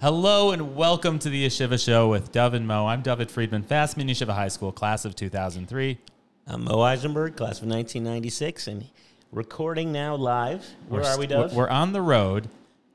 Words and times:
Hello 0.00 0.50
and 0.50 0.76
welcome 0.76 1.18
to 1.20 1.28
the 1.28 1.46
Yeshiva 1.46 1.82
Show 1.82 2.08
with 2.08 2.32
Dov 2.32 2.54
and 2.54 2.66
Mo. 2.66 2.86
I'm 2.86 3.02
David 3.02 3.30
Friedman, 3.30 3.62
Fasman 3.62 4.10
Yeshiva 4.10 4.34
High 4.34 4.48
School, 4.48 4.72
class 4.72 5.04
of 5.04 5.16
2003. 5.16 5.98
I'm 6.46 6.64
Mo 6.64 6.80
Eisenberg, 6.80 7.36
class 7.36 7.60
of 7.60 7.68
1996, 7.68 8.66
and 8.66 8.84
recording 9.30 9.92
now 9.92 10.14
live. 10.16 10.66
Where 10.88 11.02
We're 11.02 11.08
are 11.08 11.18
we, 11.18 11.26
Dov? 11.26 11.54
We're 11.54 11.68
on 11.68 11.92
the 11.92 12.02
road, 12.02 12.48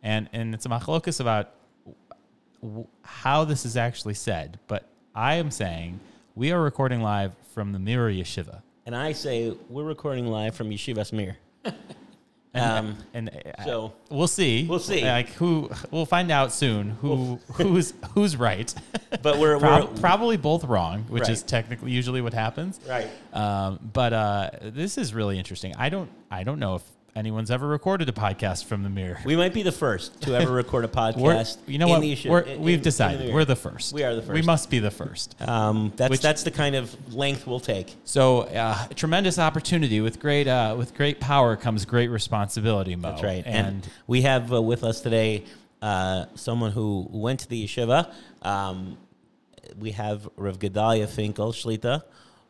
and, 0.03 0.29
and 0.33 0.53
it's 0.53 0.65
a 0.65 0.69
machlokus 0.69 1.19
about 1.19 1.51
w- 2.61 2.87
how 3.03 3.45
this 3.45 3.65
is 3.65 3.77
actually 3.77 4.15
said, 4.15 4.59
but 4.67 4.87
I 5.15 5.35
am 5.35 5.49
saying 5.51 5.99
we 6.35 6.51
are 6.51 6.61
recording 6.61 7.01
live 7.01 7.33
from 7.53 7.71
the 7.71 7.79
Mir 7.79 8.09
Yeshiva. 8.09 8.61
and 8.85 8.95
I 8.95 9.13
say 9.13 9.55
we're 9.69 9.83
recording 9.83 10.27
live 10.27 10.53
from 10.55 10.69
Yeshivas 10.69 11.13
Mir. 11.13 11.37
And, 12.53 12.65
Um, 12.89 12.97
and 13.13 13.29
uh, 13.29 13.63
so- 13.65 13.93
we'll 14.09 14.27
see. 14.27 14.65
We'll 14.67 14.79
see. 14.79 15.03
Like 15.03 15.29
who 15.33 15.69
we'll 15.91 16.05
find 16.05 16.31
out 16.31 16.51
soon 16.53 16.91
who 16.91 17.39
who's 17.53 17.93
who's 18.13 18.35
right. 18.37 18.73
But 19.21 19.39
we're, 19.39 19.57
Prob- 19.59 19.89
we're 19.93 19.99
probably 20.01 20.37
both 20.37 20.63
wrong, 20.65 21.03
which 21.09 21.29
is 21.29 21.41
technically 21.43 21.91
usually 21.91 22.21
what 22.21 22.33
happens. 22.33 22.79
right. 22.87 23.07
Um, 23.33 23.79
but 23.93 24.11
uh, 24.13 24.49
this 24.61 24.97
is 24.97 25.13
really 25.13 25.37
interesting. 25.37 25.73
I 25.77 25.89
don't 25.89 26.09
I 26.29 26.43
don't 26.43 26.59
know 26.59 26.75
if 26.75 26.83
anyone's 27.17 27.49
ever 27.49 27.67
recorded 27.67 28.07
a 28.07 28.11
podcast 28.11 28.65
from 28.65 28.83
the 28.83 28.89
Mir. 28.89 29.19
We 29.25 29.35
might 29.35 29.53
be 29.53 29.63
the 29.63 29.71
first 29.71 30.21
to 30.21 30.35
ever 30.35 30.51
record 30.63 30.85
a 30.85 30.87
podcast. 30.87 31.57
you 31.65 31.79
know 31.79 31.87
in 31.87 31.91
what? 31.93 32.01
the 32.01 32.29
We're, 32.29 32.39
in- 32.41 32.61
we've 32.61 32.73
in- 32.75 32.79
in 32.79 32.83
decided 32.83 33.33
we're 33.33 33.43
the 33.45 33.55
first. 33.55 33.91
We 33.93 34.03
are 34.03 34.15
the 34.15 34.21
first. 34.21 34.33
We 34.33 34.41
must 34.43 34.69
be 34.69 34.79
the 34.79 34.91
first. 34.91 35.35
Um, 35.41 35.91
that's 35.95 36.11
Which- 36.11 36.21
that's 36.21 36.43
the 36.43 36.51
kind 36.51 36.75
of 36.75 37.13
length 37.13 37.47
we'll 37.47 37.59
take. 37.59 37.95
So 38.05 38.41
uh, 38.41 38.87
tremendous 38.95 39.39
opportunity 39.39 39.99
with 39.99 40.19
great 40.19 40.47
uh, 40.47 40.75
with 40.77 40.93
great 40.93 41.19
power 41.19 41.55
comes 41.55 41.85
great 41.85 42.09
responsibility, 42.09 42.95
Mo. 42.95 43.09
That's 43.11 43.23
right. 43.23 43.43
And, 43.45 43.87
we 44.05 44.21
have 44.21 44.53
uh, 44.53 44.61
with 44.61 44.83
us 44.83 45.01
today 45.01 45.43
uh, 45.81 46.25
someone 46.35 46.71
who 46.71 47.07
went 47.11 47.39
to 47.41 47.49
the 47.49 47.65
yeshiva. 47.65 48.13
Um, 48.43 48.97
we 49.77 49.91
have 49.91 50.29
Rav 50.37 50.59
Gedalia 50.59 51.07
Finkel 51.09 51.51
Shlita, 51.51 52.03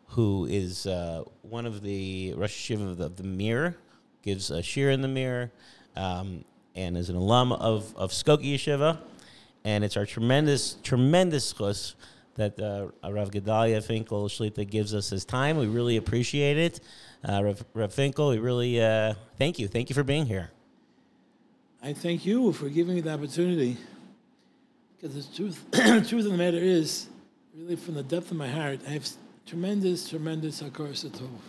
who 0.09 0.45
is 0.45 0.85
uh, 0.85 1.23
one 1.41 1.65
of 1.65 1.81
the 1.81 2.33
Rosh 2.37 2.71
Yeshiva 2.71 2.91
of 2.91 2.97
the, 2.97 3.05
of 3.05 3.15
the 3.17 3.23
Mir, 3.23 3.75
gives 4.27 4.51
a 4.51 4.61
shir 4.61 4.89
in 4.89 5.01
the 5.01 5.07
Mir, 5.07 5.53
um, 5.95 6.43
and 6.75 6.97
is 6.97 7.09
an 7.09 7.15
alum 7.15 7.53
of, 7.53 7.95
of 7.95 8.11
Skokie 8.11 8.55
Yeshiva. 8.55 8.97
And 9.63 9.85
it's 9.85 9.95
our 9.95 10.05
tremendous, 10.05 10.75
tremendous 10.83 11.53
chus 11.53 11.95
that 12.35 12.59
uh, 12.59 12.89
Rav 13.09 13.31
Gedalia 13.31 13.81
Finkel 13.81 14.27
Shlita 14.27 14.69
gives 14.69 14.93
us 14.93 15.09
his 15.09 15.23
time. 15.23 15.57
We 15.57 15.67
really 15.67 15.95
appreciate 15.95 16.57
it. 16.57 16.81
Uh, 17.23 17.41
Rav, 17.41 17.65
Rav 17.73 17.93
Finkel, 17.93 18.29
we 18.31 18.39
really 18.39 18.81
uh, 18.81 19.13
thank 19.37 19.59
you. 19.59 19.69
Thank 19.69 19.89
you 19.89 19.93
for 19.93 20.03
being 20.03 20.25
here. 20.25 20.51
I 21.81 21.93
thank 21.93 22.25
you 22.25 22.51
for 22.51 22.67
giving 22.67 22.95
me 22.95 23.01
the 23.01 23.13
opportunity. 23.13 23.77
Because 24.99 25.25
the 25.25 25.35
truth, 25.35 25.65
truth 26.09 26.25
of 26.25 26.31
the 26.31 26.37
matter 26.37 26.57
is, 26.57 27.07
really 27.55 27.77
from 27.77 27.93
the 27.93 28.03
depth 28.03 28.31
of 28.31 28.35
my 28.37 28.49
heart, 28.49 28.81
I 28.85 28.91
have 28.91 29.07
tremendous, 29.45 30.09
tremendous 30.09 30.61
hakar 30.61 30.89
satov. 30.89 31.39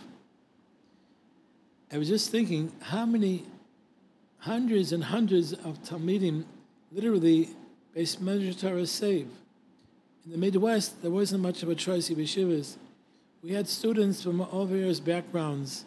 I 1.91 1.97
was 1.97 2.07
just 2.07 2.29
thinking 2.29 2.71
how 2.81 3.05
many 3.05 3.45
hundreds 4.39 4.91
and 4.91 5.03
hundreds 5.03 5.53
of 5.53 5.81
Talmidim 5.83 6.45
literally 6.91 7.49
based 7.93 8.21
measure 8.21 8.53
Torah 8.53 8.85
save. 8.85 9.27
In 10.25 10.31
the 10.31 10.37
Midwest, 10.37 11.01
there 11.01 11.09
wasn't 11.09 11.41
much 11.41 11.63
of 11.63 11.69
a 11.69 11.75
choice 11.75 12.09
of 12.09 12.17
yeshivas. 12.17 12.77
We 13.41 13.53
had 13.53 13.67
students 13.67 14.21
from 14.21 14.41
all 14.41 14.65
various 14.65 14.99
backgrounds, 14.99 15.85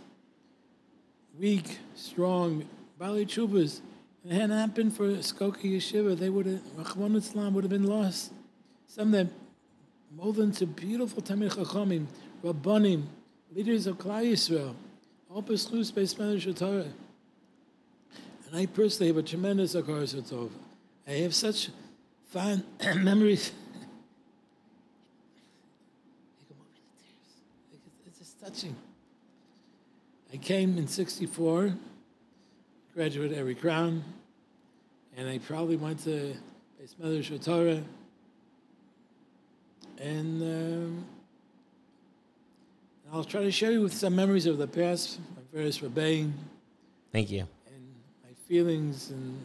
weak, 1.38 1.78
strong, 1.94 2.66
Bali 2.98 3.26
Chubas. 3.26 3.80
If 4.24 4.30
it 4.30 4.34
hadn't 4.34 4.56
happened 4.56 4.96
for 4.96 5.08
Skokie 5.16 5.76
Yeshiva, 5.76 6.18
they 6.18 6.30
would 6.30 6.46
have, 6.46 7.16
Islam 7.16 7.54
would 7.54 7.64
have 7.64 7.70
been 7.70 7.86
lost. 7.86 8.32
Some 8.86 9.08
of 9.08 9.12
them 9.12 9.30
molded 10.16 10.44
into 10.44 10.66
beautiful 10.66 11.22
Tamil 11.22 11.50
Chachamim, 11.50 12.06
Rabbanim, 12.42 13.04
leaders 13.54 13.86
of 13.86 13.98
Klal 13.98 14.24
Yisrael, 14.24 14.74
all 15.34 15.42
Peslus 15.42 15.90
based 15.90 16.12
Spanish 16.12 16.44
Torah. 16.54 16.84
And 18.46 18.54
I 18.54 18.66
personally 18.66 19.06
have 19.08 19.16
a 19.16 19.22
tremendous 19.22 19.74
Akar 19.74 20.02
Tov. 20.02 20.50
I 21.06 21.12
have 21.12 21.34
such 21.34 21.70
fond 22.30 22.64
memories. 22.96 23.52
It's 28.06 28.18
just 28.18 28.40
touching. 28.40 28.76
I 30.34 30.36
came 30.36 30.76
in 30.76 30.86
64, 30.86 31.74
graduated 32.94 33.38
Every 33.38 33.54
Crown, 33.54 34.04
and 35.16 35.28
I 35.28 35.38
probably 35.38 35.76
went 35.76 36.00
to 36.04 36.34
Base 36.78 36.94
Mother 36.98 37.22
Torah. 37.38 37.82
And 39.98 40.42
um, 40.42 41.04
I'll 43.14 43.24
try 43.24 43.42
to 43.42 43.50
share 43.52 43.72
you 43.72 43.82
with 43.82 43.92
some 43.92 44.16
memories 44.16 44.46
of 44.46 44.56
the 44.56 44.66
past, 44.66 45.20
my 45.36 45.42
various 45.52 45.82
rebellion, 45.82 46.32
Thank 47.12 47.30
you. 47.30 47.46
and 47.66 47.94
my 48.24 48.30
feelings, 48.48 49.10
and 49.10 49.38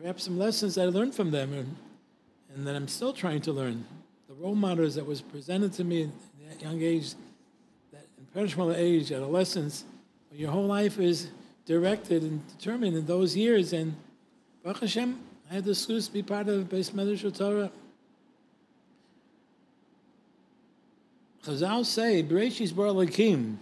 perhaps 0.00 0.24
some 0.24 0.38
lessons 0.38 0.76
that 0.76 0.84
I 0.84 0.86
learned 0.86 1.14
from 1.14 1.30
them, 1.30 1.52
and, 1.52 1.76
and 2.54 2.66
that 2.66 2.74
I'm 2.74 2.88
still 2.88 3.12
trying 3.12 3.42
to 3.42 3.52
learn. 3.52 3.84
The 4.28 4.34
role 4.34 4.54
models 4.54 4.94
that 4.94 5.04
was 5.04 5.20
presented 5.20 5.74
to 5.74 5.84
me 5.84 6.04
at 6.04 6.08
that 6.48 6.62
young 6.62 6.80
age, 6.80 7.12
that 7.92 8.06
impressionable 8.18 8.74
age, 8.74 9.12
adolescence, 9.12 9.84
where 10.30 10.40
your 10.40 10.50
whole 10.50 10.66
life 10.66 10.98
is 10.98 11.28
directed 11.66 12.22
and 12.22 12.40
determined 12.56 12.96
in 12.96 13.04
those 13.04 13.36
years. 13.36 13.74
And 13.74 13.94
Baruch 14.64 14.80
Hashem, 14.80 15.20
I 15.50 15.54
had 15.56 15.66
the 15.66 15.72
schus 15.72 16.06
to 16.06 16.12
be 16.14 16.22
part 16.22 16.48
of 16.48 16.66
the 16.66 16.76
Beis 16.76 16.92
Medrash 16.92 17.36
Torah. 17.36 17.70
Chazal 21.46 21.86
say, 21.86 22.24
Bereshis 22.24 22.74
bar 22.74 22.86
Elokim. 22.86 23.54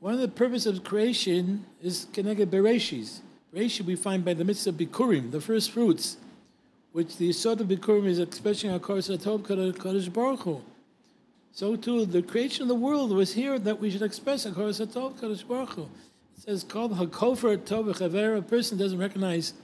One 0.00 0.12
of 0.12 0.20
the 0.20 0.28
purposes 0.28 0.76
of 0.76 0.84
creation 0.84 1.64
is 1.80 2.06
connected 2.12 2.50
Bereshis. 2.50 3.20
Bereshis 3.54 3.86
we 3.86 3.96
find 3.96 4.22
by 4.22 4.34
the 4.34 4.44
midst 4.44 4.66
of 4.66 4.74
Bikurim, 4.74 5.30
the 5.30 5.40
first 5.40 5.70
fruits, 5.70 6.18
which 6.92 7.16
the 7.16 7.30
Yisod 7.30 7.60
of 7.60 7.68
Bikurim 7.68 8.04
is 8.04 8.18
expressing 8.18 8.70
our 8.70 8.78
course 8.78 9.08
Atov 9.08 9.40
Kadosh 9.40 10.12
Baruch 10.12 10.40
Hu. 10.40 10.60
So 11.52 11.76
too, 11.76 12.04
the 12.04 12.20
creation 12.20 12.62
of 12.62 12.68
the 12.68 12.74
world 12.74 13.10
was 13.10 13.32
here 13.32 13.58
that 13.58 13.80
we 13.80 13.90
should 13.90 14.02
express 14.02 14.44
our 14.44 14.52
course 14.52 14.78
Atov 14.78 15.14
Kadosh 15.18 15.48
Baruch 15.48 15.70
Hu. 15.70 15.82
It 16.36 16.42
says, 16.42 16.62
called 16.62 16.98
Hakofer 16.98 17.56
Tov 17.56 17.86
Chaver, 17.96 18.36
a 18.36 18.42
person 18.42 18.76
doesn't 18.76 18.98
recognize 18.98 19.54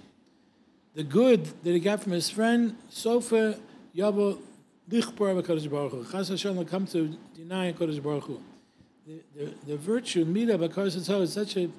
the 0.95 1.05
good 1.05 1.45
that 1.63 1.73
he 1.73 1.81
got 1.81 2.03
from 2.03 2.13
his 2.13 2.31
friend, 2.31 2.75
Sofer 2.91 3.59
Yabo 3.95 4.39
Lichbar 4.89 5.43
Kadosh 5.43 5.71
Baruch 5.71 5.93
Hu. 5.93 6.05
Chas 6.11 6.45
will 6.45 6.65
come 6.65 6.87
to 6.87 7.17
deny 7.35 7.73
Kadosh 7.73 8.03
Baruch 8.03 8.25
Hu 8.25 8.41
the, 9.07 9.21
the, 9.35 9.55
the 9.67 9.77
virtue 9.77 10.25
because 10.25 10.97
it's 10.97 11.09
is 11.09 11.33
such 11.33 11.57
a 11.57 11.71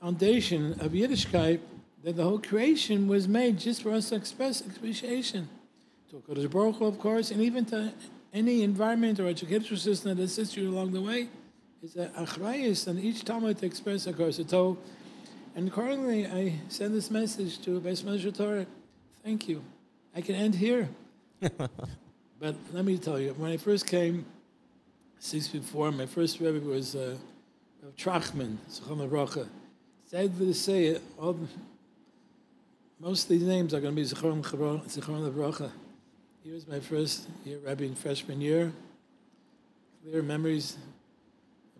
foundation 0.00 0.72
of 0.80 0.92
Yiddishkeit 0.92 1.60
that 2.02 2.16
the 2.16 2.22
whole 2.22 2.38
creation 2.38 3.06
was 3.08 3.28
made 3.28 3.58
just 3.58 3.82
for 3.82 3.92
us 3.92 4.10
to 4.10 4.16
express 4.16 4.60
appreciation 4.60 5.48
to 6.10 6.16
Kodesh 6.16 6.50
Baruch 6.50 6.76
Hu, 6.76 6.86
of 6.86 6.98
course, 6.98 7.30
and 7.30 7.40
even 7.40 7.64
to 7.66 7.92
any 8.32 8.62
environment 8.62 9.20
or 9.20 9.26
educational 9.26 9.78
system 9.78 10.16
that 10.16 10.22
assists 10.22 10.56
you 10.56 10.68
along 10.70 10.92
the 10.92 11.00
way. 11.00 11.28
It's 11.82 11.96
an 11.96 12.08
achrayus 12.10 12.88
on 12.88 12.98
each 12.98 13.24
Talmud 13.24 13.58
to 13.58 13.66
express 13.66 14.06
a 14.06 14.12
course 14.12 14.38
of 14.38 14.78
And 15.54 15.68
accordingly, 15.68 16.26
I 16.26 16.54
send 16.68 16.94
this 16.94 17.10
message 17.10 17.60
to 17.62 17.80
Beis 17.80 18.36
Torah. 18.36 18.66
Thank 19.22 19.48
you. 19.48 19.62
I 20.14 20.20
can 20.20 20.34
end 20.34 20.54
here. 20.54 20.88
but 22.44 22.56
let 22.74 22.84
me 22.84 22.98
tell 22.98 23.18
you, 23.18 23.32
when 23.38 23.50
I 23.52 23.56
first 23.56 23.86
came, 23.86 24.26
six 25.18 25.48
before, 25.48 25.90
my 25.90 26.04
first 26.04 26.40
Rebbe 26.40 26.60
was 26.60 26.94
uh, 26.94 27.16
Trachman, 27.96 28.58
Zechon 28.70 29.08
Bracha. 29.08 29.48
Sad 30.04 30.36
to 30.36 30.52
say 30.52 30.88
it, 30.88 31.02
all 31.18 31.32
the, 31.32 31.48
most 33.00 33.22
of 33.22 33.28
these 33.30 33.44
names 33.44 33.72
are 33.72 33.80
going 33.80 33.96
to 33.96 34.02
be 34.02 34.06
Zechon 34.06 34.42
Bracha. 34.42 35.70
He 36.42 36.50
was 36.50 36.68
my 36.68 36.80
first 36.80 37.28
year 37.46 37.60
Rebbe 37.64 37.84
in 37.84 37.94
freshman 37.94 38.42
year. 38.42 38.74
Clear 40.02 40.22
memories, 40.22 40.76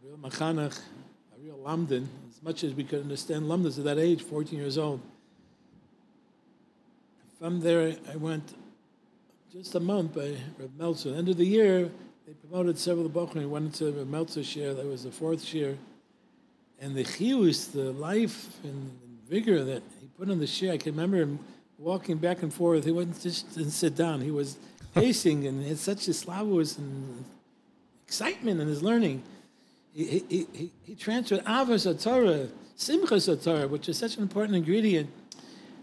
a 0.02 0.06
real 0.06 0.16
machanach, 0.16 0.80
a 1.36 1.44
real 1.44 1.58
lamdan, 1.58 2.06
as 2.30 2.42
much 2.42 2.64
as 2.64 2.72
we 2.72 2.84
could 2.84 3.02
understand 3.02 3.44
lamdas 3.44 3.76
at 3.76 3.84
that 3.84 3.98
age, 3.98 4.22
14 4.22 4.58
years 4.58 4.78
old. 4.78 5.02
From 7.38 7.60
there, 7.60 7.98
I 8.10 8.16
went 8.16 8.54
just 9.54 9.76
a 9.76 9.80
month 9.80 10.12
by 10.12 10.34
Reb 10.58 10.76
Meltzer. 10.76 11.14
End 11.14 11.28
of 11.28 11.36
the 11.36 11.46
year, 11.46 11.88
they 12.26 12.32
promoted 12.32 12.76
several 12.76 13.08
Bochum. 13.08 13.48
Went 13.48 13.66
into 13.66 13.92
Reb 13.96 14.08
Meltzer's 14.08 14.46
share. 14.46 14.74
That 14.74 14.84
was 14.84 15.04
the 15.04 15.12
fourth 15.12 15.54
year. 15.54 15.78
and 16.80 16.96
the 16.96 17.04
chiyus, 17.04 17.70
the 17.70 17.92
life 17.92 18.48
and 18.64 18.90
vigor 19.28 19.62
that 19.62 19.80
he 20.00 20.08
put 20.18 20.28
on 20.28 20.40
the 20.40 20.46
share. 20.46 20.72
I 20.72 20.76
can 20.76 20.92
remember 20.92 21.18
him 21.18 21.38
walking 21.78 22.18
back 22.18 22.42
and 22.42 22.52
forth. 22.52 22.84
He 22.84 22.90
wouldn't 22.90 23.22
just 23.22 23.54
didn't 23.54 23.70
sit 23.70 23.94
down. 23.94 24.20
He 24.20 24.32
was 24.32 24.58
pacing 24.92 25.46
and 25.46 25.64
had 25.64 25.78
such 25.78 26.08
a 26.08 26.10
slavus 26.10 26.76
and 26.76 27.24
excitement 28.08 28.60
in 28.60 28.66
his 28.66 28.82
learning. 28.82 29.22
He, 29.94 30.24
he, 30.28 30.46
he, 30.52 30.72
he 30.82 30.94
transferred 30.96 31.44
avos 31.44 31.84
Torah, 32.02 32.48
simchas 32.76 33.44
Torah, 33.44 33.68
which 33.68 33.88
is 33.88 33.98
such 33.98 34.16
an 34.16 34.22
important 34.22 34.56
ingredient. 34.56 35.08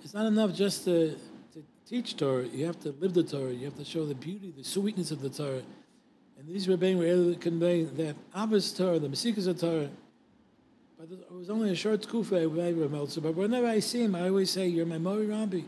It's 0.03 0.13
not 0.13 0.25
enough 0.25 0.53
just 0.53 0.83
to 0.83 1.15
teach 1.91 2.15
Torah. 2.15 2.47
You 2.47 2.65
have 2.67 2.79
to 2.79 2.95
live 3.01 3.13
the 3.13 3.23
Torah. 3.23 3.51
You 3.51 3.65
have 3.65 3.77
to 3.77 3.83
show 3.83 4.05
the 4.05 4.15
beauty, 4.15 4.53
the 4.55 4.63
sweetness 4.63 5.11
of 5.11 5.21
the 5.21 5.29
Torah. 5.29 5.61
And 6.39 6.47
these 6.47 6.65
Rebbein 6.65 6.97
were 6.97 7.05
able 7.05 7.33
to 7.33 7.38
convey 7.38 7.83
that 7.83 8.15
avos 8.31 8.75
Torah, 8.75 8.97
the 8.97 9.09
mesikas 9.09 9.59
Torah. 9.59 9.89
But 10.97 11.11
it 11.11 11.31
was 11.33 11.49
only 11.49 11.69
a 11.71 11.75
short 11.75 12.07
kufa 12.07 12.47
by 12.47 12.71
Meltzer. 12.71 13.19
But 13.19 13.35
whenever 13.35 13.67
I 13.67 13.79
see 13.79 14.03
him, 14.03 14.15
I 14.15 14.29
always 14.29 14.49
say, 14.49 14.69
"You're 14.69 14.85
my 14.85 14.99
Mori 14.99 15.25
Rabbi." 15.25 15.63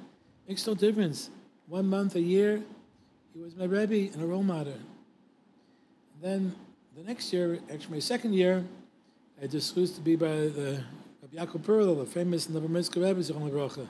Makes 0.48 0.66
no 0.66 0.76
difference. 0.76 1.30
One 1.68 1.88
month, 1.88 2.16
a 2.16 2.22
year, 2.22 2.64
he 3.34 3.42
was 3.42 3.56
my 3.58 3.66
Rebbe 3.66 4.14
and 4.14 4.22
a 4.22 4.26
role 4.26 4.44
model. 4.44 4.74
And 6.14 6.22
then 6.22 6.56
the 6.96 7.04
next 7.04 7.34
year, 7.34 7.60
actually 7.70 7.96
my 7.96 8.00
second 8.00 8.34
year, 8.34 8.66
I 9.42 9.48
discussed 9.48 9.96
to 9.96 10.02
be 10.02 10.16
by 10.16 10.48
the 10.60 10.84
Rabbi 11.22 11.36
Yaakov 11.38 11.64
Perl, 11.64 11.96
the 11.96 12.06
famous 12.06 12.48
Novominsk 12.48 12.96
Rebbe, 12.96 13.20
Zichron 13.20 13.50
Livracha. 13.50 13.88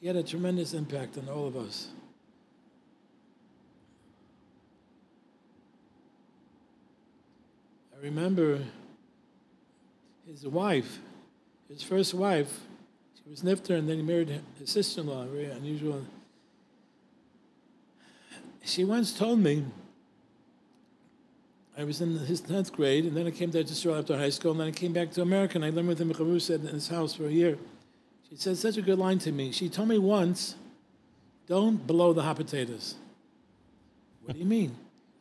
He 0.00 0.06
had 0.06 0.16
a 0.16 0.22
tremendous 0.22 0.74
impact 0.74 1.18
on 1.18 1.28
all 1.28 1.46
of 1.46 1.56
us. 1.56 1.88
I 7.96 8.04
remember 8.04 8.60
his 10.24 10.46
wife, 10.46 11.00
his 11.68 11.82
first 11.82 12.14
wife, 12.14 12.60
she 13.16 13.28
was 13.28 13.42
Nifter, 13.42 13.76
and 13.76 13.88
then 13.88 13.96
he 13.96 14.02
married 14.02 14.40
his 14.58 14.70
sister-in-law, 14.70 15.26
very 15.26 15.46
unusual. 15.46 16.04
She 18.64 18.84
once 18.84 19.12
told 19.12 19.40
me, 19.40 19.64
I 21.76 21.82
was 21.82 22.00
in 22.00 22.18
his 22.18 22.40
10th 22.42 22.72
grade, 22.72 23.04
and 23.04 23.16
then 23.16 23.26
I 23.26 23.32
came 23.32 23.50
to 23.50 23.58
Israel 23.58 23.96
after 23.96 24.16
high 24.16 24.30
school, 24.30 24.52
and 24.52 24.60
then 24.60 24.68
I 24.68 24.72
came 24.72 24.92
back 24.92 25.10
to 25.12 25.22
America, 25.22 25.56
and 25.56 25.64
I 25.64 25.70
lived 25.70 25.88
with 25.88 26.00
him 26.00 26.10
in 26.10 26.66
his 26.74 26.88
house 26.88 27.14
for 27.14 27.26
a 27.26 27.30
year. 27.30 27.58
She 28.30 28.36
said 28.36 28.56
such 28.56 28.76
a 28.76 28.82
good 28.82 28.98
line 28.98 29.18
to 29.20 29.32
me. 29.32 29.52
She 29.52 29.68
told 29.68 29.88
me 29.88 29.98
once, 29.98 30.54
don't 31.46 31.86
blow 31.86 32.12
the 32.12 32.22
hot 32.22 32.36
potatoes. 32.36 32.94
What 34.22 34.34
do 34.34 34.40
you 34.40 34.44
mean? 34.46 34.76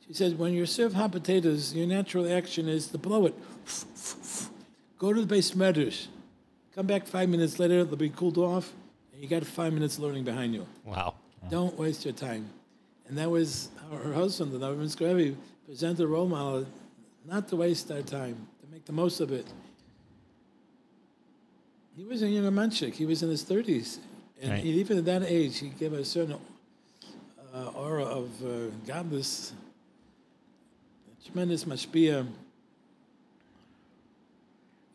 She 0.06 0.14
said, 0.14 0.38
when 0.38 0.54
you 0.54 0.66
serve 0.66 0.94
hot 0.94 1.12
potatoes, 1.12 1.74
your 1.74 1.88
natural 1.88 2.32
action 2.32 2.68
is 2.68 2.88
to 2.88 2.98
blow 2.98 3.26
it. 3.26 3.36
Go 4.98 5.14
to 5.14 5.22
the 5.22 5.28
base 5.28 5.56
measures. 5.56 6.08
Come 6.76 6.88
back 6.88 7.08
five 7.08 7.30
minutes 7.30 7.60
later, 7.60 7.84
they'll 7.84 7.96
be 7.96 8.10
cooled 8.10 8.38
off, 8.38 8.72
and 9.14 9.22
you 9.22 9.28
got 9.28 9.46
five 9.46 9.74
minutes 9.74 10.00
learning 10.00 10.24
behind 10.24 10.54
you. 10.54 10.68
Wow. 10.84 11.16
Don't 11.50 11.78
waste 11.78 12.06
your 12.06 12.14
time. 12.14 12.50
And 13.08 13.18
that 13.18 13.30
was 13.30 13.70
how 13.82 13.98
her 13.98 14.14
husband, 14.14 14.52
the 14.52 14.60
Navin 14.60 14.94
Skrevi, 14.94 15.36
presented 15.66 16.04
a 16.04 16.08
role 16.08 16.28
model 16.28 16.66
not 17.26 17.48
to 17.50 17.56
waste 17.56 17.92
our 17.92 18.02
time, 18.02 18.48
to 18.62 18.68
make 18.72 18.86
the 18.86 18.94
most 18.94 19.20
of 19.20 19.32
it. 19.32 19.48
He 21.98 22.04
was 22.04 22.22
a 22.22 22.30
younger 22.30 22.52
manchik. 22.52 22.94
He 22.94 23.08
was 23.08 23.24
in 23.24 23.30
his 23.30 23.44
30s. 23.44 23.98
And 24.40 24.52
Right. 24.52 24.64
even 24.64 25.00
at 25.00 25.06
that 25.06 25.24
age, 25.24 25.58
he 25.58 25.70
gave 25.70 25.94
a 25.94 26.06
certain 26.06 26.38
uh, 27.52 27.72
aura 27.76 28.04
of 28.04 28.30
uh, 28.46 28.70
godless, 28.86 29.52
tremendous 31.26 31.64
mashpia. 31.64 32.28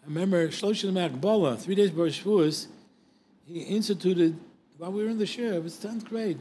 I 0.05 0.07
remember 0.07 0.47
Shloshim 0.49 0.93
Akbala, 0.95 1.59
three 1.59 1.75
days 1.75 1.91
before 1.91 2.07
Shavuos, 2.07 2.69
he 3.49 3.63
instituted, 3.63 4.39
while 4.79 4.93
we 4.93 5.03
were 5.03 5.11
in 5.11 5.19
the 5.19 5.27
shir, 5.27 5.55
it 5.55 5.63
was 5.65 5.75
10th 5.79 6.05
grade, 6.05 6.39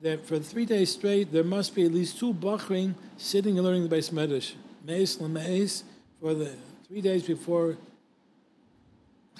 that 0.00 0.24
for 0.24 0.38
three 0.38 0.64
days 0.64 0.92
straight, 0.92 1.32
there 1.32 1.42
must 1.42 1.74
be 1.74 1.84
at 1.86 1.92
least 1.92 2.20
two 2.20 2.32
Bachrim 2.32 2.94
sitting 3.16 3.58
and 3.58 3.66
learning 3.66 3.82
the 3.82 3.88
base 3.88 4.10
medrash. 4.10 4.52
Meis 4.84 5.16
Lameis, 5.16 5.82
for 6.20 6.34
the 6.34 6.54
three 6.86 7.00
days 7.00 7.24
before 7.24 7.76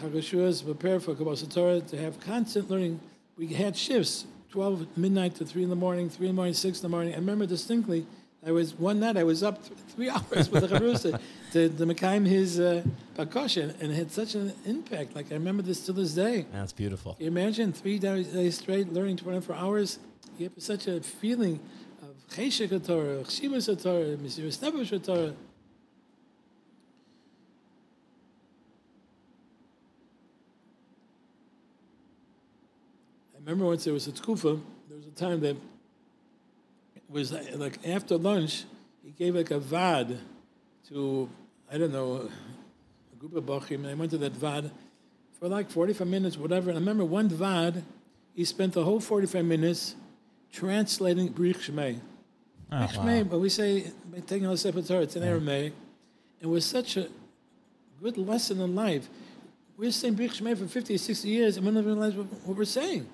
Chagashuas, 0.00 0.64
prepare 0.64 1.00
for 1.00 1.14
Kabbalah 1.14 1.37
Torah, 1.37 1.81
to 1.81 1.96
have 1.96 2.19
constant 2.20 2.70
learning. 2.70 3.00
We 3.37 3.49
had 3.49 3.76
shifts, 3.76 4.26
12 4.50 4.96
midnight 4.96 5.37
to 5.37 5.44
3 5.44 5.64
in 5.64 5.70
the 5.70 5.76
morning, 5.76 6.11
3 6.11 6.29
in 6.29 6.35
the 6.35 6.37
morning, 6.37 6.55
6 6.55 6.79
in 6.79 6.82
the 6.82 6.88
morning. 6.88 7.12
I 7.12 7.17
remember 7.17 7.46
distinctly, 7.46 8.06
I 8.46 8.52
was, 8.52 8.75
one 8.75 9.00
night 9.00 9.17
I 9.17 9.25
was 9.25 9.43
up 9.43 9.62
th- 9.62 9.79
three 9.88 10.11
hours 10.11 10.50
with 10.50 10.69
the 10.69 10.69
Chavrusa 10.69 11.20
to, 11.52 11.69
to 11.69 11.87
Mekayim 11.87 12.26
his 12.26 12.61
uh, 12.61 12.82
percussion, 13.14 13.75
and 13.81 13.91
it 13.91 13.94
had 13.94 14.11
such 14.12 14.35
an 14.35 14.52
impact. 14.67 15.14
Like, 15.14 15.31
I 15.31 15.35
remember 15.35 15.62
this 15.62 15.87
to 15.87 15.93
this 15.93 16.12
day. 16.12 16.47
That's 16.52 16.73
beautiful. 16.73 17.17
You 17.19 17.29
imagine 17.29 17.73
three 17.73 17.99
days 17.99 18.29
days 18.29 18.58
straight 18.58 18.93
learning 18.93 19.17
24 19.19 19.56
hours? 19.56 19.99
You 20.38 20.50
have 20.50 20.52
such 20.58 20.88
a 20.88 21.00
feeling 21.00 21.61
of 22.02 22.37
Cheshek 22.37 22.85
Torah, 22.85 23.23
Chshivas 23.23 23.82
Torah, 23.82 24.17
Mesiris 24.17 24.58
Nebush 24.58 25.02
Torah. 25.05 25.32
Remember 33.44 33.67
once 33.67 33.85
there 33.85 33.93
was 33.93 34.08
a 34.08 34.12
tkufa, 34.12 34.61
there 34.88 34.96
was 34.96 35.06
a 35.06 35.11
time 35.11 35.41
that 35.41 35.56
it 36.96 37.02
was 37.08 37.32
like 37.32 37.79
after 37.87 38.17
lunch, 38.17 38.64
he 39.05 39.11
gave 39.11 39.35
like 39.35 39.50
a 39.50 39.58
vad 39.58 40.19
to, 40.88 41.29
I 41.70 41.76
don't 41.76 41.93
know, 41.93 42.31
a 43.12 43.17
group 43.17 43.35
of 43.37 43.44
Bachim, 43.44 43.76
and 43.76 43.88
I 43.88 43.94
went 43.94 44.11
to 44.12 44.19
that 44.19 44.32
vad 44.32 44.70
for 45.38 45.49
like 45.49 45.70
45 45.70 46.06
minutes, 46.06 46.38
whatever. 46.38 46.70
And 46.70 46.79
I 46.79 46.81
remember 46.81 47.05
one 47.05 47.29
vad, 47.29 47.82
he 48.35 48.44
spent 48.44 48.73
the 48.73 48.82
whole 48.82 49.00
45 49.00 49.44
minutes 49.44 49.94
translating 50.50 51.29
Brich 51.32 51.70
Shmei. 51.70 52.00
Oh, 52.73 52.76
Brich 52.76 52.97
wow. 52.97 53.05
Shmei, 53.05 53.29
but 53.29 53.40
we 53.40 53.50
say, 53.50 53.93
by 54.11 54.20
taking 54.20 54.47
a 54.47 54.56
separate 54.56 54.87
Torah, 54.87 55.02
it's 55.02 55.17
in 55.17 55.23
Aramaic. 55.23 55.75
It 56.40 56.47
was 56.47 56.64
such 56.64 56.97
a 56.97 57.08
good 58.02 58.17
lesson 58.17 58.61
in 58.61 58.75
life. 58.75 59.08
We're 59.76 59.90
saying 59.90 60.17
Brich 60.17 60.40
Shmei 60.40 60.56
for 60.56 60.67
50, 60.67 60.97
60 60.97 61.29
years, 61.29 61.56
and 61.56 61.67
we 61.67 61.73
don't 61.73 61.82
even 61.82 61.99
realize 61.99 62.14
what, 62.14 62.26
what 62.47 62.56
we're 62.56 62.64
saying. 62.64 63.06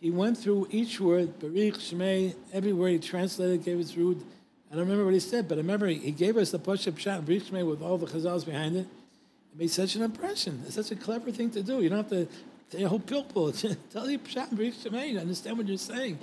He 0.00 0.10
went 0.10 0.36
through 0.38 0.68
each 0.70 1.00
word, 1.00 1.38
Barich, 1.40 1.76
Shmei, 1.76 2.34
every 2.52 2.72
word 2.72 2.90
he 2.90 2.98
translated, 2.98 3.64
gave 3.64 3.80
its 3.80 3.96
root. 3.96 4.24
I 4.70 4.74
don't 4.74 4.84
remember 4.84 5.04
what 5.04 5.14
he 5.14 5.20
said, 5.20 5.48
but 5.48 5.56
I 5.56 5.60
remember 5.60 5.86
he, 5.86 5.96
he 5.96 6.10
gave 6.10 6.36
us 6.36 6.50
the 6.50 6.58
Pashup 6.58 6.92
Pshat, 6.92 7.22
Barich 7.22 7.44
Shmei, 7.44 7.68
with 7.68 7.82
all 7.82 7.96
the 7.96 8.06
chazals 8.06 8.44
behind 8.44 8.76
it. 8.76 8.80
It 8.80 9.58
made 9.58 9.70
such 9.70 9.94
an 9.94 10.02
impression. 10.02 10.62
It's 10.66 10.74
such 10.74 10.90
a 10.90 10.96
clever 10.96 11.30
thing 11.30 11.50
to 11.50 11.62
do. 11.62 11.80
You 11.80 11.88
don't 11.88 11.98
have 11.98 12.10
to 12.10 12.28
tell 12.70 12.80
your 12.80 12.90
whole 12.90 13.00
pilpul. 13.00 13.58
tell 13.90 14.10
your 14.10 14.18
Pshat, 14.20 14.50
Barich 14.54 14.74
Shmei, 14.74 15.12
you 15.12 15.18
understand 15.18 15.56
what 15.56 15.66
you're 15.66 15.78
saying. 15.78 16.18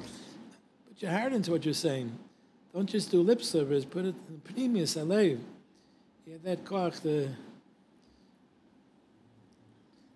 Put 0.88 1.02
your 1.02 1.12
heart 1.12 1.34
into 1.34 1.52
what 1.52 1.66
you're 1.66 1.74
saying. 1.74 2.12
Don't 2.74 2.90
just 2.90 3.12
do 3.12 3.22
lip 3.22 3.44
service, 3.44 3.86
put 3.86 4.06
it 4.06 4.16
in 4.28 4.42
pneumius, 4.56 4.98
alev. 4.98 5.40
You 6.26 6.34
have 6.34 6.44
that 6.44 6.66
koch, 6.66 7.00
the... 7.02 7.28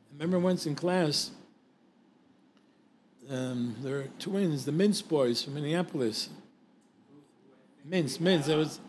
I 0.10 0.14
remember 0.14 0.40
once 0.40 0.66
in 0.66 0.74
class, 0.74 1.30
um, 3.30 3.76
there 3.82 3.98
are 3.98 4.08
twins, 4.20 4.66
the 4.66 4.72
Mintz 4.72 5.08
boys 5.08 5.44
from 5.44 5.56
Minneapolis. 5.56 6.30
Mintz, 7.88 8.18
Mintz. 8.20 8.46
There 8.46 8.58
was 8.58 8.80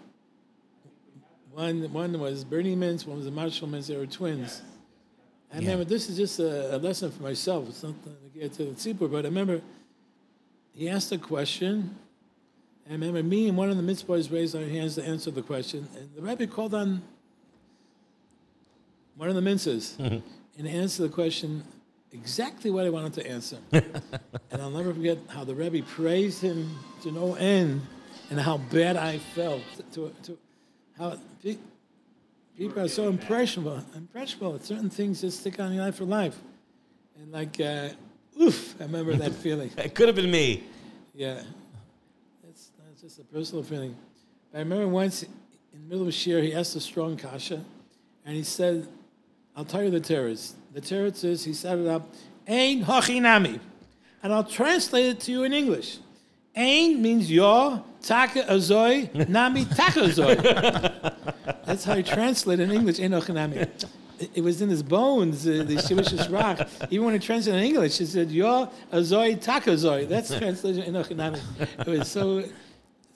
one. 1.52 1.92
One 1.92 2.18
was 2.18 2.44
Bernie 2.44 2.76
Mintz. 2.76 3.06
One 3.06 3.16
was 3.16 3.26
the 3.26 3.32
Marshall 3.32 3.68
Mintz. 3.68 3.86
They 3.88 3.96
were 3.96 4.06
twins. 4.06 4.62
I 5.52 5.58
remember 5.58 5.84
this 5.84 6.10
is 6.10 6.16
just 6.16 6.40
a, 6.40 6.76
a 6.76 6.78
lesson 6.78 7.10
for 7.10 7.22
myself. 7.22 7.68
It's 7.68 7.82
not 7.82 7.94
to 8.04 8.38
get 8.38 8.52
to 8.54 8.64
the 8.64 8.72
tzipur, 8.72 9.10
but 9.10 9.24
I 9.24 9.28
remember 9.28 9.62
he 10.74 10.88
asked 10.88 11.10
a 11.12 11.18
question. 11.18 11.96
I 12.88 12.92
remember 12.92 13.22
me 13.22 13.48
and 13.48 13.56
one 13.56 13.70
of 13.70 13.76
the 13.76 13.82
Mintz 13.82 14.06
boys 14.06 14.30
raised 14.30 14.54
our 14.54 14.62
hands 14.62 14.94
to 14.96 15.04
answer 15.04 15.30
the 15.30 15.42
question, 15.42 15.88
and 15.96 16.10
the 16.14 16.22
rabbi 16.22 16.46
called 16.46 16.74
on 16.74 17.02
one 19.16 19.28
of 19.28 19.34
the 19.34 19.40
Mintzes 19.40 19.98
and 20.58 20.68
answered 20.68 21.02
the 21.02 21.14
question 21.14 21.64
exactly 22.12 22.70
what 22.70 22.86
I 22.86 22.90
wanted 22.90 23.14
to 23.14 23.26
answer. 23.26 23.58
and 23.72 24.62
I'll 24.62 24.70
never 24.70 24.92
forget 24.92 25.18
how 25.28 25.44
the 25.44 25.54
Rebbe 25.54 25.82
praised 25.86 26.40
him 26.40 26.78
to 27.02 27.10
no 27.10 27.34
end 27.34 27.82
and 28.30 28.40
how 28.40 28.58
bad 28.58 28.96
I 28.96 29.18
felt. 29.18 29.62
To, 29.92 30.14
to 30.24 30.38
how 30.96 31.18
pe- 31.42 31.58
people 32.56 32.82
are 32.82 32.88
so 32.88 33.08
impressionable, 33.08 33.82
impressionable. 33.94 34.58
Certain 34.60 34.90
things 34.90 35.20
just 35.20 35.40
stick 35.40 35.60
on 35.60 35.72
your 35.72 35.84
life 35.84 35.96
for 35.96 36.04
life. 36.04 36.36
And 37.20 37.32
like, 37.32 37.60
uh, 37.60 37.90
oof, 38.40 38.74
I 38.80 38.84
remember 38.84 39.14
that 39.16 39.32
feeling. 39.44 39.70
It 39.76 39.94
could 39.94 40.08
have 40.08 40.16
been 40.16 40.30
me. 40.30 40.64
Yeah. 41.14 41.42
That's, 42.44 42.70
that's 42.84 43.02
just 43.02 43.18
a 43.18 43.24
personal 43.24 43.62
feeling. 43.62 43.96
I 44.54 44.58
remember 44.58 44.88
once 44.88 45.22
in 45.22 45.30
the 45.72 45.88
middle 45.88 46.02
of 46.02 46.08
a 46.08 46.12
shir, 46.12 46.40
he 46.40 46.54
asked 46.54 46.74
a 46.74 46.80
strong 46.80 47.16
kasha, 47.16 47.62
and 48.24 48.36
he 48.36 48.42
said, 48.42 48.86
I'll 49.54 49.64
tell 49.64 49.82
you 49.82 49.90
the 49.90 50.00
teretz. 50.00 50.52
The 50.72 50.80
teretz 50.80 51.16
says 51.16 51.44
he 51.44 51.52
set 51.52 51.78
it 51.78 51.86
up, 51.86 52.12
Ein 52.46 52.84
hachinami. 52.84 53.60
And 54.22 54.32
I'll 54.32 54.44
translate 54.44 55.06
it 55.06 55.20
to 55.20 55.32
you 55.32 55.44
in 55.44 55.52
English. 55.52 55.98
Ein 56.56 57.00
means 57.00 57.30
your 57.30 57.82
taka 58.02 58.42
azoi, 58.44 59.28
nami 59.28 59.64
taka 59.64 60.00
azoi. 60.00 60.36
That's 61.64 61.84
how 61.84 61.94
he 61.96 62.02
translated 62.02 62.68
in 62.70 62.76
English, 62.76 63.00
Ein 63.00 63.10
hachinami. 63.12 63.56
it- 63.56 63.84
it 64.34 64.42
was 64.42 64.60
in 64.60 64.68
his 64.68 64.82
bones, 64.82 65.46
uh, 65.46 65.62
the 65.64 65.76
Shivish 65.76 66.28
Rock. 66.32 66.68
Even 66.90 67.06
when 67.06 67.14
it 67.14 67.22
translated 67.22 67.60
in 67.62 67.68
English, 67.68 68.00
it 68.00 68.08
said, 68.08 68.28
Yo, 68.32 68.68
Azoi, 68.92 69.38
Takazoi. 69.40 70.08
That's 70.08 70.36
translation 70.36 70.82
in 70.82 70.94
Ochinami. 70.94 71.40
It 71.78 71.86
was 71.86 72.10
so, 72.10 72.42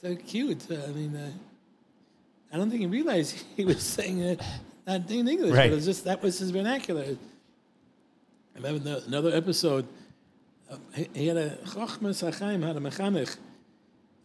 so 0.00 0.14
cute. 0.14 0.64
Uh, 0.70 0.76
I 0.76 0.92
mean, 0.92 1.16
uh, 1.16 1.28
I 2.52 2.56
don't 2.56 2.70
think 2.70 2.82
he 2.82 2.86
realized 2.86 3.34
he 3.56 3.64
was 3.64 3.82
saying 3.82 4.20
it 4.20 4.40
not 4.86 5.10
in 5.10 5.26
English, 5.26 5.50
Right. 5.50 5.70
but 5.70 5.72
it 5.72 5.74
was 5.74 5.86
just 5.86 6.04
that 6.04 6.22
was 6.22 6.38
his 6.38 6.50
vernacular. 6.52 7.16
Another 8.64 9.34
episode. 9.34 9.86
Uh, 10.70 10.76
he, 10.94 11.08
he 11.14 11.26
had 11.26 11.36
a 11.36 11.56
Chochmas 11.64 12.22
Hachaim 12.22 12.64
had 12.64 12.76
a 12.76 12.80
mechanech. 12.80 13.36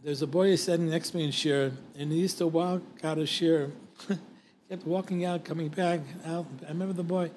There's 0.04 0.22
a 0.22 0.28
boy 0.28 0.56
sitting 0.56 0.90
next 0.90 1.10
to 1.12 1.18
me 1.18 1.26
in 1.26 1.32
Shir, 1.32 1.72
and 1.98 2.12
he 2.12 2.20
used 2.20 2.38
to 2.38 2.48
walk 2.48 2.84
out 3.04 3.18
of 3.18 3.28
Shir, 3.28 3.72
kept 4.70 4.86
walking 4.86 5.26
out, 5.26 5.44
coming 5.44 5.70
back 5.70 6.02
out. 6.24 6.46
I 6.66 6.70
remember 6.70 6.94
the 6.94 7.04
boy 7.04 7.32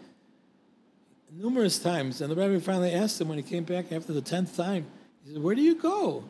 numerous 1.33 1.79
times, 1.79 2.21
and 2.21 2.31
the 2.31 2.37
rabbi 2.37 2.59
finally 2.59 2.93
asked 2.93 3.19
him 3.21 3.29
when 3.29 3.39
he 3.39 3.45
came 3.45 3.65
back 3.65 3.93
after 3.93 4.13
the 4.13 4.21
tenth 4.21 4.55
time. 4.55 4.87
He 5.25 5.33
said, 5.33 5.43
"Where 5.43 5.55
do 5.55 5.63
you 5.63 5.77
go?" 5.77 6.23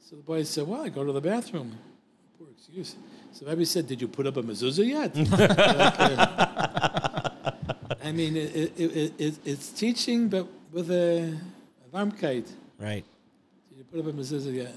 So 0.00 0.16
the 0.16 0.22
boy 0.22 0.42
said, 0.42 0.66
"Well, 0.66 0.82
I 0.82 0.88
go 0.88 1.04
to 1.04 1.12
the 1.12 1.20
bathroom." 1.20 1.78
Poor 2.36 2.48
excuse. 2.50 2.96
So 3.32 3.44
the 3.44 3.52
rabbi 3.52 3.62
said, 3.62 3.86
"Did 3.86 4.00
you 4.00 4.08
put 4.08 4.26
up 4.26 4.36
a 4.38 4.42
mezuzah 4.42 4.86
yet?" 4.86 5.14
Like, 5.30 5.50
uh, 6.00 6.95
I 8.06 8.12
mean, 8.12 8.36
it, 8.36 8.54
it, 8.54 8.72
it, 8.78 9.12
it, 9.18 9.34
it's 9.44 9.70
teaching, 9.70 10.28
but 10.28 10.46
with 10.70 10.92
a, 10.92 11.34
a 11.34 11.96
warmkeit. 11.96 12.48
Right. 12.78 13.04
You 13.76 13.82
put 13.82 13.98
up 13.98 14.06
a 14.06 14.12
mezuzah 14.12 14.54
yet? 14.54 14.72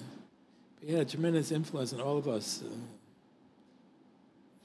But 0.79 0.89
he 0.89 0.95
had 0.95 1.03
a 1.03 1.09
tremendous 1.09 1.51
influence 1.51 1.93
on 1.93 2.01
all 2.01 2.17
of 2.17 2.27
us. 2.27 2.63
Uh, 2.65 2.73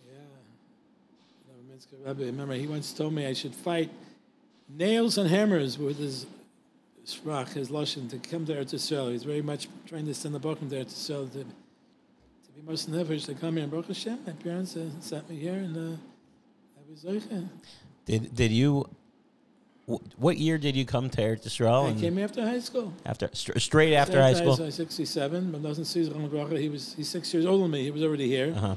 yeah. 0.09 2.06
Rabbi 2.06 2.23
remember, 2.23 2.54
he 2.54 2.66
once 2.66 2.94
told 2.94 3.12
me 3.12 3.26
I 3.26 3.35
should 3.35 3.54
fight 3.54 3.90
nails 4.66 5.18
and 5.18 5.28
hammers 5.28 5.76
with 5.76 5.99
his 5.99 6.25
sprach, 7.04 7.52
his 7.52 7.68
lashon, 7.68 8.09
to 8.09 8.18
come 8.18 8.47
there 8.47 8.64
to 8.64 8.76
Eretz 8.76 8.80
Yisrael. 8.80 9.12
He's 9.12 9.25
very 9.25 9.42
much 9.42 9.68
trying 9.87 10.06
to 10.06 10.14
send 10.14 10.35
the 10.35 10.40
Bochum 10.40 10.71
to 10.71 10.76
Eretz 10.76 10.94
Yisrael 10.94 11.30
to, 11.33 11.40
to 11.40 12.52
be 12.56 12.62
most 12.66 12.88
nervous 12.88 13.26
to 13.26 13.35
come 13.35 13.56
here. 13.56 13.64
And 13.64 13.71
Baruch 13.71 13.88
Hashem, 13.88 14.21
my 14.26 14.33
parents 14.33 14.75
uh, 14.75 14.88
sent 15.00 15.28
me 15.28 15.37
here, 15.37 15.52
and 15.52 15.76
uh, 15.76 15.97
I 16.78 16.90
was 16.90 17.04
zeicha. 17.04 17.47
Did 18.07 18.35
did 18.35 18.53
you? 18.53 18.89
wh- 19.89 20.03
What 20.19 20.37
year 20.39 20.59
did 20.59 20.77
you 20.77 20.85
come 20.85 21.11
to 21.11 21.21
Eretz 21.21 21.45
Yisrael? 21.47 21.87
I 21.87 21.89
and 21.91 22.01
came 22.01 22.19
after 22.19 22.43
high 22.43 22.61
school. 22.61 22.93
after 23.07 23.29
str- 23.33 23.59
straight 23.59 23.95
after 23.95 24.21
high 24.21 24.35
school. 24.35 24.57
I 24.61 24.67
was 24.67 24.75
67, 24.75 25.53
but 25.53 25.63
doesn't 25.63 25.87
see 25.87 26.05
He 26.59 26.69
was 26.69 26.95
he's 26.95 27.09
six 27.09 27.33
years 27.33 27.47
older 27.47 27.63
than 27.63 27.71
me. 27.71 27.83
He 27.83 27.91
was 27.91 28.03
already 28.03 28.29
here. 28.29 28.53
Uh-huh. 28.57 28.75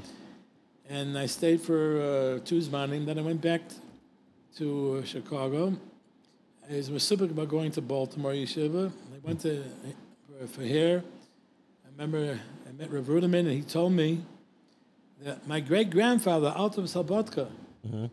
And 0.90 1.18
I 1.18 1.26
stayed 1.26 1.60
for 1.60 2.00
uh, 2.00 2.46
two 2.46 2.60
zmanim. 2.60 3.04
Then 3.04 3.18
I 3.18 3.22
went 3.22 3.42
back 3.42 3.60
to 4.56 5.00
uh, 5.02 5.04
Chicago. 5.04 5.76
I 6.70 6.76
was 6.90 7.02
super 7.02 7.24
about 7.24 7.48
going 7.48 7.70
to 7.72 7.80
Baltimore 7.82 8.32
Yeshiva. 8.32 8.90
I 8.90 9.18
went 9.26 9.40
to 9.40 9.62
for, 10.26 10.46
for 10.46 10.62
here. 10.62 11.02
I 11.84 11.88
remember 11.92 12.38
I 12.68 12.72
met 12.72 12.90
Rav 12.92 13.04
Ruderman, 13.04 13.40
and 13.40 13.50
he 13.50 13.62
told 13.62 13.92
me 13.92 14.22
that 15.22 15.46
my 15.46 15.60
great 15.60 15.90
grandfather, 15.90 16.52
Altam 16.56 16.84
Slobodka, 16.84 17.48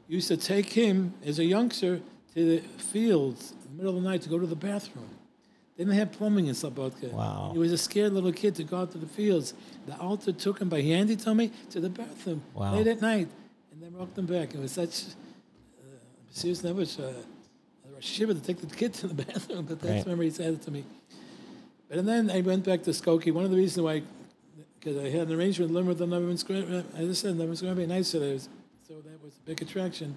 used 0.07 0.27
to 0.29 0.37
take 0.37 0.67
him 0.69 1.13
as 1.25 1.39
a 1.39 1.45
youngster 1.45 1.99
to 2.33 2.45
the 2.45 2.59
fields 2.77 3.51
in 3.51 3.71
the 3.71 3.83
middle 3.83 3.97
of 3.97 4.03
the 4.03 4.09
night 4.09 4.21
to 4.23 4.29
go 4.29 4.39
to 4.39 4.45
the 4.47 4.55
bathroom. 4.55 5.09
They 5.77 5.83
didn't 5.83 5.97
have 5.99 6.11
plumbing 6.13 6.47
in 6.47 6.55
Slobodka. 6.55 7.11
Wow. 7.11 7.49
He 7.53 7.59
was 7.59 7.71
a 7.73 7.77
scared 7.77 8.13
little 8.13 8.31
kid 8.31 8.55
to 8.55 8.63
go 8.63 8.77
out 8.77 8.91
to 8.93 8.97
the 8.97 9.07
fields. 9.07 9.53
The 9.87 9.97
altar 9.97 10.31
took 10.31 10.59
him 10.61 10.69
by 10.69 10.81
hand, 10.81 11.09
he 11.09 11.17
told 11.17 11.35
me, 11.37 11.51
to 11.71 11.79
the 11.81 11.89
bathroom 11.89 12.41
Wow. 12.53 12.75
late 12.75 12.87
at 12.87 13.01
night, 13.01 13.27
and 13.73 13.83
then 13.83 13.93
walked 13.93 14.17
him 14.17 14.25
back. 14.25 14.53
It 14.53 14.59
was 14.61 14.71
such 14.71 15.03
uh, 15.03 15.83
serious 16.31 16.63
never 16.63 16.81
uh, 16.81 17.11
a 17.97 18.01
shiver 18.01 18.33
to 18.33 18.39
take 18.41 18.59
the 18.61 18.73
kid 18.73 18.93
to 18.95 19.07
the 19.07 19.23
bathroom, 19.25 19.65
but 19.65 19.81
that's 19.81 20.05
Right. 20.07 20.17
he 20.19 20.29
said 20.29 20.53
it 20.53 20.61
to 20.63 20.71
me. 20.71 20.85
But 21.89 21.97
and 21.99 22.07
then 22.07 22.29
I 22.31 22.41
went 22.41 22.63
back 22.65 22.83
to 22.83 22.91
Skokie. 22.91 23.33
One 23.33 23.43
of 23.45 23.51
the 23.51 23.57
reasons 23.57 23.83
why, 23.83 24.03
because 24.79 24.97
I 24.97 25.09
had 25.09 25.27
an 25.27 25.33
arrangement 25.37 25.71
with 25.71 25.77
Limerick, 25.77 25.97
the 25.97 26.05
Neverman 26.05 26.37
Square. 26.37 26.83
I 26.97 27.01
just 27.01 27.21
said 27.21 27.35
Neverman 27.35 27.57
Square 27.57 27.75
be 27.75 27.85
nice 27.85 28.11
today, 28.11 28.39
so 28.87 28.95
that 29.01 29.23
was 29.23 29.33
a 29.43 29.45
big 29.47 29.61
attraction. 29.61 30.15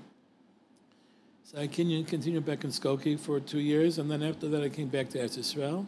So 1.45 1.59
I 1.59 1.67
continued, 1.67 2.07
continued 2.09 2.45
back 2.45 2.65
in 2.65 2.71
Skokie 2.71 3.19
for 3.19 3.41
two 3.41 3.61
years, 3.61 3.99
and 3.99 4.11
then 4.11 4.23
after 4.23 4.49
that 4.49 4.63
I 4.63 4.69
came 4.69 4.89
back 4.89 5.09
to 5.11 5.19
Eretz 5.19 5.39
Yisrael, 5.39 5.87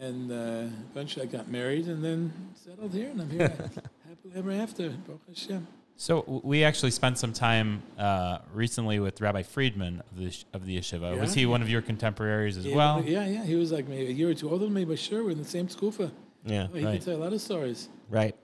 and 0.00 0.32
uh, 0.32 0.64
eventually 0.90 1.26
I 1.26 1.30
got 1.30 1.48
married, 1.48 1.86
and 1.86 2.04
then 2.04 2.32
settled 2.56 2.92
here, 2.92 3.10
and 3.10 3.20
I'm 3.20 3.30
here 3.30 3.48
happily 4.08 4.34
ever 4.34 4.50
after. 4.50 4.88
Baruch 4.90 5.20
Hashem. 5.28 5.66
So 5.96 6.40
we 6.42 6.64
actually 6.64 6.90
spent 6.90 7.18
some 7.18 7.32
time 7.32 7.80
uh, 7.96 8.38
recently 8.52 8.98
with 8.98 9.20
Rabbi 9.20 9.42
Friedman 9.44 10.02
of 10.10 10.18
the 10.18 10.36
of 10.52 10.66
the 10.66 10.76
yeshiva. 10.76 11.16
Was 11.20 11.36
Yeah. 11.36 11.40
he 11.42 11.46
one 11.46 11.62
of 11.62 11.70
your 11.70 11.82
contemporaries 11.82 12.56
as 12.56 12.66
Yeah, 12.66 12.74
well? 12.74 13.04
yeah, 13.06 13.24
yeah. 13.26 13.44
He 13.44 13.54
was 13.54 13.70
like 13.70 13.86
maybe 13.86 14.08
a 14.08 14.10
year 14.10 14.30
or 14.30 14.34
two 14.34 14.50
older 14.50 14.64
than 14.64 14.74
me, 14.74 14.84
but 14.84 14.98
sure, 14.98 15.22
we're 15.22 15.30
in 15.30 15.38
the 15.38 15.44
same 15.44 15.68
skufa. 15.68 16.10
Yeah. 16.44 16.66
Oh, 16.68 16.76
he 16.76 16.84
Right. 16.84 16.96
can 16.98 17.04
tell 17.06 17.16
a 17.16 17.22
lot 17.22 17.32
of 17.32 17.40
stories. 17.40 17.88
Right. 18.10 18.34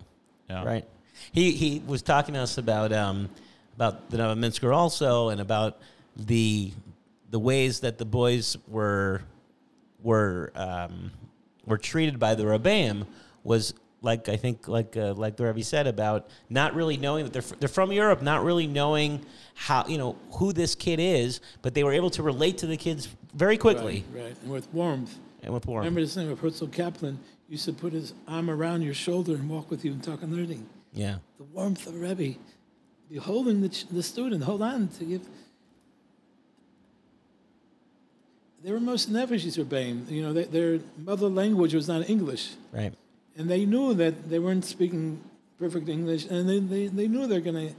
Yeah. 0.48 0.62
Right. 0.64 0.84
He 1.32 1.52
he 1.52 1.82
was 1.86 2.02
talking 2.02 2.34
to 2.34 2.40
us 2.40 2.58
about 2.58 2.92
um, 2.92 3.28
about 3.76 4.10
the 4.10 4.18
Novominsker 4.18 4.74
also, 4.74 5.28
and 5.28 5.40
about 5.40 5.78
the 6.16 6.72
the 7.30 7.38
ways 7.38 7.80
that 7.80 7.98
the 7.98 8.04
boys 8.04 8.56
were 8.68 9.22
were 10.02 10.52
um, 10.54 11.10
were 11.66 11.78
treated 11.78 12.18
by 12.18 12.34
the 12.34 12.44
Rebbeim 12.44 13.06
was 13.44 13.74
like 14.02 14.28
I 14.28 14.36
think 14.36 14.66
like 14.66 14.96
uh, 14.96 15.14
like 15.14 15.36
the 15.36 15.44
Rebbe 15.44 15.62
said 15.62 15.86
about 15.86 16.28
not 16.48 16.74
really 16.74 16.96
knowing 16.96 17.24
that 17.24 17.32
they're 17.32 17.42
fr- 17.42 17.54
they're 17.60 17.68
from 17.68 17.92
Europe, 17.92 18.22
not 18.22 18.42
really 18.44 18.66
knowing 18.66 19.24
how 19.54 19.86
you 19.86 19.98
know 19.98 20.16
who 20.32 20.52
this 20.52 20.74
kid 20.74 20.98
is, 20.98 21.40
but 21.62 21.74
they 21.74 21.84
were 21.84 21.92
able 21.92 22.10
to 22.10 22.22
relate 22.22 22.58
to 22.58 22.66
the 22.66 22.76
kids 22.76 23.08
very 23.34 23.56
quickly 23.56 24.04
Right, 24.12 24.24
right. 24.24 24.36
And 24.42 24.50
with 24.50 24.72
warmth. 24.72 25.16
and 25.42 25.54
with 25.54 25.66
warmth. 25.66 25.84
Remember 25.84 26.00
this 26.00 26.16
name 26.16 26.30
of 26.30 26.40
Herzl 26.40 26.66
Kaplan 26.66 27.18
used 27.48 27.64
to 27.66 27.72
put 27.72 27.92
his 27.92 28.14
arm 28.26 28.48
around 28.50 28.82
your 28.82 28.94
shoulder 28.94 29.34
and 29.34 29.48
walk 29.48 29.70
with 29.70 29.84
you 29.84 29.92
and 29.92 30.02
talk 30.02 30.22
and 30.22 30.34
learning. 30.34 30.66
Yeah. 30.92 31.16
The 31.38 31.44
warmth 31.44 31.86
of 31.86 32.00
Rebbe. 32.00 32.38
beholding 33.08 33.60
the, 33.62 33.84
the 33.90 34.02
student, 34.02 34.44
hold 34.44 34.62
on 34.62 34.88
to 34.98 35.04
give. 35.04 35.22
They 38.62 38.72
were 38.72 38.80
most 38.80 39.10
nefesh, 39.10 39.44
Rebbeim. 39.56 40.10
You 40.10 40.22
know, 40.22 40.32
they, 40.32 40.44
their 40.44 40.80
mother 40.98 41.28
language 41.28 41.74
was 41.74 41.88
not 41.88 42.08
English. 42.10 42.50
Right. 42.72 42.92
And 43.36 43.48
they 43.48 43.64
knew 43.64 43.94
that 43.94 44.28
they 44.28 44.38
weren't 44.38 44.64
speaking 44.64 45.22
perfect 45.58 45.88
English, 45.88 46.26
and 46.26 46.48
they, 46.48 46.58
they, 46.58 46.86
they 46.88 47.08
knew 47.08 47.26
they're 47.26 47.40
going 47.40 47.68
to 47.68 47.74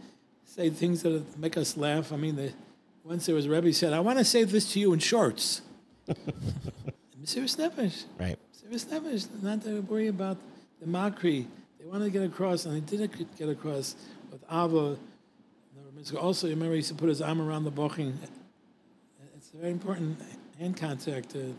say 0.46 0.70
things 0.70 1.04
that 1.04 1.38
make 1.38 1.58
us 1.58 1.78
laugh. 1.78 2.12
I 2.12 2.16
mean, 2.16 2.36
they, 2.36 2.54
once 3.04 3.26
there 3.26 3.36
was 3.36 3.46
a 3.46 3.50
Rebbe 3.50 3.74
said, 3.74 3.94
I 3.94 4.00
want 4.00 4.18
to 4.20 4.26
say 4.26 4.44
this 4.44 4.72
to 4.74 4.80
you 4.80 4.94
in 4.94 5.00
shorts. 5.00 5.62
Serious 7.24 7.56
nefesh. 7.56 8.06
Right. 8.20 8.38
Serious 8.52 8.86
nefesh. 8.86 9.44
Not 9.44 9.64
to 9.64 9.82
worry 9.82 10.08
about 10.08 10.38
the 10.80 10.88
mockery. 10.88 11.48
They 11.82 11.90
wanted 11.90 12.06
to 12.06 12.12
get 12.12 12.24
across, 12.24 12.66
and 12.66 12.76
they 12.76 12.98
didn't 12.98 13.38
get 13.38 13.50
across 13.50 13.96
with 14.32 14.44
Ava. 14.52 14.98
Also, 16.20 16.48
you 16.48 16.54
remember 16.54 16.74
he 16.74 16.78
used 16.78 16.90
to 16.90 16.96
put 16.96 17.10
his 17.10 17.22
arm 17.22 17.42
around 17.42 17.64
the 17.64 17.72
boching. 17.72 18.14
It's 19.36 19.52
a 19.54 19.58
very 19.58 19.72
important 19.72 20.20
hand 20.60 20.78
contact 20.78 21.32
to 21.32 21.56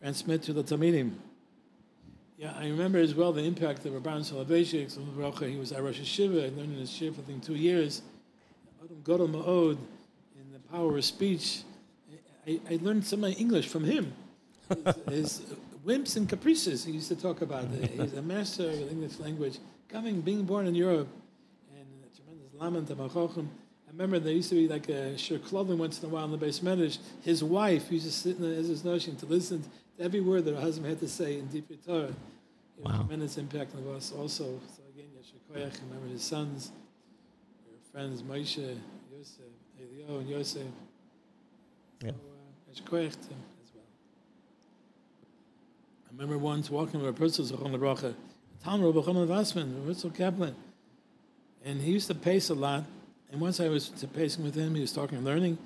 transmit 0.00 0.42
to 0.44 0.52
the 0.52 0.64
Talmidim. 0.64 1.12
Yeah, 2.38 2.54
I 2.58 2.68
remember 2.68 2.98
as 2.98 3.14
well 3.14 3.32
the 3.32 3.44
impact 3.44 3.86
of 3.86 3.92
Rabban 3.92 4.24
Soloveitchik. 4.24 5.48
He 5.48 5.56
was 5.56 5.72
at 5.72 5.82
Rosh 5.82 6.00
Hashiva. 6.00 6.38
I 6.38 6.56
learned 6.56 6.72
in 6.72 6.78
his 6.80 6.90
shiur 6.90 7.14
for 7.14 7.22
think 7.22 7.44
two 7.44 7.54
years. 7.54 8.02
Adam 8.82 9.00
Godel 9.04 9.30
Ma'od 9.30 9.78
in 10.34 10.52
the 10.52 10.58
power 10.72 10.96
of 10.96 11.04
speech. 11.04 11.62
I, 12.48 12.58
I 12.68 12.78
learned 12.82 13.04
some 13.04 13.22
of 13.22 13.30
my 13.30 13.36
English 13.36 13.68
from 13.68 13.84
him. 13.84 14.12
His, 15.08 15.38
his 15.38 15.52
whims 15.82 16.16
and 16.16 16.28
caprices 16.28 16.84
he 16.84 16.92
used 16.92 17.08
to 17.08 17.16
talk 17.16 17.42
about. 17.42 17.64
He's 17.68 18.14
a 18.14 18.22
master 18.22 18.70
of 18.70 18.78
the 18.78 18.90
English 18.90 19.18
language. 19.18 19.58
Coming, 19.88 20.20
being 20.20 20.44
born 20.44 20.66
in 20.66 20.74
Europe, 20.74 21.08
and 21.74 21.86
a 22.04 22.16
tremendous 22.16 22.54
lament 22.54 22.90
of. 22.90 23.00
I 23.00 23.92
remember 23.92 24.20
there 24.20 24.32
used 24.32 24.50
to 24.50 24.54
be 24.54 24.68
like 24.68 24.88
a 24.88 25.18
shir 25.18 25.38
clothing 25.38 25.78
once 25.78 26.00
in 26.00 26.08
a 26.08 26.12
while 26.12 26.24
in 26.24 26.30
the 26.30 26.36
base 26.36 26.60
medrash. 26.60 26.98
His 27.22 27.42
wife 27.42 27.90
used 27.90 28.06
to 28.06 28.12
sit 28.12 28.36
in 28.36 28.42
the, 28.42 28.56
as 28.56 28.68
his 28.68 28.84
notion 28.84 29.16
to 29.16 29.26
listen 29.26 29.62
to 29.62 29.68
every 30.04 30.20
word 30.20 30.44
that 30.44 30.54
her 30.54 30.60
husband 30.60 30.88
had 30.88 31.00
to 31.00 31.08
say 31.08 31.38
in 31.38 31.46
deep 31.48 31.66
Torah. 31.84 32.14
Wow. 32.78 32.96
tremendous 32.98 33.36
impact 33.36 33.74
on 33.74 33.94
us 33.94 34.12
also. 34.16 34.44
So 34.44 34.82
again, 34.94 35.08
Yeshua 35.18 35.54
Koyach, 35.54 35.80
remember 35.88 36.08
his 36.08 36.22
sons, 36.22 36.72
your 37.68 37.78
friends 37.92 38.22
Moshe, 38.22 38.78
Yosef, 39.12 39.40
Elio, 39.78 40.20
and 40.20 40.28
Yosef. 40.30 40.62
Yeah. 42.02 42.12
So, 42.12 42.16
uh, 42.16 42.72
Yeshua 42.72 42.88
Koyach 42.88 43.12
to 43.12 43.28
him 43.28 43.42
as 43.62 43.70
well. 43.74 43.84
I 46.10 46.12
remember 46.12 46.38
once 46.38 46.68
walking 46.68 47.00
with 47.00 47.08
a 47.08 47.12
person, 47.12 47.44
Zochon 47.44 47.72
Lebracha, 47.72 48.14
Talmud 48.64 48.96
Rabbi 48.96 49.32
Vassman, 49.32 49.86
Herzl 49.86 50.08
Kaplan, 50.08 50.56
and 51.64 51.80
he 51.80 51.92
used 51.92 52.08
to 52.08 52.16
pace 52.16 52.50
a 52.50 52.54
lot. 52.54 52.84
And 53.30 53.40
once 53.40 53.60
I 53.60 53.68
was 53.68 53.90
pacing 54.12 54.42
with 54.42 54.56
him, 54.56 54.74
he 54.74 54.80
was 54.80 54.92
talking 54.92 55.18
and 55.18 55.24
learning, 55.24 55.56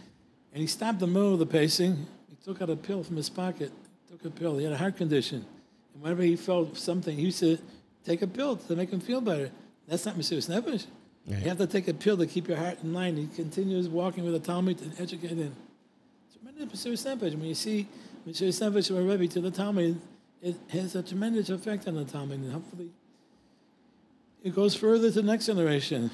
and 0.52 0.60
he 0.60 0.66
stopped 0.66 0.98
the 0.98 1.06
middle 1.06 1.32
of 1.32 1.38
the 1.38 1.46
pacing. 1.46 2.06
He 2.28 2.36
took 2.44 2.60
out 2.60 2.68
a 2.68 2.76
pill 2.76 3.02
from 3.02 3.16
his 3.16 3.30
pocket, 3.30 3.72
took 4.10 4.22
a 4.26 4.30
pill. 4.30 4.58
He 4.58 4.64
had 4.64 4.74
a 4.74 4.76
heart 4.76 4.98
condition. 4.98 5.46
And 5.94 6.02
whenever 6.02 6.22
he 6.22 6.36
felt 6.36 6.76
something, 6.76 7.16
he 7.16 7.24
used 7.24 7.40
to 7.40 7.56
take 8.04 8.20
a 8.20 8.26
pill 8.26 8.56
to 8.56 8.76
make 8.76 8.90
him 8.90 9.00
feel 9.00 9.22
better. 9.22 9.50
That's 9.88 10.04
not 10.04 10.16
Mesiris 10.16 10.50
Nefesh. 10.50 10.86
Right. 11.26 11.38
You 11.38 11.48
have 11.48 11.56
to 11.56 11.66
take 11.66 11.88
a 11.88 11.94
pill 11.94 12.18
to 12.18 12.26
keep 12.26 12.48
your 12.48 12.58
heart 12.58 12.80
in 12.82 12.92
line. 12.92 13.16
He 13.16 13.28
continues 13.28 13.88
walking 13.88 14.24
with 14.24 14.34
a 14.34 14.40
Talmud 14.40 14.82
and 14.82 14.92
educating. 15.00 15.38
Him. 15.38 15.56
It's 16.26 16.36
tremendous 16.36 16.84
Messiah 16.84 17.16
Sempach. 17.16 17.34
When 17.34 17.44
you 17.44 17.54
see 17.54 17.88
Messiah 18.26 18.48
Sempach 18.50 18.86
from 18.88 18.96
a 18.98 19.02
Rebbe 19.02 19.26
to 19.28 19.40
the 19.40 19.50
Talmud, 19.50 19.98
it 20.44 20.56
has 20.68 20.94
a 20.94 21.02
tremendous 21.02 21.48
effect 21.48 21.88
on 21.88 21.94
the 21.94 22.04
Talmud, 22.04 22.38
and 22.38 22.52
hopefully 22.52 22.90
it 24.42 24.54
goes 24.54 24.74
further 24.74 25.08
to 25.08 25.14
the 25.14 25.22
next 25.22 25.46
generation. 25.46 26.10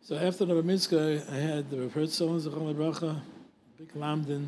So 0.00 0.16
after 0.16 0.44
the 0.44 0.62
Mitzvah, 0.62 1.24
I 1.28 1.34
had 1.34 1.70
the 1.70 1.88
Herzl, 1.88 2.38
Zechon 2.38 2.74
Bracha, 2.76 3.20
big 3.76 3.92
Lamden, 3.94 4.46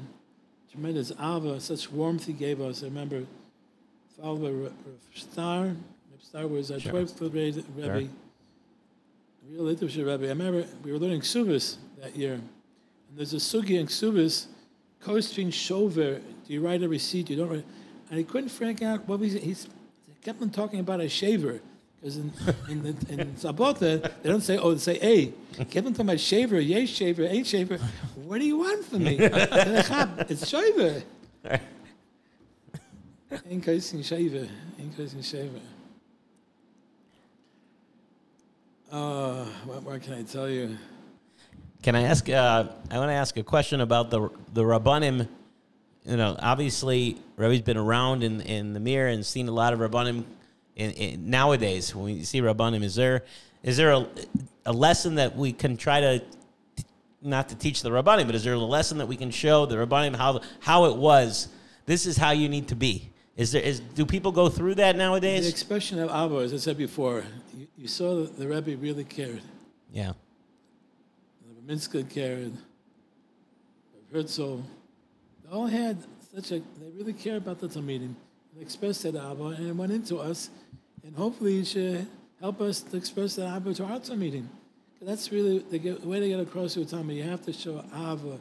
tremendous 0.70 1.10
Ava, 1.20 1.60
such 1.60 1.90
warmth 1.90 2.26
he 2.26 2.32
gave 2.32 2.60
us. 2.60 2.84
I 2.84 2.86
remember, 2.86 3.24
followed 4.16 4.42
by 4.42 4.50
Rav 4.50 4.72
Star. 5.14 5.64
Rav 5.64 6.22
Star 6.22 6.46
was 6.46 6.70
our 6.70 6.78
Sure. 6.78 6.92
12th 6.92 7.32
grade 7.32 7.64
Rebbe, 7.76 8.08
real 9.50 9.62
literature 9.64 10.04
Rebbe. 10.04 10.26
I 10.26 10.28
remember 10.28 10.64
we 10.84 10.92
were 10.92 10.98
learning 10.98 11.22
Ksubis 11.22 11.78
that 12.00 12.14
year. 12.14 12.34
And 12.34 13.16
there's 13.16 13.32
a 13.34 13.38
sugi 13.38 13.80
in 13.80 13.86
Ksubis, 13.86 14.46
Kostvin 15.04 15.52
Shover. 15.52 16.21
Do 16.47 16.52
you 16.52 16.61
write 16.61 16.82
a 16.82 16.88
receipt? 16.88 17.30
You 17.30 17.37
don't 17.37 17.49
write. 17.49 17.64
And 18.11 18.18
he 18.18 18.25
couldn't 18.25 18.50
figure 18.50 18.88
out 18.88 19.09
what 19.09 19.21
was 19.21 19.32
he's 19.32 19.68
he 20.06 20.14
kept 20.23 20.40
on 20.42 20.50
talking 20.50 20.80
about 20.80 21.00
a 21.00 21.09
shaver. 21.09 21.61
Because 22.00 22.16
in, 22.16 22.32
in, 22.68 22.82
the, 22.82 22.88
in 23.12 23.32
Sabota, 23.35 24.02
they 24.23 24.28
don't 24.28 24.40
say, 24.40 24.59
oh, 24.59 24.73
they 24.73 24.78
say 24.78 24.99
A. 25.00 25.32
He 25.56 25.64
kept 25.64 25.87
on 25.87 25.92
talking 25.92 26.06
about 26.06 26.18
shaver, 26.18 26.59
yay 26.61 26.85
shaver, 26.85 27.23
ain't 27.23 27.47
shaver. 27.47 27.78
What 28.16 28.40
do 28.40 28.44
you 28.44 28.59
want 28.59 28.85
from 28.85 29.04
me? 29.04 29.18
it's 29.21 30.49
shaver. 30.49 31.02
Ain't 33.49 33.64
kosting 33.64 34.02
shaver. 34.02 34.49
Ain't 34.80 34.97
kosting 34.97 35.23
shaver. 35.23 35.61
Uh, 38.90 39.44
what 39.64 39.82
more 39.85 39.99
can 40.00 40.14
I 40.14 40.23
tell 40.23 40.50
you? 40.50 40.76
Can 41.82 41.94
I 41.96 42.02
ask? 42.02 42.28
Uh, 42.28 42.66
I 42.90 42.98
want 42.98 43.08
to 43.10 43.14
ask 43.14 43.36
a 43.36 43.42
question 43.42 43.80
about 43.80 44.10
the 44.10 44.28
the 44.52 44.62
rabbanim. 44.62 45.28
You 46.04 46.16
know, 46.16 46.36
obviously, 46.38 47.16
Rebbe's 47.36 47.60
been 47.62 47.76
around 47.76 48.22
in 48.22 48.40
in 48.42 48.72
the 48.72 48.80
Mir 48.80 49.08
and 49.08 49.24
seen 49.24 49.48
a 49.48 49.52
lot 49.52 49.72
of 49.72 49.78
rabbanim. 49.80 50.24
In, 50.74 50.90
in 50.92 51.28
nowadays, 51.30 51.94
when 51.94 52.16
you 52.16 52.24
see 52.24 52.40
rabbanim, 52.40 52.82
is 52.82 52.94
there 52.94 53.24
is 53.62 53.76
there 53.76 53.90
a, 53.92 54.06
a 54.64 54.72
lesson 54.72 55.16
that 55.16 55.36
we 55.36 55.52
can 55.52 55.76
try 55.76 56.00
to 56.00 56.22
not 57.20 57.48
to 57.50 57.54
teach 57.56 57.82
the 57.82 57.90
rabbanim, 57.90 58.26
but 58.26 58.34
is 58.34 58.42
there 58.44 58.54
a 58.54 58.58
lesson 58.58 58.98
that 58.98 59.06
we 59.06 59.16
can 59.16 59.30
show 59.30 59.66
the 59.66 59.76
rabbanim 59.76 60.14
how 60.16 60.40
how 60.60 60.84
it 60.86 60.96
was? 60.96 61.48
This 61.86 62.06
is 62.06 62.16
how 62.16 62.30
you 62.30 62.48
need 62.48 62.68
to 62.68 62.76
be. 62.76 63.10
Is 63.36 63.52
there 63.52 63.62
is 63.62 63.80
do 63.80 64.06
people 64.06 64.30
go 64.32 64.48
through 64.48 64.76
that 64.76 64.92
The 64.92 64.98
nowadays? 64.98 65.48
expression 65.48 65.98
of 65.98 66.10
Abba, 66.10 66.36
as 66.36 66.54
I 66.54 66.58
said 66.58 66.78
before, 66.78 67.24
you, 67.56 67.66
you 67.76 67.88
saw 67.88 68.20
that 68.22 68.38
the 68.38 68.46
Rebbe 68.46 68.76
really 68.76 69.04
cared. 69.04 69.42
Yeah, 69.92 70.12
The 70.12 70.14
Minska 71.66 72.09
cared. 72.09 72.52
Herzl. 74.12 74.61
They 75.45 75.50
all 75.50 75.66
had 75.66 75.97
such 76.35 76.50
a, 76.52 76.59
they 76.81 76.90
really 76.97 77.12
cared 77.12 77.38
about 77.38 77.61
the 77.61 77.69
Talmidim. 77.69 78.14
They 78.54 78.62
expressed 78.62 79.02
that 79.04 79.16
Abba 79.16 79.45
and 79.45 79.78
went 79.78 79.92
into 79.92 80.19
us. 80.19 80.50
And 81.04 81.14
hopefully 81.16 81.61
it 81.61 81.66
should 81.66 82.07
help 82.40 82.61
us 82.61 82.81
to 82.83 82.97
express 82.97 83.37
that 83.37 83.47
Abba 83.47 83.75
to 83.75 83.85
our 83.85 83.99
Talmidim. 84.00 84.47
'Cause 84.99 85.09
That's 85.09 85.33
really 85.33 85.59
the, 85.61 85.78
get, 85.78 86.00
the 86.02 86.09
way 86.09 86.21
to 86.21 86.28
get 86.28 86.40
across 86.40 86.75
to 86.75 86.83
a 86.83 86.85
Talmud. 86.85 87.16
You 87.16 87.23
have 87.25 87.42
to 87.47 87.52
show 87.52 87.83
Abba, 87.95 88.38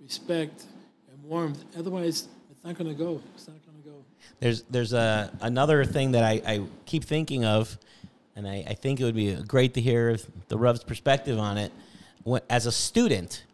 respect, 0.00 0.64
and 1.10 1.22
warmth. 1.24 1.64
Otherwise, 1.76 2.28
it's 2.50 2.64
not 2.64 2.78
going 2.78 2.88
to 2.90 2.94
go. 2.96 3.20
It's 3.34 3.46
not 3.48 3.56
going 3.66 3.82
to 3.82 3.88
go. 3.90 3.96
There's 4.40 4.62
there's 4.62 4.92
a 4.92 5.30
another 5.40 5.84
thing 5.84 6.12
that 6.12 6.24
I, 6.24 6.40
I 6.46 6.60
keep 6.86 7.04
thinking 7.04 7.44
of, 7.44 7.76
and 8.36 8.48
I, 8.48 8.64
I 8.68 8.74
think 8.74 9.00
it 9.00 9.04
would 9.04 9.14
be 9.14 9.34
great 9.34 9.74
to 9.74 9.80
hear 9.80 10.16
the 10.48 10.56
Rev's 10.56 10.82
perspective 10.84 11.38
on 11.38 11.58
it. 11.58 11.72
When, 12.24 12.42
as 12.50 12.66
a 12.66 12.72
student, 12.72 13.44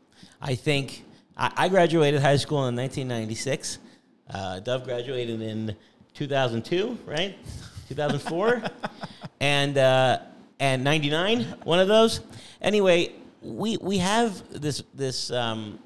I 0.40 0.54
think 0.54 1.04
I, 1.36 1.52
I 1.56 1.68
graduated 1.68 2.20
high 2.20 2.36
school 2.36 2.66
in 2.68 2.76
1996. 2.76 3.78
Uh, 4.30 4.60
Dov 4.60 4.84
graduated 4.84 5.40
in 5.40 5.76
2002, 6.14 6.98
right? 7.06 7.36
2004, 7.88 8.62
and 9.40 9.76
uh, 9.76 10.18
and 10.60 10.82
99, 10.84 11.42
one 11.64 11.80
of 11.80 11.88
those. 11.88 12.20
Anyway, 12.60 13.12
we 13.42 13.76
we 13.78 13.98
have 13.98 14.42
this 14.60 14.82
this. 14.94 15.30
Um, 15.30 15.78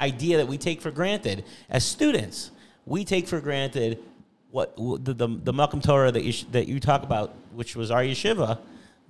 idea 0.00 0.38
that 0.38 0.48
we 0.48 0.58
take 0.58 0.80
for 0.80 0.90
granted 0.90 1.44
as 1.68 1.84
students. 1.84 2.50
We 2.86 3.04
take 3.04 3.28
for 3.28 3.40
granted 3.40 4.02
what 4.50 4.76
the 4.76 5.14
the, 5.14 5.28
the 5.28 5.52
Malcolm 5.52 5.80
Torah 5.80 6.10
that 6.10 6.24
you 6.24 6.32
sh- 6.32 6.46
that 6.50 6.66
you 6.66 6.80
talk 6.80 7.02
about, 7.02 7.34
which 7.52 7.76
was 7.76 7.90
our 7.90 8.02
yeshiva. 8.02 8.58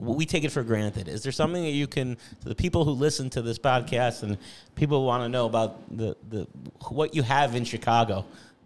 We 0.00 0.24
take 0.24 0.44
it 0.44 0.50
for 0.50 0.62
granted. 0.62 1.08
Is 1.08 1.22
there 1.22 1.32
something 1.32 1.62
that 1.62 1.70
you 1.72 1.86
can, 1.86 2.16
to 2.40 2.48
the 2.48 2.54
people 2.54 2.84
who 2.86 2.92
listen 2.92 3.28
to 3.30 3.42
this 3.42 3.58
podcast 3.58 4.22
and 4.22 4.38
people 4.74 5.04
want 5.04 5.24
to 5.24 5.28
know 5.28 5.44
about 5.44 5.94
the, 5.94 6.16
the 6.28 6.46
what 6.88 7.14
you 7.14 7.22
have 7.22 7.54
in 7.54 7.64
Chicago 7.64 8.24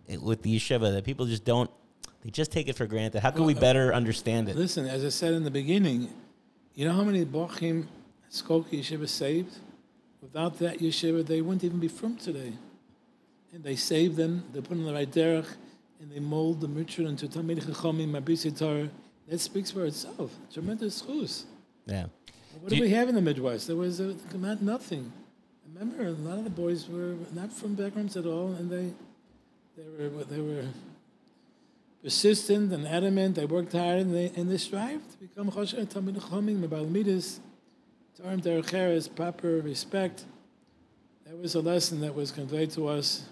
eh, 0.08 0.16
with 0.16 0.42
the 0.42 0.56
yeshiva 0.56 0.92
that 0.92 1.04
people 1.04 1.26
just 1.26 1.44
don't, 1.44 1.70
they 2.22 2.30
just 2.30 2.52
take 2.52 2.68
it 2.68 2.76
for 2.76 2.86
granted. 2.86 3.20
How 3.20 3.32
can 3.32 3.44
we 3.44 3.54
uh, 3.56 3.60
better 3.60 3.92
understand 3.92 4.48
it? 4.48 4.54
Listen, 4.54 4.86
as 4.86 5.04
I 5.04 5.08
said 5.08 5.34
in 5.34 5.42
the 5.42 5.50
beginning, 5.50 6.08
you 6.74 6.86
know 6.86 6.92
how 6.92 7.02
many 7.02 7.24
Bochim 7.24 7.86
Skokie 8.30 8.80
Yeshiva 8.80 9.08
saved? 9.08 9.58
Without 10.22 10.58
that 10.60 10.78
yeshiva, 10.78 11.26
they 11.26 11.42
wouldn't 11.42 11.64
even 11.64 11.78
be 11.80 11.88
from 11.88 12.16
today. 12.16 12.52
And 13.52 13.62
they 13.62 13.76
saved 13.76 14.16
them, 14.16 14.44
they 14.52 14.60
put 14.60 14.70
them 14.70 14.80
in 14.80 14.86
the 14.86 14.94
right 14.94 15.10
derech, 15.10 15.46
and 16.00 16.10
they 16.10 16.18
mold 16.18 16.60
the 16.60 16.68
Mitzvah 16.68 17.06
into 17.06 17.28
Talmid 17.28 17.62
Chachamim, 17.62 18.10
Mabisi 18.10 18.56
Torah. 18.56 18.88
That 19.28 19.38
speaks 19.40 19.70
for 19.70 19.86
itself. 19.86 20.30
Tremendous 20.52 20.96
schools. 20.96 21.46
Yeah. 21.86 22.06
What 22.60 22.68
Do 22.68 22.68
did 22.70 22.78
you- 22.78 22.84
we 22.84 22.90
have 22.90 23.08
in 23.08 23.14
the 23.14 23.22
Midwest? 23.22 23.66
There 23.66 23.76
was 23.76 24.00
a, 24.00 24.14
not 24.34 24.62
nothing. 24.62 25.12
Remember, 25.72 26.06
a 26.06 26.10
lot 26.12 26.38
of 26.38 26.44
the 26.44 26.50
boys 26.50 26.88
were 26.88 27.16
not 27.34 27.52
from 27.52 27.74
backgrounds 27.74 28.16
at 28.16 28.26
all, 28.26 28.52
and 28.52 28.70
they 28.70 28.92
they 29.76 30.08
were 30.08 30.24
they 30.24 30.40
were 30.40 30.66
persistent 32.02 32.72
and 32.72 32.86
adamant. 32.86 33.34
They 33.36 33.46
worked 33.46 33.72
hard, 33.72 33.98
and 34.00 34.14
they 34.14 34.30
and 34.36 34.50
they 34.50 34.58
strived 34.58 35.10
to 35.12 35.18
become 35.18 35.50
chosher 35.50 35.84
talmid 35.86 36.16
chachamim, 36.20 36.60
mebal 36.60 36.88
midas, 36.88 37.40
Torah 38.16 38.36
derech 38.36 38.66
eretz, 38.72 39.12
proper 39.14 39.60
respect. 39.62 40.24
That 41.26 41.36
was 41.38 41.54
a 41.54 41.60
lesson 41.60 42.00
that 42.02 42.14
was 42.14 42.30
conveyed 42.30 42.70
to 42.72 42.86
us 42.88 43.24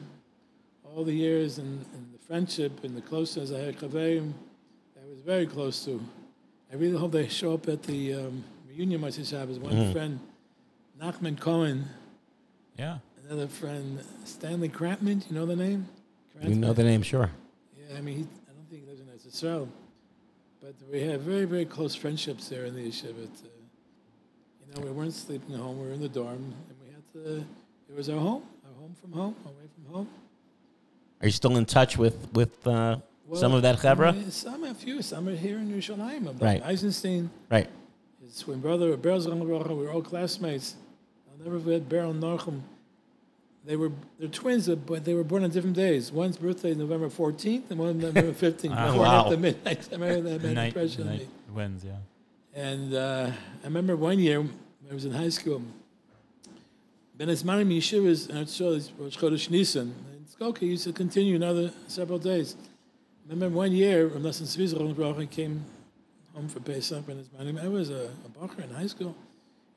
all 0.84 1.04
the 1.04 1.12
years, 1.14 1.58
and, 1.58 1.84
and 1.94 2.12
the 2.12 2.18
friendship 2.18 2.82
and 2.84 2.96
the 2.96 3.02
closeness 3.02 3.52
I 3.52 3.58
had 3.58 3.78
chaverim. 3.78 4.32
Very 5.24 5.46
close 5.46 5.84
to. 5.84 6.00
I 6.72 6.76
really 6.76 6.96
hope 6.98 7.12
they 7.12 7.28
show 7.28 7.54
up 7.54 7.68
at 7.68 7.82
the 7.84 8.14
um, 8.14 8.44
reunion 8.68 9.00
Motzei 9.00 9.28
Shabbos. 9.28 9.58
One 9.58 9.92
friend, 9.92 10.18
Nachman 11.00 11.38
Cohen, 11.38 11.84
Yeah. 12.78 12.98
another 13.28 13.46
friend, 13.46 14.00
Stanley 14.24 14.68
Krantman. 14.68 15.28
You 15.28 15.34
know 15.34 15.46
the 15.46 15.54
name? 15.56 15.86
You 16.42 16.54
know 16.56 16.72
the 16.72 16.82
name, 16.82 17.02
sure. 17.02 17.30
Yeah, 17.78 17.98
I 17.98 18.00
mean, 18.00 18.16
he, 18.16 18.22
I 18.22 18.52
don't 18.52 18.68
think 18.68 18.82
he 18.82 18.88
lives 18.88 19.00
in 19.00 19.06
Eretz 19.06 19.26
Yisrael, 19.28 19.68
but 20.60 20.74
we 20.90 21.02
had 21.02 21.20
very, 21.20 21.44
very 21.44 21.66
close 21.66 21.94
friendships 21.94 22.48
there 22.48 22.64
in 22.64 22.74
the 22.74 22.82
yeshiva. 22.88 23.24
Uh, 23.24 23.48
you 24.66 24.74
know, 24.74 24.80
we 24.86 24.90
weren't 24.90 25.12
sleeping 25.12 25.54
at 25.54 25.60
home; 25.60 25.78
we 25.80 25.86
were 25.86 25.92
in 25.92 26.00
the 26.00 26.08
dorm, 26.08 26.36
and 26.68 26.76
we 26.84 26.90
had 26.92 27.12
to. 27.12 27.44
It 27.90 27.96
was 27.96 28.08
our 28.08 28.18
home, 28.18 28.42
our 28.66 28.80
home 28.80 28.96
from 29.00 29.12
home, 29.12 29.36
away 29.44 29.68
from 29.74 29.94
home. 29.94 30.08
Are 31.20 31.26
you 31.26 31.32
still 31.32 31.56
in 31.58 31.66
touch 31.66 31.96
with 31.98 32.32
with 32.32 32.66
uh, 32.66 32.96
some 33.34 33.54
of 33.54 33.62
that 33.62 33.78
chevra? 33.78 34.08
I 34.08 34.12
mean, 34.12 34.30
Some, 34.30 34.64
a 34.64 34.74
few, 34.74 35.02
some 35.02 35.28
are 35.28 35.34
here 35.36 35.58
in 35.58 35.68
Yerushalayim. 35.70 36.40
Right. 36.40 36.62
Eisenstein, 36.62 37.30
Right. 37.50 37.68
his 38.22 38.38
twin 38.40 38.60
brother, 38.60 38.96
Beryl 38.96 39.20
we 39.40 39.46
were 39.86 39.90
all 39.92 40.02
classmates. 40.02 40.76
I'll 41.30 41.44
never 41.44 41.58
forget 41.58 41.88
Beryl 41.88 42.10
and 42.10 42.22
Narchum. 42.22 42.60
They 43.64 43.76
were 43.76 43.92
they're 44.18 44.28
twins, 44.28 44.68
uh, 44.68 44.74
but 44.74 45.04
they 45.04 45.14
were 45.14 45.22
born 45.22 45.44
on 45.44 45.50
different 45.50 45.76
days. 45.76 46.10
One's 46.10 46.36
birthday 46.36 46.74
November 46.74 47.08
14th, 47.08 47.70
and 47.70 47.78
one 47.78 47.98
November 47.98 48.32
15th. 48.46 48.70
Ah, 48.74 48.86
born 48.88 48.98
wow. 48.98 49.24
after 49.24 49.36
midnight. 49.36 49.88
I 49.92 49.94
remember 49.94 50.30
that 50.30 50.42
made 50.42 50.54
Night, 50.54 50.66
impression 50.68 51.02
on 51.02 51.08
night 51.08 51.20
me. 51.20 51.28
wins, 51.54 51.84
yeah. 51.84 51.92
And 52.54 52.92
uh, 52.92 53.30
I 53.62 53.64
remember 53.64 53.94
one 53.96 54.18
year 54.18 54.40
when 54.40 54.50
I 54.90 54.94
was 54.94 55.04
in 55.04 55.12
high 55.12 55.28
school. 55.28 55.62
Ben 57.16 57.28
Esmanim 57.28 57.68
Yeshivas 57.76 58.28
and 58.30 58.38
Eretz 58.46 58.90
Rosh 58.98 59.16
Chodesh 59.16 59.48
Nisan. 59.48 59.94
And 60.12 60.26
Skokie 60.26 60.62
used 60.62 60.84
to 60.84 60.92
continue 60.92 61.36
another 61.36 61.70
several 61.86 62.18
days. 62.18 62.56
I 63.26 63.30
remember 63.30 63.56
one 63.56 63.72
year, 63.72 64.08
when 64.08 64.22
Nosson 64.22 64.42
Tzvi 64.42 65.30
came 65.30 65.64
home 66.34 66.48
for 66.48 66.60
Pesach. 66.60 67.06
Ben 67.06 67.22
Esmanim. 67.22 67.62
I 67.62 67.68
was 67.68 67.90
a, 67.90 68.10
a 68.24 68.28
bacher 68.38 68.64
in 68.64 68.70
high 68.70 68.86
school. 68.86 69.14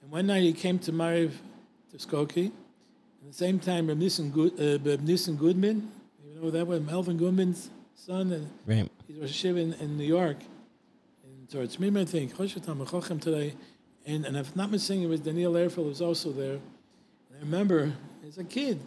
And 0.01 0.11
one 0.11 0.27
night 0.27 0.43
he 0.43 0.53
came 0.53 0.79
to 0.79 0.91
Mariv 0.91 1.31
to 1.91 1.97
Skokie. 1.97 2.47
At 2.47 3.27
the 3.27 3.33
same 3.33 3.59
time, 3.59 3.87
Reb 3.87 3.97
Nissen, 3.97 4.29
Good, 4.31 4.59
uh, 4.59 4.79
Reb 4.87 5.01
Nissen 5.01 5.35
Goodman, 5.35 5.91
you 6.23 6.39
know 6.39 6.49
that 6.51 6.67
was 6.67 6.81
Melvin 6.81 7.17
Goodman's 7.17 7.69
son, 7.95 8.31
and 8.31 8.49
Right. 8.65 8.89
He's 9.07 9.17
Rosh 9.17 9.45
Hashiva 9.45 9.61
in, 9.61 9.73
in 9.73 9.97
New 9.97 10.05
York, 10.05 10.37
in 11.23 11.47
Torah 11.47 11.67
Mim, 11.79 11.97
I 11.97 12.05
think. 12.05 12.35
Chosh 12.35 12.63
Tam 12.63 12.79
Chochem 12.85 13.19
today, 13.19 13.55
and 14.05 14.25
and 14.25 14.37
if 14.37 14.51
I'm 14.51 14.57
not 14.57 14.71
mistaken, 14.71 15.03
it 15.03 15.07
was 15.07 15.21
Daniel 15.21 15.57
Airfield 15.57 15.87
was 15.87 16.01
also 16.01 16.31
there. 16.31 16.59
And 17.29 17.37
I 17.37 17.39
remember 17.39 17.93
as 18.27 18.37
a 18.37 18.43
kid, 18.43 18.79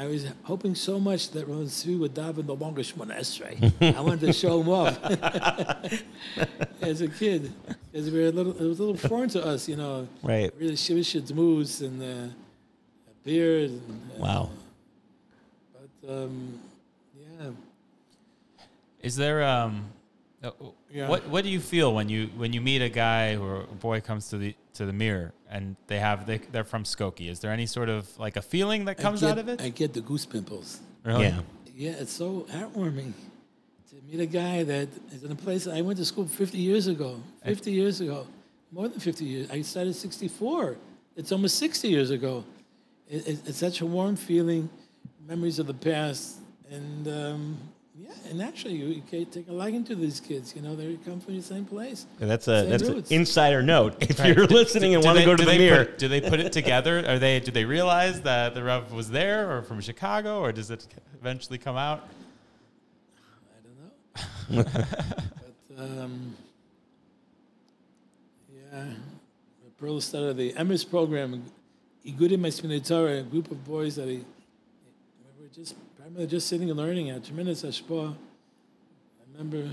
I 0.00 0.06
was 0.06 0.24
hoping 0.44 0.74
so 0.74 0.98
much 0.98 1.30
that 1.32 1.46
Ron 1.46 1.66
Tzvi 1.66 1.98
would 1.98 2.14
daven 2.14 2.46
the 2.46 2.54
longest 2.54 2.96
Shmona 2.96 3.18
Esrei. 3.18 3.94
I 3.94 4.00
wanted 4.00 4.20
to 4.20 4.32
show 4.32 4.62
him 4.62 4.70
off 4.70 4.98
as 6.80 7.02
a 7.02 7.08
kid. 7.08 7.52
because 7.92 8.10
we 8.10 8.18
were 8.18 8.28
a 8.28 8.30
little, 8.30 8.56
it 8.56 8.66
was 8.66 8.78
a 8.78 8.82
little 8.82 8.96
foreign 8.96 9.28
to 9.28 9.44
us, 9.44 9.68
you 9.68 9.76
know. 9.76 10.08
Right. 10.22 10.50
Really 10.58 10.72
shivish 10.72 11.34
moose 11.34 11.82
and 11.82 12.02
uh, 12.02 12.32
beard. 13.24 13.72
And, 13.72 14.10
uh, 14.16 14.22
Wow. 14.22 14.50
But 16.02 16.10
um, 16.10 16.58
yeah, 17.38 17.50
Is 19.02 19.16
there 19.16 19.44
um, 19.44 19.84
uh, 20.42 20.50
Yeah. 20.90 21.08
what 21.08 21.28
what 21.28 21.44
do 21.44 21.50
you 21.50 21.60
feel 21.60 21.94
when 21.94 22.08
you 22.08 22.28
when 22.36 22.52
you 22.52 22.60
meet 22.60 22.82
a 22.82 22.88
guy 22.88 23.36
or 23.36 23.62
a 23.62 23.74
boy 23.74 24.00
comes 24.00 24.28
to 24.30 24.38
the 24.38 24.54
to 24.74 24.86
the 24.86 24.92
Mir 24.92 25.32
and 25.50 25.76
they 25.86 25.98
have 25.98 26.26
they 26.26 26.38
they're 26.38 26.64
from 26.64 26.84
Skokie? 26.84 27.28
Is 27.30 27.40
there 27.40 27.52
any 27.52 27.66
sort 27.66 27.88
of 27.88 28.18
like 28.18 28.36
a 28.36 28.42
feeling 28.42 28.86
that 28.86 28.96
comes 28.98 29.20
get, 29.20 29.30
out 29.30 29.38
of 29.38 29.48
it? 29.48 29.60
I 29.60 29.68
get 29.68 29.92
the 29.92 30.00
goose 30.00 30.26
pimples. 30.26 30.80
really? 31.04 31.24
Yeah. 31.24 31.40
Yeah, 31.76 31.92
it's 31.92 32.12
so 32.12 32.46
heartwarming 32.50 33.12
to 33.88 33.96
meet 34.06 34.20
a 34.20 34.26
guy 34.26 34.64
that 34.64 34.88
is 35.12 35.24
in 35.24 35.32
a 35.32 35.34
place 35.34 35.66
I 35.66 35.80
went 35.80 35.98
to 35.98 36.04
school 36.04 36.26
50 36.26 36.58
years 36.58 36.86
ago. 36.88 37.22
50 37.44 37.72
years 37.72 38.02
ago, 38.02 38.26
more 38.70 38.86
than 38.88 39.00
50 39.00 39.24
years. 39.24 39.50
I 39.50 39.62
started 39.62 39.94
64. 39.94 40.76
It's 41.16 41.32
almost 41.32 41.56
60 41.56 41.88
years 41.88 42.10
ago. 42.10 42.44
It, 43.08 43.26
it, 43.26 43.38
it's 43.46 43.58
such 43.58 43.80
a 43.80 43.86
warm 43.86 44.16
feeling, 44.16 44.68
memories 45.26 45.58
of 45.58 45.66
the 45.66 45.74
past, 45.74 46.36
and 46.70 47.08
um, 47.08 47.58
yeah, 48.02 48.10
and 48.30 48.40
actually 48.42 48.74
you, 48.74 48.86
you 48.86 49.02
can 49.02 49.26
take 49.26 49.48
a 49.48 49.52
liking 49.52 49.84
to 49.84 49.94
these 49.94 50.20
kids. 50.20 50.54
You 50.56 50.62
know, 50.62 50.74
they 50.74 50.96
come 51.04 51.20
from 51.20 51.36
the 51.36 51.42
same 51.42 51.64
place. 51.64 52.06
And 52.20 52.30
that's 52.30 52.48
a 52.48 52.60
Same 52.62 52.70
that's 52.70 52.82
an 52.88 53.04
insider 53.10 53.62
note. 53.62 53.96
If 54.00 54.18
Right. 54.18 54.34
you're 54.36 54.46
Do- 54.46 54.54
listening 54.54 54.92
do- 54.92 54.96
and 54.98 55.04
want 55.04 55.18
to 55.18 55.24
go 55.24 55.36
to 55.36 55.44
the 55.44 55.58
Mir, 55.58 55.84
Put, 55.84 55.98
do 55.98 56.08
they 56.08 56.20
put 56.20 56.40
it 56.40 56.52
together? 56.52 57.04
Are 57.06 57.18
they? 57.18 57.40
Do 57.40 57.50
they 57.50 57.64
realize 57.64 58.20
that 58.22 58.54
the 58.54 58.62
Rev 58.64 58.92
was 58.92 59.10
there, 59.10 59.50
or 59.54 59.62
from 59.62 59.80
Chicago, 59.80 60.40
or 60.40 60.52
does 60.52 60.70
it 60.70 60.86
eventually 61.20 61.58
come 61.58 61.76
out? 61.76 62.08
I 64.50 64.56
don't 64.56 64.64
know. 64.64 64.64
but 65.76 65.88
um, 66.00 66.34
yeah, 68.72 68.84
the 69.64 69.70
Pearl 69.78 70.00
started 70.00 70.36
the 70.36 70.52
Emes 70.54 70.88
program, 70.88 71.44
Igudim 72.06 72.40
Esminei 72.46 72.86
Torah, 72.86 73.18
a 73.18 73.22
group 73.22 73.50
of 73.50 73.64
boys 73.64 73.96
that 73.96 74.08
he, 74.08 74.16
we 74.16 75.42
were 75.42 75.48
just 75.54 75.74
primarily 76.10 76.26
just 76.28 76.48
sitting 76.48 76.70
and 76.70 76.78
learning 76.78 77.10
at 77.10 77.24
tremendous 77.24 77.62
hashpah. 77.62 78.12
I 78.12 78.14
remember 79.32 79.70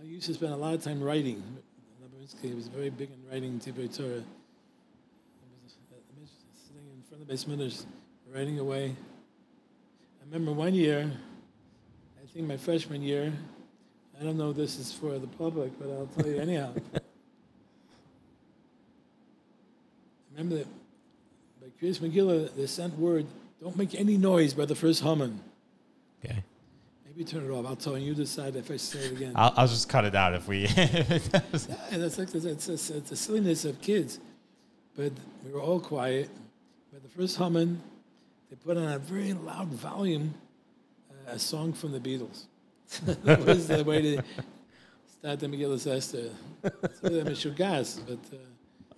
I 0.00 0.02
used 0.02 0.26
to 0.26 0.34
spend 0.34 0.52
a 0.52 0.56
lot 0.56 0.74
of 0.74 0.82
time 0.82 1.00
writing. 1.00 1.40
Labrinsky 2.02 2.52
was 2.56 2.66
very 2.66 2.90
big 2.90 3.10
in 3.10 3.30
writing 3.30 3.60
Tibbet 3.60 3.92
Torah. 3.92 4.08
He 4.08 4.24
was, 5.62 5.74
sitting 6.66 6.82
in 6.96 7.02
front 7.08 7.22
of 7.22 7.28
the 7.28 7.34
Beis 7.64 7.84
writing 8.34 8.58
away. 8.58 8.96
I 10.20 10.24
remember 10.24 10.52
one 10.52 10.74
year, 10.74 11.08
I 12.20 12.26
think 12.32 12.48
my 12.48 12.56
freshman 12.56 13.02
year, 13.02 13.32
I 14.20 14.24
don't 14.24 14.36
know 14.36 14.50
if 14.50 14.56
this 14.56 14.80
is 14.80 14.92
for 14.92 15.16
the 15.16 15.28
public, 15.28 15.78
but 15.78 15.90
I'll 15.90 16.08
tell 16.16 16.26
you 16.26 16.40
anyhow. 16.40 16.72
Remember 20.32 20.56
that 20.56 20.66
by 21.60 21.68
Chris 21.78 21.98
Megillah, 21.98 22.56
they 22.56 22.66
sent 22.66 22.98
word, 22.98 23.26
don't 23.62 23.76
make 23.76 23.94
any 23.94 24.16
noise 24.16 24.54
by 24.54 24.64
the 24.64 24.74
first 24.74 25.02
humming. 25.02 25.38
okay. 26.24 26.42
Maybe 27.06 27.24
turn 27.24 27.44
it 27.44 27.50
off. 27.50 27.64
I'll 27.66 27.76
tell 27.76 27.96
you. 27.96 28.08
You 28.08 28.14
decide 28.14 28.56
if 28.56 28.70
I 28.70 28.76
say 28.76 28.98
it 29.00 29.12
again. 29.12 29.32
I'll, 29.36 29.52
I'll 29.56 29.68
just 29.68 29.88
cut 29.88 30.04
it 30.04 30.14
out 30.14 30.34
if 30.34 30.48
we. 30.48 30.66
Yeah, 30.66 31.98
that's 31.98 32.18
like 32.18 32.34
it's, 32.34 32.44
it's, 32.44 32.68
it's, 32.68 32.90
it's 32.90 33.10
the 33.10 33.16
silliness 33.16 33.64
of 33.64 33.80
kids. 33.80 34.18
But 34.96 35.12
we 35.44 35.52
were 35.52 35.60
all 35.60 35.78
quiet. 35.78 36.28
But 36.92 37.02
the 37.02 37.08
first 37.08 37.36
humming, 37.36 37.80
they 38.50 38.56
put 38.56 38.76
on 38.76 38.84
a 38.92 38.98
very 38.98 39.32
loud 39.32 39.68
volume 39.68 40.34
uh, 41.10 41.32
a 41.32 41.38
song 41.38 41.72
from 41.72 41.92
the 41.92 42.00
Beatles. 42.00 42.44
that 43.24 43.44
was 43.44 43.68
the 43.68 43.84
way 43.84 44.02
to 44.16 44.22
start 45.18 45.40
the 45.40 45.46
Megillah 45.46 45.86
Esther. 45.96 46.30
So 47.00 47.50
a 47.50 47.54
gas, 47.54 48.00
but 48.06 48.18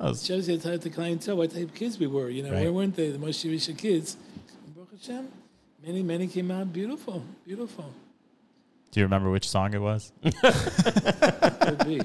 uh, 0.00 0.10
it 0.10 0.18
shows 0.18 0.48
you 0.48 0.56
the 0.56 0.70
type 0.70 0.84
of 0.84 0.92
clientele, 0.92 1.36
what 1.36 1.52
type 1.52 1.64
of 1.64 1.74
kids 1.74 1.98
we 1.98 2.06
were. 2.06 2.30
You 2.30 2.42
know, 2.44 2.52
Right. 2.52 2.64
we 2.64 2.70
weren't 2.70 2.96
the, 2.96 3.10
the 3.10 3.18
most 3.18 3.42
Jewish 3.42 3.66
kids. 3.76 4.16
And 5.08 5.28
Baruch 5.28 5.30
many, 5.86 6.02
many 6.02 6.26
came 6.26 6.50
out 6.50 6.72
beautiful, 6.72 7.22
beautiful. 7.46 7.92
do 8.90 9.00
you 9.00 9.06
remember 9.06 9.30
which 9.30 9.48
song 9.48 9.74
it 9.74 9.80
was? 9.80 10.12
Could 10.22 11.84
be. 11.86 12.00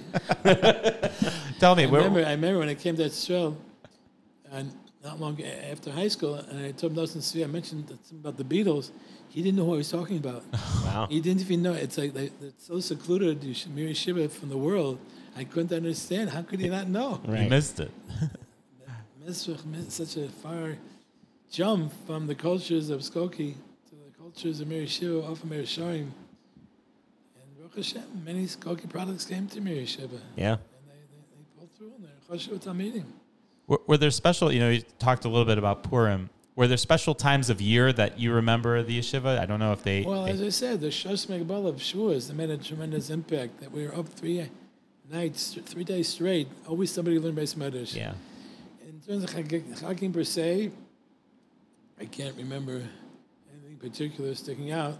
Tell 1.59 1.75
me. 1.75 1.83
I 1.83 1.87
where- 1.87 2.01
remember, 2.01 2.25
I 2.25 2.31
remember 2.31 2.59
when 2.59 2.69
I 2.69 2.75
came 2.75 2.95
to 2.97 3.03
Israel, 3.03 3.57
and 4.51 4.71
uh, 4.71 5.07
not 5.09 5.19
long 5.19 5.41
after 5.43 5.91
high 5.91 6.07
school, 6.09 6.35
and 6.35 6.65
I 6.65 6.71
told 6.71 6.95
Nosson 6.95 7.17
Tzvi, 7.21 7.43
I 7.43 7.47
mentioned 7.47 7.87
something 7.89 8.19
about 8.19 8.37
the 8.37 8.43
Beatles. 8.43 8.91
He 9.29 9.41
didn't 9.43 9.57
know 9.57 9.65
what 9.65 9.75
I 9.75 9.77
was 9.77 9.91
talking 9.91 10.17
about. 10.17 10.43
Wow. 10.83 11.07
He 11.09 11.21
didn't 11.21 11.41
even 11.41 11.61
know. 11.61 11.73
It's 11.73 11.97
like 11.97 12.13
they, 12.13 12.29
they're 12.39 12.51
so 12.57 12.79
secluded, 12.79 13.43
you 13.43 13.53
should 13.53 13.73
Mir 13.75 13.87
Yeshiva 13.89 14.29
from 14.29 14.49
the 14.49 14.57
world. 14.57 14.97
I 15.37 15.43
couldn't 15.43 15.71
understand. 15.71 16.31
How 16.31 16.41
could 16.41 16.59
he 16.59 16.67
not 16.67 16.87
know? 16.89 17.21
You 17.27 17.33
Right. 17.33 17.49
missed 17.49 17.79
it. 17.79 17.91
Mesrich, 19.25 19.63
Mes- 19.65 19.93
such 19.93 20.17
a 20.17 20.27
far 20.29 20.75
jump 21.51 21.91
from 22.05 22.27
the 22.27 22.35
cultures 22.35 22.89
of 22.89 23.01
Skokie 23.01 23.55
to 23.89 23.95
the 23.95 24.11
cultures 24.17 24.59
of 24.59 24.67
Mir 24.67 24.83
Yeshiva, 24.83 25.23
off 25.29 25.43
of 25.43 25.49
Miri 25.49 25.63
Sharim. 25.65 26.09
And 27.35 27.57
Baruch 27.57 27.75
Hashem, 27.75 28.03
many 28.23 28.45
Skokie 28.45 28.89
products 28.89 29.25
came 29.25 29.47
to 29.47 29.61
Mir 29.61 29.75
Yeshiva. 29.83 30.19
Yeah. 30.35 30.53
And 30.53 30.59
they, 30.87 30.93
they, 30.93 31.21
they 31.31 31.43
pulled 31.57 31.71
through 31.77 31.91
and 31.95 32.05
they're 32.05 32.37
Choshev 32.37 32.63
Talmidim. 32.63 33.05
Were, 33.67 33.79
were 33.87 33.97
there 33.97 34.11
special? 34.11 34.51
You 34.51 34.59
know, 34.59 34.69
you 34.69 34.81
talked 34.99 35.25
a 35.25 35.29
little 35.29 35.45
bit 35.45 35.57
about 35.57 35.83
Purim. 35.83 36.29
Were 36.55 36.67
there 36.67 36.77
special 36.77 37.15
times 37.15 37.49
of 37.49 37.61
year 37.61 37.93
that 37.93 38.19
you 38.19 38.33
remember 38.33 38.83
the 38.83 38.99
yeshiva? 38.99 39.39
I 39.39 39.45
don't 39.45 39.59
know 39.59 39.71
if 39.71 39.81
they. 39.83 40.01
Well, 40.01 40.25
they- 40.25 40.31
as 40.31 40.41
I 40.41 40.49
said, 40.49 40.81
the 40.81 40.87
Shos 40.87 41.27
Megbal 41.27 41.67
of 41.67 41.77
that 42.27 42.33
made 42.35 42.49
a 42.49 42.57
tremendous 42.57 43.09
impact. 43.09 43.61
That 43.61 43.71
we 43.71 43.87
were 43.87 43.95
up 43.95 44.09
three 44.09 44.49
nights, 45.09 45.57
three 45.65 45.85
days 45.85 46.09
straight. 46.09 46.47
Always 46.67 46.91
somebody 46.91 47.17
learned 47.17 47.37
Beis 47.37 47.55
Medrash. 47.55 47.95
Yeah. 47.95 48.13
In 48.85 48.99
terms 48.99 49.23
of 49.23 49.29
Chag- 49.29 49.79
Chagim 49.79 50.11
per 50.11 50.23
se, 50.25 50.71
I 52.01 52.05
can't 52.05 52.35
remember 52.37 52.81
anything 53.51 53.75
particular 53.77 54.33
sticking 54.33 54.71
out. 54.71 54.97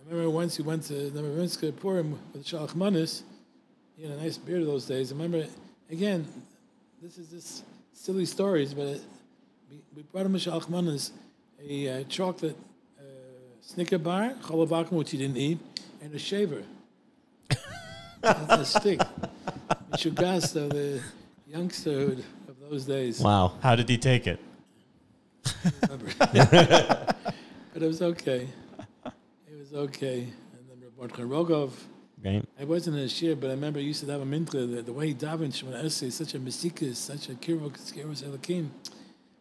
I 0.00 0.10
remember 0.10 0.30
once 0.30 0.58
we 0.58 0.64
went 0.64 0.82
to 0.84 1.10
the 1.10 1.22
Marinska 1.22 1.76
Purim 1.76 2.18
with 2.32 2.44
Shalach 2.44 2.74
Manis. 2.74 3.22
He 3.96 4.02
had 4.02 4.18
a 4.18 4.20
nice 4.20 4.36
beard 4.36 4.66
those 4.66 4.84
days. 4.84 5.12
I 5.12 5.14
remember, 5.14 5.46
again, 5.88 6.26
this 7.00 7.18
is 7.18 7.28
just 7.28 7.64
silly 7.92 8.26
stories, 8.26 8.74
but 8.74 8.98
we, 9.94 10.02
brought 10.10 10.26
him 10.26 10.34
a 10.34 10.38
Shalach 10.38 10.68
Manis, 10.68 11.12
a 11.64 12.00
uh, 12.00 12.04
chocolate 12.08 12.56
uh, 12.98 13.02
Snicker 13.60 13.98
bar, 13.98 14.34
cholabakim, 14.42 14.92
which 14.92 15.12
he 15.12 15.18
didn't 15.18 15.36
eat, 15.36 15.60
and 16.02 16.12
a 16.12 16.18
shaver. 16.18 16.64
That's 18.22 18.74
a 18.74 18.80
stick. 18.80 19.00
Of 19.00 20.00
the 20.70 21.00
youngsterhood 21.48 22.24
of 22.48 22.56
those 22.68 22.86
days. 22.86 23.20
Wow. 23.20 23.52
how 23.62 23.76
did 23.76 23.88
he 23.88 23.98
take 23.98 24.26
it? 24.26 24.40
But 25.80 27.16
it 27.74 27.86
was 27.86 28.02
okay. 28.02 28.48
It 29.04 29.58
was 29.58 29.72
okay. 29.72 30.20
And 30.20 30.68
then 30.68 30.90
Rabbi 30.96 31.22
Rogov, 31.22 31.72
Right. 32.24 32.44
I 32.58 32.64
wasn't 32.64 32.96
in 32.96 33.04
a 33.04 33.08
shir, 33.08 33.36
but 33.36 33.48
I 33.48 33.50
remember 33.50 33.78
I 33.78 33.82
used 33.82 34.04
to 34.04 34.10
have 34.10 34.22
a 34.22 34.24
mincha, 34.24 34.52
the, 34.52 34.82
the 34.82 34.92
way 34.92 35.08
he 35.08 35.14
davened 35.14 35.52
Shemona 35.52 35.84
Esrei, 35.84 36.04
is 36.04 36.14
such 36.14 36.34
a 36.34 36.38
mystikus, 36.38 36.96
such 36.96 37.28
a 37.28 37.34
kirvok, 37.34 37.76
kirvos 37.92 38.24
elakim. 38.24 38.70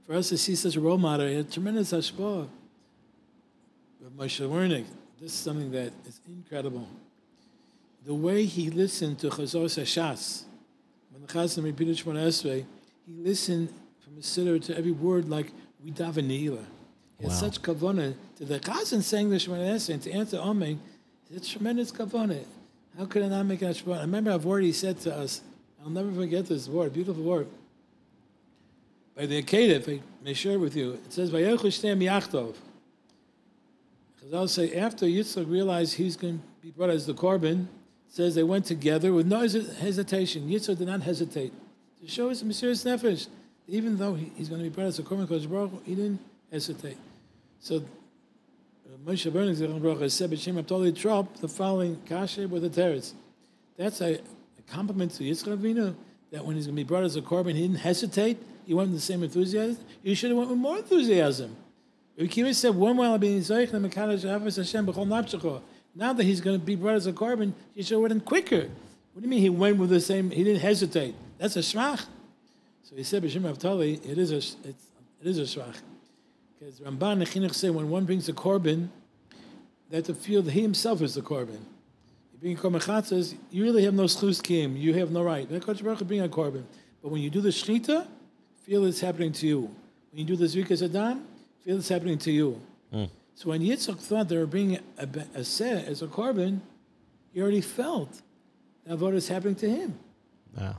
For 0.06 0.14
us 0.14 0.30
to 0.30 0.38
see 0.38 0.56
such 0.56 0.76
a 0.76 0.82
role 0.82 0.98
model, 0.98 1.28
he 1.28 1.36
had 1.36 1.52
tremendous 1.52 1.94
hashpah. 1.94 2.48
But 4.02 4.18
Moshe 4.18 4.48
Wernick, 4.48 4.86
this 5.20 5.32
is 5.32 5.40
something 5.40 5.72
that 5.72 5.94
is 6.06 6.20
incredible. 6.28 6.88
The 8.06 8.14
way 8.14 8.46
he 8.46 8.70
listened 8.70 9.20
to 9.20 9.30
Chazor 9.30 9.66
Sashas, 9.66 10.44
when 11.10 11.22
the 11.22 11.28
Chazan 11.28 11.64
repeated 11.64 11.98
Shemona 11.98 12.28
Esrei, 12.28 12.66
he 13.08 13.14
listened 13.14 13.70
from 14.04 14.18
a 14.18 14.22
siddur 14.22 14.64
to 14.66 14.78
every 14.78 14.92
word 14.92 15.30
like 15.30 15.48
we 15.86 15.92
daven 15.92 16.30
had 16.32 17.30
Wow. 17.30 17.30
such 17.30 17.62
kavanah 17.62 18.16
to 18.38 18.46
the 18.46 18.60
Chazan 18.60 19.02
saying 19.02 19.30
the 19.30 19.36
Shemona 19.38 19.76
Esrei 19.76 19.94
and 19.94 20.04
to 20.04 20.12
answer 20.12 20.38
Amen. 20.38 20.82
It's 21.34 21.48
tremendous 21.48 21.92
kavanah. 21.92 22.44
How 22.98 23.06
could 23.06 23.24
I 23.24 23.28
not 23.28 23.46
make 23.46 23.62
an 23.62 23.70
hashpah? 23.70 24.00
I 24.00 24.02
remember 24.02 24.32
a 24.32 24.38
word 24.38 24.64
he 24.64 24.72
said 24.72 25.00
to 25.02 25.16
us. 25.16 25.42
I'll 25.82 25.92
never 25.92 26.12
forget 26.12 26.48
this 26.48 26.68
word, 26.68 26.94
beautiful 26.94 27.24
word. 27.24 27.48
By 29.16 29.28
the 29.28 29.42
Akedah, 29.42 29.76
if 29.76 29.88
I 29.88 30.02
may 30.24 30.34
share 30.34 30.60
with 30.60 30.76
you, 30.76 30.94
it 30.94 31.14
says, 31.14 31.30
"Vayechu 31.30 31.68
shneim 31.68 32.00
yachtov." 32.04 32.56
Chazal 34.22 34.50
say 34.50 34.76
after 34.76 35.06
Yitzchak 35.06 35.50
realized 35.50 35.94
he's 35.94 36.18
going 36.18 36.40
to 36.40 36.44
be 36.62 36.72
brought 36.72 36.90
as 36.90 37.06
the 37.06 37.14
korban, 37.14 37.68
says 38.10 38.34
they 38.34 38.44
went 38.44 38.66
together 38.66 39.14
with 39.14 39.28
no 39.28 39.40
hesitation. 39.48 40.50
Yitzchak 40.50 40.80
did 40.80 40.88
not 40.88 41.04
hesitate 41.04 41.54
to 42.02 42.08
show 42.08 42.30
his 42.30 42.44
mysterious 42.44 42.84
nefesh. 42.84 43.28
Even 43.68 43.98
though 43.98 44.14
he- 44.14 44.32
he's 44.36 44.50
going 44.50 44.62
to 44.62 44.70
be 44.70 44.74
brought 44.74 44.88
as 44.88 45.00
a 45.00 45.04
korban, 45.04 45.28
Kodesh 45.28 45.50
Baruch 45.50 45.84
he 45.86 45.96
didn't 45.96 46.20
hesitate. 46.52 46.98
So 47.60 47.78
uh, 47.78 47.80
Moshe 49.06 49.24
Hu, 49.24 50.10
said 50.10 50.30
B'Shem 50.30 50.64
Abtoli 50.64 50.96
Trop 50.96 51.36
the 51.38 51.48
following 51.48 51.98
kasher 52.08 52.48
with 52.48 52.62
the 52.62 52.70
teretz. 52.70 53.14
That's 53.78 54.02
a, 54.02 54.16
a 54.16 54.62
compliment 54.68 55.12
to 55.14 55.24
Yitzchak 55.24 55.58
Avinu 55.58 55.96
that 56.32 56.46
when 56.46 56.56
he's 56.56 56.68
going 56.68 56.76
to 56.76 56.84
be 56.84 56.88
brought 56.88 57.04
as 57.04 57.16
a 57.16 57.22
korban, 57.22 57.56
he 57.56 57.62
didn't 57.64 57.80
hesitate. 57.80 58.38
He 58.66 58.74
went 58.74 58.90
with 58.90 59.00
the 59.00 59.06
same 59.06 59.24
enthusiasm. 59.24 59.84
You 60.04 60.16
should 60.16 60.32
have 60.32 60.38
went 60.38 60.50
with 60.50 60.60
more 60.60 60.78
enthusiasm. 60.78 61.56
Rabbi 62.18 62.52
said, 62.52 62.76
"One 62.76 62.98
while 62.98 63.18
being 63.18 63.40
zoich 63.40 63.72
the 63.72 63.78
mekadosh 63.78 64.22
Havas 64.22 64.56
Hashem 64.56 64.86
b'chol 64.86 65.08
nafshecho." 65.08 65.62
Now 65.94 66.14
that 66.14 66.24
he's 66.24 66.42
going 66.42 66.60
to 66.60 66.66
be 66.66 66.76
brought 66.76 66.96
as 66.96 67.08
a 67.08 67.14
korban, 67.14 67.54
you 67.74 67.84
should 67.84 67.94
have 67.94 68.02
went 68.02 68.12
in 68.14 68.22
quicker. 68.22 68.70
What 69.14 69.22
do 69.22 69.22
you 69.22 69.30
mean 69.30 69.42
he 69.42 69.50
went 69.50 69.78
with 69.78 69.90
the 69.90 70.02
same? 70.02 70.30
He 70.30 70.44
didn't 70.44 70.62
hesitate. 70.62 71.16
That's 71.38 71.56
a 71.56 71.60
shvach. 71.60 72.06
So 72.88 72.96
he 72.96 73.02
said, 73.02 73.24
B'Shem 73.24 73.42
Avtali, 73.42 73.94
it 74.08 74.20
is 74.20 74.32
a 74.32 74.38
it's, 74.38 74.86
it 75.20 75.28
is 75.28 75.40
a 75.40 75.42
shvach. 75.42 75.76
Because 76.60 76.80
Ramban 76.80 77.14
and 77.14 77.24
Chinuch 77.24 77.56
say 77.56 77.72
when 77.72 77.90
one 77.90 78.06
brings 78.06 78.30
a 78.30 78.34
korban, 78.34 78.90
they 79.90 79.98
have 79.98 80.06
to 80.06 80.14
feel 80.14 80.44
that 80.44 80.52
he 80.52 80.62
himself 80.62 81.02
is 81.02 81.16
the 81.16 81.22
korban. 81.22 81.60
You 82.32 82.40
bring 82.40 82.56
a 82.56 82.60
korban 82.60 83.36
you 83.50 83.64
really 83.64 83.84
have 83.86 83.96
no 83.96 84.04
schus 84.04 84.42
kim. 84.42 84.78
You 84.78 84.94
have 84.94 85.10
no 85.10 85.24
right. 85.24 85.50
Kodesh 85.50 85.84
Baruch 85.84 86.00
Hu 86.00 86.06
bring 86.06 86.22
a 86.22 86.30
korban. 86.30 86.64
But 87.02 87.10
when 87.10 87.22
you 87.22 87.32
do 87.32 87.42
the 87.42 87.50
shechita, 87.50 88.08
feel 88.62 88.86
it's 88.86 89.00
happening 89.00 89.32
to 89.32 89.48
you. 89.48 89.62
When 90.12 90.20
you 90.20 90.26
do 90.26 90.36
the 90.36 90.46
zrikas 90.46 90.84
adam, 90.84 91.26
feel 91.62 91.78
it's 91.78 91.90
happening 91.90 92.20
to 92.20 92.32
you. 92.32 92.62
Hmm. 92.92 93.06
So 93.34 93.50
when 93.50 93.62
Yitzchak 93.62 93.98
thought 93.98 94.30
they 94.30 94.38
were 94.38 94.46
bringing 94.46 94.80
a, 95.00 95.08
a, 95.34 95.44
seh 95.44 95.82
as 95.88 96.04
a 96.04 96.08
korban, 96.08 96.60
he 97.34 97.42
already 97.42 97.62
felt 97.62 98.22
that 98.86 99.00
what 99.00 99.16
is 99.16 99.28
happening 99.28 99.56
to 99.56 99.70
him. 99.70 99.98
Wow. 100.56 100.78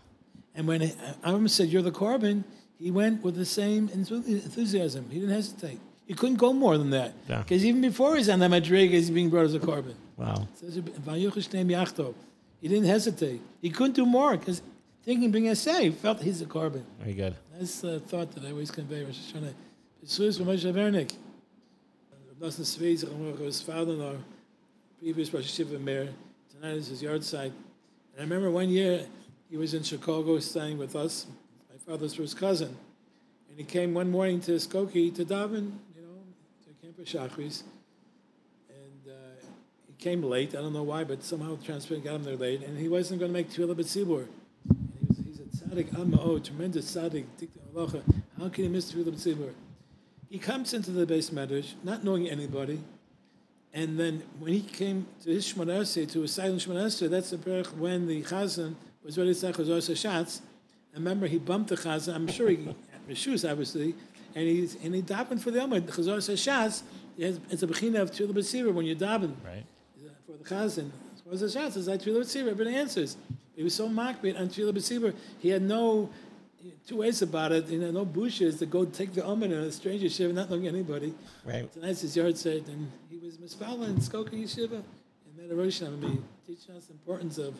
And 0.56 0.66
when 0.66 0.80
Avram 0.80 1.48
said, 1.48 1.68
You're 1.68 1.82
the 1.82 1.92
korban, 1.92 2.42
he 2.78 2.90
went 2.90 3.22
with 3.22 3.36
the 3.36 3.44
same 3.44 3.88
enthusiasm. 3.90 5.08
He 5.10 5.20
didn't 5.20 5.34
hesitate. 5.34 5.78
He 6.06 6.14
couldn't 6.14 6.36
go 6.36 6.52
more 6.52 6.78
than 6.78 6.90
that. 6.90 7.14
Yeah. 7.28 7.38
Because 7.42 7.64
even 7.64 7.80
before 7.80 8.16
he's 8.16 8.28
on 8.28 8.38
the 8.38 8.46
madriga, 8.46 8.90
he's 8.90 9.10
being 9.10 9.28
brought 9.28 9.44
as 9.44 9.54
a 9.54 9.58
korban. 9.58 9.94
Wow. 10.16 10.48
Says, 10.54 10.78
"Vayuchash 10.78 11.48
Neim 11.50 11.66
Yachtov." 11.66 12.14
He 12.60 12.68
didn't 12.68 12.86
hesitate. 12.86 13.40
He 13.60 13.70
couldn't 13.70 13.94
do 13.94 14.06
more 14.06 14.36
because 14.36 14.62
thinking 15.04 15.30
being 15.30 15.48
a 15.48 15.56
say, 15.56 15.84
he 15.84 15.90
felt 15.90 16.22
he's 16.22 16.40
a 16.42 16.46
korban. 16.46 16.84
Very 17.00 17.14
good. 17.14 17.34
That's 17.58 17.80
the 17.80 18.00
thought 18.00 18.32
that 18.32 18.44
I 18.44 18.50
always 18.50 18.70
convey. 18.70 19.04
Rosh 19.04 19.32
Hashanah. 19.32 19.54
Pesuas 20.04 20.38
from 20.38 20.46
Moshe 20.46 20.72
Vernik. 20.72 21.12
Nosson 22.40 22.66
Sveiz, 22.66 23.38
his 23.38 23.62
father-in-law, 23.62 24.12
previous 25.00 25.32
Rosh 25.32 25.58
Hashiva 25.58 25.80
mayor. 25.80 26.08
Tonight 26.52 26.74
is 26.76 26.88
his 26.88 27.02
yard 27.02 27.24
site. 27.24 27.52
And 28.12 28.18
I 28.18 28.22
remember 28.22 28.50
one 28.50 28.68
year 28.68 29.06
he 29.50 29.56
was 29.56 29.74
in 29.74 29.82
Chicago 29.82 30.38
staying 30.40 30.78
with 30.78 30.96
us, 30.96 31.26
my 31.70 31.76
father's 31.78 32.14
first 32.14 32.36
cousin. 32.36 32.76
And 33.48 33.58
he 33.58 33.64
came 33.64 33.94
one 33.94 34.10
morning 34.10 34.40
to 34.42 34.52
Skokie 34.52 35.14
to 35.14 35.24
daven, 35.24 35.72
you 35.94 36.02
know, 36.02 36.18
to 36.64 36.70
Camp 36.82 36.98
Shachris. 37.04 37.62
And 38.68 39.12
uh, 39.12 39.46
he 39.86 39.94
came 39.98 40.22
late. 40.22 40.54
I 40.54 40.58
don't 40.58 40.72
know 40.72 40.82
why, 40.82 41.04
but 41.04 41.22
somehow 41.22 41.56
the 41.56 41.64
transfer 41.64 41.96
got 41.96 42.16
him 42.16 42.24
there 42.24 42.36
late. 42.36 42.62
And 42.62 42.78
he 42.78 42.88
wasn't 42.88 43.20
going 43.20 43.30
to 43.30 43.32
make 43.32 43.50
Tefillah 43.50 43.76
B'tzibur. 43.76 44.26
And 44.68 44.90
he 44.98 45.06
was, 45.06 45.18
he's 45.18 45.40
a 45.40 45.64
tzaddik, 45.64 45.98
Amma, 45.98 46.40
tremendous 46.40 46.94
tzaddik. 46.94 47.26
How 48.38 48.48
can 48.48 48.64
he 48.64 48.68
miss 48.68 48.92
Tefillah 48.92 49.12
B'tzibur? 49.12 49.52
He 50.28 50.38
comes 50.38 50.74
into 50.74 50.90
the 50.90 51.06
base 51.06 51.30
medrash, 51.30 51.74
not 51.84 52.02
knowing 52.02 52.28
anybody. 52.28 52.80
And 53.72 53.98
then 53.98 54.22
when 54.38 54.52
he 54.54 54.60
came 54.60 55.06
to 55.22 55.30
his 55.30 55.52
Shemona 55.52 56.10
to 56.12 56.20
his 56.22 56.32
silent 56.32 56.62
Shemona 56.62 56.86
Esrei, 56.86 57.10
that's 57.10 57.30
the 57.30 57.36
perich 57.36 57.72
when 57.76 58.08
the 58.08 58.22
Chazan 58.22 58.74
was 59.06 59.16
ready 59.18 59.32
to 59.32 59.34
say 59.38 59.52
Chazar 59.52 59.78
Shatz. 59.92 60.40
And 60.94 61.04
remember, 61.04 61.26
he 61.26 61.38
bumped 61.38 61.70
the 61.70 61.76
Chazan. 61.76 62.14
I'm 62.14 62.26
sure 62.28 62.48
he 62.50 62.56
had 62.56 62.74
his 63.08 63.18
shoes, 63.18 63.44
obviously. 63.44 63.94
And 64.34 64.46
he 64.46 64.68
and 64.82 64.94
he 64.94 65.02
davened 65.02 65.40
for 65.40 65.50
the 65.50 65.60
Amud. 65.60 65.82
Chazar 65.82 66.18
Shatz, 66.18 66.82
it's 67.18 67.62
a 67.62 67.66
bechina 67.66 68.00
of 68.00 68.10
Tefillah 68.10 68.32
B'tzibur 68.34 68.72
when 68.74 68.84
you 68.84 68.94
daven 68.96 69.34
Right. 69.44 69.64
for 70.26 70.32
the 70.32 70.44
chazan. 70.44 70.90
The 71.28 71.48
shots? 71.48 71.76
Is 71.76 71.86
that 71.86 72.00
Tefillah 72.00 72.20
B'tzibur? 72.22 72.48
Everybody 72.50 72.76
answers. 72.76 73.16
He 73.54 73.62
was 73.62 73.74
so 73.74 73.88
makbid 73.88 74.38
on 74.38 74.48
Tefillah 74.48 74.72
B'tzibur. 74.72 75.14
He 75.38 75.48
had 75.48 75.62
no 75.62 76.10
two 76.86 76.96
ways 76.98 77.22
about 77.22 77.52
it. 77.52 77.68
You 77.68 77.78
know, 77.78 77.90
no 77.90 78.04
bushes 78.04 78.58
to 78.58 78.66
go 78.66 78.84
take 78.84 79.12
the 79.14 79.24
omen 79.24 79.52
in 79.52 79.58
a 79.58 79.72
stranger 79.72 80.08
shiva, 80.08 80.32
not 80.32 80.50
knowing 80.50 80.66
anybody. 80.68 81.14
Right. 81.44 81.72
Tonight's 81.72 82.02
his 82.02 82.16
yard 82.16 82.36
said, 82.36 82.64
and 82.68 82.90
he 83.08 83.18
was 83.18 83.38
mispala 83.38 83.88
in 83.88 83.96
Skokie 83.96 84.44
Yeshiva 84.44 84.82
and 84.82 85.38
that 85.38 85.50
Metarosham. 85.50 85.88
I 85.94 85.96
mean, 85.96 86.24
teaching 86.46 86.74
us 86.76 86.86
the 86.86 86.92
importance 86.92 87.38
of 87.38 87.54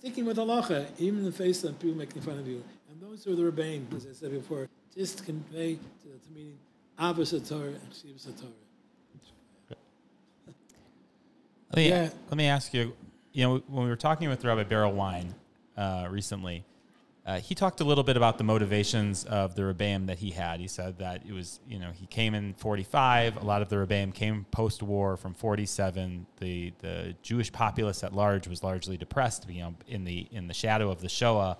sticking 0.00 0.24
with 0.26 0.36
halacha, 0.36 0.86
even 0.98 1.20
in 1.20 1.24
the 1.24 1.32
face 1.32 1.64
of 1.64 1.78
people 1.78 1.96
making 1.96 2.22
fun 2.22 2.38
of 2.38 2.46
you. 2.46 2.62
And 2.90 3.00
those 3.00 3.24
who 3.24 3.32
are 3.32 3.36
the 3.36 3.50
rebbeim, 3.50 3.92
as 3.96 4.06
I 4.06 4.12
said 4.12 4.30
before, 4.30 4.68
just 4.94 5.24
convey 5.24 5.74
to 5.74 6.08
the 6.08 6.34
meeting 6.34 6.58
avos 6.98 7.30
Torah 7.48 7.68
and 7.68 7.90
shivas 7.92 8.24
Torah. 8.40 8.50
Let 11.70 11.76
me, 11.76 11.88
Yeah. 11.88 12.10
let 12.28 12.36
me 12.36 12.46
ask 12.46 12.72
you, 12.72 12.94
you 13.32 13.44
know, 13.44 13.62
when 13.68 13.84
we 13.84 13.90
were 13.90 13.96
talking 13.96 14.28
with 14.28 14.44
Rabbi 14.44 14.62
Beryl 14.64 14.92
Wein 14.92 15.34
uh, 15.76 16.06
recently, 16.10 16.64
uh, 17.26 17.40
he 17.40 17.56
talked 17.56 17.80
a 17.80 17.84
little 17.84 18.04
bit 18.04 18.16
about 18.16 18.38
the 18.38 18.44
motivations 18.44 19.24
of 19.24 19.56
the 19.56 19.62
Rebbeim 19.62 20.06
that 20.06 20.18
he 20.20 20.30
had. 20.30 20.60
He 20.60 20.68
said 20.68 20.98
that 20.98 21.22
it 21.26 21.32
was, 21.32 21.58
you 21.66 21.80
know, 21.80 21.90
he 21.90 22.06
came 22.06 22.36
in 22.36 22.54
45. 22.54 23.38
A 23.38 23.44
lot 23.44 23.62
of 23.62 23.68
the 23.68 23.74
Rebbeim 23.76 24.14
came 24.14 24.46
post-war 24.52 25.16
from 25.16 25.34
47. 25.34 26.26
The 26.38 26.72
the 26.78 27.16
Jewish 27.22 27.50
populace 27.50 28.04
at 28.04 28.14
large 28.14 28.46
was 28.46 28.62
largely 28.62 28.96
depressed, 28.96 29.50
you 29.50 29.60
know, 29.60 29.74
in 29.88 30.04
the 30.04 30.28
in 30.30 30.46
the 30.46 30.54
shadow 30.54 30.88
of 30.88 31.00
the 31.00 31.08
Shoah. 31.08 31.58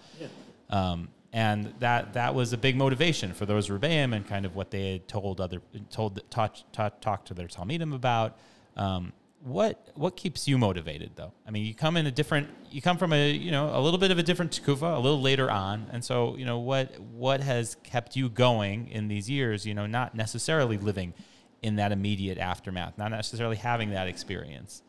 Um, 0.70 1.08
and 1.32 1.74
that 1.80 2.12
that 2.12 2.36
was 2.36 2.52
a 2.52 2.56
big 2.56 2.76
motivation 2.76 3.34
for 3.34 3.44
those 3.44 3.68
Rebbeim 3.68 4.14
and 4.14 4.24
kind 4.24 4.46
of 4.46 4.54
what 4.54 4.70
they 4.70 4.92
had 4.92 5.08
told 5.08 5.40
other 5.40 5.60
told 5.90 6.20
taught, 6.30 6.62
taught 6.72 7.02
talked 7.02 7.26
to 7.28 7.34
their 7.34 7.48
Talmidim 7.48 7.92
about. 7.92 8.38
Um, 8.76 9.12
what 9.42 9.90
what 9.94 10.16
keeps 10.16 10.48
you 10.48 10.58
motivated 10.58 11.12
though? 11.14 11.32
I 11.46 11.50
mean, 11.50 11.64
you 11.64 11.74
come 11.74 11.96
in 11.96 12.06
a 12.06 12.10
different 12.10 12.48
you 12.70 12.82
come 12.82 12.98
from 12.98 13.12
a 13.12 13.30
you 13.30 13.50
know 13.50 13.70
a 13.72 13.80
little 13.80 13.98
bit 13.98 14.10
of 14.10 14.18
a 14.18 14.22
different 14.22 14.50
tekufa, 14.50 14.96
a 14.96 14.98
little 14.98 15.20
later 15.20 15.50
on, 15.50 15.86
and 15.92 16.04
so 16.04 16.36
you 16.36 16.44
know 16.44 16.58
what 16.58 16.98
what 17.00 17.40
has 17.40 17.76
kept 17.82 18.16
you 18.16 18.28
going 18.28 18.88
in 18.88 19.08
these 19.08 19.30
years? 19.30 19.66
You 19.66 19.74
know, 19.74 19.86
not 19.86 20.14
necessarily 20.14 20.78
living 20.78 21.14
in 21.62 21.76
that 21.76 21.92
immediate 21.92 22.38
aftermath, 22.38 22.98
not 22.98 23.10
necessarily 23.10 23.56
having 23.56 23.90
that 23.90 24.08
experience. 24.08 24.82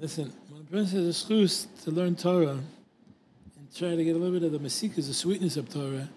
Listen, 0.00 0.32
when 0.50 0.62
a 0.62 0.64
person 0.64 1.04
has 1.04 1.22
a 1.22 1.26
schus 1.26 1.66
to 1.84 1.90
learn 1.90 2.16
Torah 2.16 2.50
and 3.56 3.74
try 3.74 3.96
to 3.96 4.04
get 4.04 4.14
a 4.14 4.18
little 4.18 4.38
bit 4.38 4.42
of 4.42 4.52
the 4.52 4.58
masikas, 4.58 5.06
the 5.06 5.14
sweetness 5.14 5.56
of 5.56 5.72
Torah, 5.72 6.08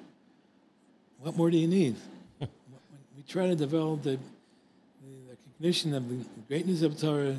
what 1.20 1.36
more 1.38 1.50
do 1.50 1.58
you 1.58 1.68
need? 1.68 1.96
when 2.40 2.50
we 3.18 3.24
try 3.24 3.48
to 3.48 3.56
develop 3.56 4.04
the 4.04 4.20
recognition 5.60 5.94
of 5.94 6.08
the 6.08 6.26
greatness 6.48 6.82
of 6.84 6.98
Torah, 6.98 7.36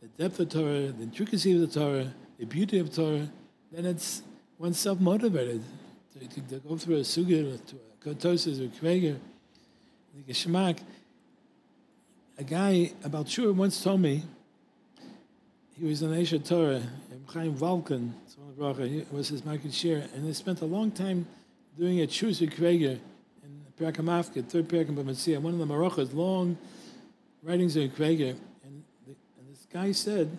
the 0.00 0.06
depth 0.16 0.38
of 0.38 0.48
Torah, 0.48 0.92
the 0.92 1.02
intricacy 1.02 1.54
of 1.54 1.60
the 1.60 1.80
Torah, 1.80 2.14
the 2.38 2.44
beauty 2.46 2.78
of 2.78 2.94
Torah, 2.94 3.28
then 3.72 3.84
it's 3.84 4.22
one's 4.58 4.78
self 4.78 5.00
motivated 5.00 5.60
to, 6.12 6.28
to, 6.28 6.40
to 6.40 6.60
go 6.60 6.76
through 6.76 6.98
a 6.98 7.00
sugya, 7.00 7.58
to 7.66 7.74
a 7.74 8.04
kotosis 8.04 8.60
or 8.60 8.68
kveger, 8.68 9.16
the 10.14 10.32
geschmack. 10.32 10.78
A 12.38 12.44
guy 12.44 12.92
about 13.02 13.28
sure 13.28 13.52
once 13.52 13.82
told 13.82 14.00
me 14.00 14.22
he 15.76 15.84
was 15.84 16.00
an 16.02 16.12
Aisha 16.12 16.46
Torah, 16.46 16.80
and 17.10 17.26
Chaim 17.26 17.56
Valken, 17.56 18.12
was 19.10 19.28
his 19.30 19.44
market 19.44 19.74
share, 19.74 20.06
and 20.14 20.28
they 20.28 20.32
spent 20.32 20.60
a 20.60 20.66
long 20.66 20.92
time 20.92 21.26
doing 21.76 22.00
a 22.02 22.06
Chus 22.06 22.38
Kreger 22.38 23.00
in 23.42 23.64
Perakamafka, 23.80 24.48
third 24.48 24.68
Perakam 24.68 24.94
B'Matzia, 24.94 25.40
one 25.40 25.54
of 25.54 25.58
the 25.58 25.66
Marachas, 25.66 26.14
long 26.14 26.56
writings 27.44 27.76
in 27.76 27.90
Kreger, 27.90 28.36
and, 28.64 28.82
the, 29.06 29.14
and 29.38 29.50
this 29.50 29.66
guy 29.72 29.92
said, 29.92 30.36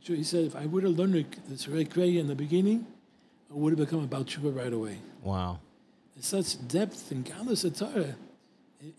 he 0.00 0.22
said, 0.22 0.44
if 0.44 0.56
I 0.56 0.66
would 0.66 0.84
have 0.84 0.92
learned 0.92 1.24
this 1.48 1.66
Kreger 1.66 2.18
in 2.18 2.28
the 2.28 2.34
beginning, 2.34 2.86
I 3.50 3.54
would 3.54 3.70
have 3.70 3.78
become 3.78 4.04
about 4.04 4.26
Tshuva 4.26 4.54
right 4.56 4.72
away. 4.72 4.98
Wow. 5.22 5.60
There's 6.14 6.26
such 6.26 6.68
depth 6.68 7.10
and 7.10 7.24
godless 7.24 7.64
of 7.64 7.78
Torah. 7.78 8.14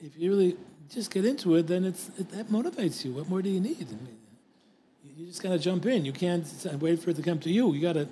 If 0.02 0.18
you 0.18 0.32
really 0.32 0.58
just 0.90 1.12
get 1.12 1.26
into 1.26 1.56
it, 1.56 1.68
then 1.68 1.86
it's 1.86 2.10
it, 2.18 2.30
that 2.32 2.48
motivates 2.48 3.06
you. 3.06 3.12
What 3.14 3.30
more 3.30 3.42
do 3.42 3.50
you 3.50 3.60
need? 3.60 3.88
I 3.88 4.04
mean, 4.04 4.18
you 5.16 5.28
just 5.28 5.42
got 5.44 5.50
to 5.50 5.60
jump 5.60 5.86
in. 5.86 6.06
You 6.06 6.12
can't 6.12 6.46
wait 6.80 7.00
for 7.00 7.12
it 7.12 7.16
to 7.18 7.22
come 7.22 7.40
to 7.40 7.50
you. 7.50 7.74
You 7.74 7.82
got 7.82 7.94
to 7.94 8.08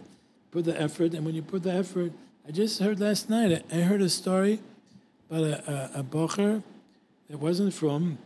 put 0.51 0.65
the 0.65 0.79
effort. 0.79 1.13
And 1.13 1.25
when 1.25 1.35
you 1.35 1.41
put 1.41 1.63
the 1.63 1.73
effort, 1.73 2.11
I 2.47 2.51
just 2.51 2.79
heard 2.79 2.99
last 2.99 3.29
night, 3.29 3.65
I 3.71 3.77
heard 3.77 4.01
a 4.01 4.09
story 4.09 4.59
about 5.29 5.43
a, 5.43 5.71
a, 5.97 5.99
a 5.99 6.03
bocher 6.03 6.61
that 7.29 7.39
wasn't 7.39 7.73
from, 7.73 8.19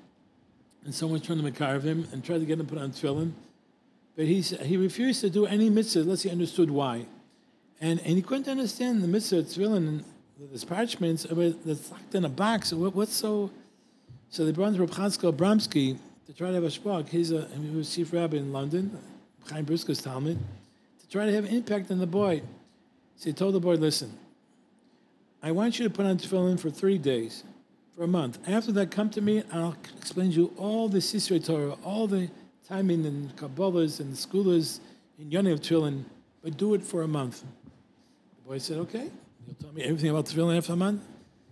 and 0.88 0.96
someone 0.96 1.20
trying 1.20 1.38
to 1.38 1.44
make 1.44 1.56
carve 1.56 1.84
him 1.84 2.08
and 2.14 2.24
tried 2.24 2.40
to 2.40 2.46
get 2.46 2.58
him 2.62 2.66
put 2.66 2.78
on 2.78 2.92
tefillin. 2.92 3.34
But 4.16 4.24
he, 4.24 4.40
he 4.40 4.78
refused 4.78 5.20
to 5.20 5.30
do 5.30 5.46
any 5.46 5.70
mitzvah 5.70 6.00
unless 6.00 6.22
he 6.24 6.30
understood 6.30 6.72
why. 6.72 7.08
And, 7.82 8.00
and 8.00 8.14
he 8.14 8.22
couldn't 8.22 8.48
understand 8.48 9.04
the 9.04 9.08
mitzvah 9.10 9.44
tefillin 9.44 10.06
this 10.40 10.64
parchments 10.64 11.26
uh, 11.26 11.52
that's 11.66 11.92
locked 11.92 12.16
in 12.16 12.24
a 12.24 12.30
box. 12.30 12.72
What, 12.72 12.96
what's 12.96 13.14
so... 13.14 13.52
So 14.30 14.46
they 14.46 14.52
brought 14.54 14.78
Reb 14.78 14.90
Chatzkel 14.90 15.34
Abramsky 15.34 15.98
to 16.26 16.34
try 16.34 16.48
to 16.48 16.54
have 16.54 16.64
a 16.64 16.68
shpok. 16.68 17.10
He's 17.10 17.32
a 17.32 17.48
he 17.48 17.76
was 17.76 17.94
chief 17.94 18.14
rabbi 18.14 18.38
in 18.38 18.54
London, 18.54 18.98
Chaim 19.50 19.66
Brisker's 19.66 20.02
Talmud, 20.02 20.38
to 21.00 21.10
try 21.10 21.26
to 21.26 21.34
have 21.34 21.46
impact 21.46 21.92
on 21.92 22.00
the 22.00 22.08
boy. 22.08 22.42
So 23.18 23.30
he 23.30 23.34
told 23.34 23.56
the 23.56 23.60
boy, 23.60 23.76
listen, 23.76 24.18
I 25.44 25.52
want 25.52 25.80
you 25.80 25.88
to 25.88 25.94
put 25.94 26.06
on 26.06 26.18
tefillin 26.18 26.60
for 26.60 26.70
three 26.70 26.98
days, 26.98 27.44
for 27.98 28.04
a 28.04 28.08
month. 28.08 28.38
After 28.48 28.72
that, 28.74 28.92
come 28.92 29.10
to 29.10 29.22
me 29.22 29.40
and 29.40 29.52
I'll 29.52 29.76
explain 29.98 30.30
to 30.30 30.36
you 30.36 30.54
all 30.56 30.88
the 30.88 31.00
Sisrei 31.00 31.44
Torah, 31.44 31.76
all 31.84 32.06
the 32.06 32.30
timing 32.68 33.06
and 33.08 33.36
Kabbalahs 33.36 34.00
and 34.00 34.14
schoolers 34.14 34.80
in 35.20 35.32
Yoni 35.32 35.52
of 35.52 35.62
tefillin, 35.62 36.04
but 36.44 36.58
do 36.58 36.76
it 36.76 36.84
for 36.84 37.02
a 37.02 37.08
month. 37.08 37.42
The 37.42 38.50
boy 38.50 38.60
said, 38.60 38.78
okay. 38.78 39.10
you'll 39.48 39.56
tell 39.56 39.72
me 39.72 39.82
everything 39.82 40.12
about 40.12 40.26
tefillin 40.26 40.56
after 40.56 40.74
a 40.74 40.76
month. 40.76 41.02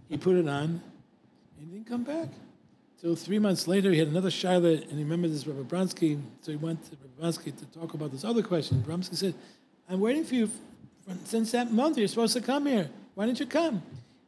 He 0.08 0.18
put 0.18 0.36
it 0.36 0.48
on 0.48 0.82
and 1.60 1.72
didn't 1.72 1.88
come 1.88 2.04
back 2.04 2.30
So 3.02 3.16
three 3.16 3.40
months 3.40 3.68
later, 3.68 3.92
he 3.92 3.98
had 3.98 4.10
another 4.10 4.30
shiloh, 4.30 4.74
and 4.74 4.92
he 4.92 5.04
remembered 5.04 5.32
this 5.32 5.48
Rabbi 5.48 5.62
Abramsky. 5.62 6.22
So 6.42 6.52
he 6.52 6.58
went 6.58 6.86
to 6.86 6.92
Rabbi 6.92 7.32
Abramsky 7.32 7.58
to 7.58 7.66
talk 7.80 7.96
about 7.96 8.12
this 8.12 8.24
other 8.24 8.44
question. 8.44 8.84
Abramsky 8.86 9.16
said, 9.16 9.34
I'm 9.90 10.00
waiting 10.00 10.24
for 10.24 10.36
you 10.36 10.52
since 11.24 11.54
that 11.54 11.72
month. 11.72 11.98
You're 11.98 12.08
supposed 12.08 12.34
to 12.34 12.42
come 12.42 12.68
here. 12.68 12.92
Why 13.16 13.26
didn't 13.26 13.40
you 13.40 13.48
come? 13.48 13.82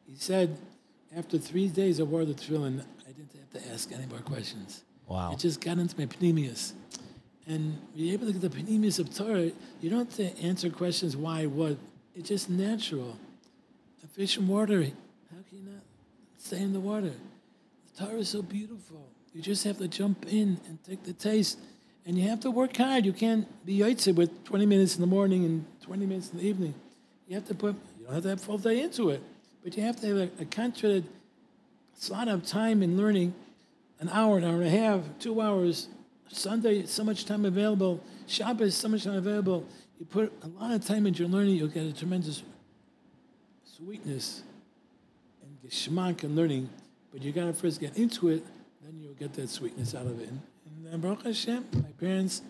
He 0.07 0.15
said, 0.15 0.57
after 1.15 1.37
three 1.37 1.67
days 1.67 1.99
I 1.99 2.03
wore 2.03 2.25
the 2.25 2.33
tefillin, 2.33 2.83
I 3.07 3.11
didn't 3.11 3.31
have 3.33 3.63
to 3.63 3.71
ask 3.73 3.91
any 3.91 4.05
more 4.05 4.19
questions. 4.19 4.83
Wow. 5.07 5.31
It 5.31 5.39
just 5.39 5.61
got 5.61 5.77
into 5.77 5.97
my 5.97 6.05
pnimius. 6.05 6.73
And 7.47 7.77
you're 7.95 8.13
able 8.13 8.27
to 8.27 8.33
get 8.33 8.41
the 8.41 8.49
pnimius 8.49 8.99
of 8.99 9.15
Torah, 9.15 9.51
you 9.81 9.89
don't 9.89 9.99
have 9.99 10.15
to 10.15 10.37
answer 10.39 10.69
questions 10.69 11.15
why, 11.15 11.45
what. 11.45 11.77
It's 12.15 12.29
just 12.29 12.49
natural. 12.49 13.17
A 14.03 14.07
fish 14.07 14.37
in 14.37 14.47
water, 14.47 14.81
how 14.83 15.37
can 15.47 15.59
you 15.59 15.63
not 15.63 15.83
stay 16.37 16.61
in 16.61 16.73
the 16.73 16.79
water? 16.79 17.13
The 17.95 18.05
Torah 18.05 18.19
is 18.19 18.29
so 18.29 18.41
beautiful. 18.41 19.07
You 19.33 19.41
just 19.41 19.63
have 19.65 19.77
to 19.77 19.87
jump 19.87 20.25
in 20.27 20.59
and 20.67 20.83
take 20.83 21.03
the 21.03 21.13
taste. 21.13 21.59
And 22.05 22.17
you 22.17 22.27
have 22.29 22.39
to 22.41 22.51
work 22.51 22.75
hard. 22.75 23.05
You 23.05 23.13
can't 23.13 23.45
be 23.65 23.79
yotzei 23.79 24.15
with 24.15 24.43
20 24.45 24.65
minutes 24.65 24.95
in 24.95 25.01
the 25.01 25.07
morning 25.07 25.45
and 25.45 25.65
20 25.81 26.05
minutes 26.05 26.31
in 26.31 26.39
the 26.39 26.47
evening. 26.47 26.73
You 27.27 27.35
have 27.35 27.47
to 27.47 27.53
put, 27.53 27.75
you 27.99 28.05
don't 28.05 28.13
have 28.13 28.23
to 28.23 28.29
have 28.29 28.41
full 28.41 28.57
day 28.57 28.81
into 28.81 29.09
it, 29.09 29.21
but 29.63 29.75
you 29.75 29.83
have 29.83 29.99
to 30.01 30.07
have 30.07 30.17
a, 30.17 30.41
a 30.41 30.45
concentrated 30.45 31.05
slot 31.93 32.27
of 32.27 32.45
time 32.45 32.83
in 32.83 32.97
learning 32.97 33.33
an 33.99 34.09
hour, 34.09 34.37
an 34.37 34.43
hour 34.43 34.55
and 34.55 34.63
a 34.63 34.69
half, 34.69 35.01
two 35.19 35.41
hours. 35.41 35.87
Sunday, 36.29 36.85
so 36.85 37.03
much 37.03 37.25
time 37.25 37.45
available. 37.45 38.03
Shabbos, 38.27 38.75
so 38.75 38.89
much 38.89 39.05
time 39.05 39.15
available. 39.15 39.65
You 39.99 40.05
put 40.05 40.31
a 40.43 40.47
lot 40.47 40.71
of 40.71 40.85
time 40.85 41.07
into 41.07 41.23
your 41.23 41.29
learning, 41.29 41.55
you'll 41.55 41.69
get 41.69 41.85
a 41.85 41.93
tremendous 41.93 42.43
sweetness 43.63 44.43
and 45.41 45.69
geschmack 45.69 46.23
in 46.23 46.35
learning. 46.35 46.69
But 47.11 47.23
you 47.23 47.31
gotta 47.31 47.53
first 47.53 47.79
get 47.79 47.97
into 47.97 48.29
it, 48.29 48.45
then 48.83 48.99
you'll 49.01 49.13
get 49.13 49.33
that 49.33 49.49
sweetness 49.49 49.95
out 49.95 50.05
of 50.05 50.19
it. 50.19 50.29
And, 50.29 50.41
and 50.85 50.93
uh, 50.93 50.97
Baruch 50.97 51.23
Hashem, 51.23 51.65
my 51.73 51.91
parents 51.99 52.41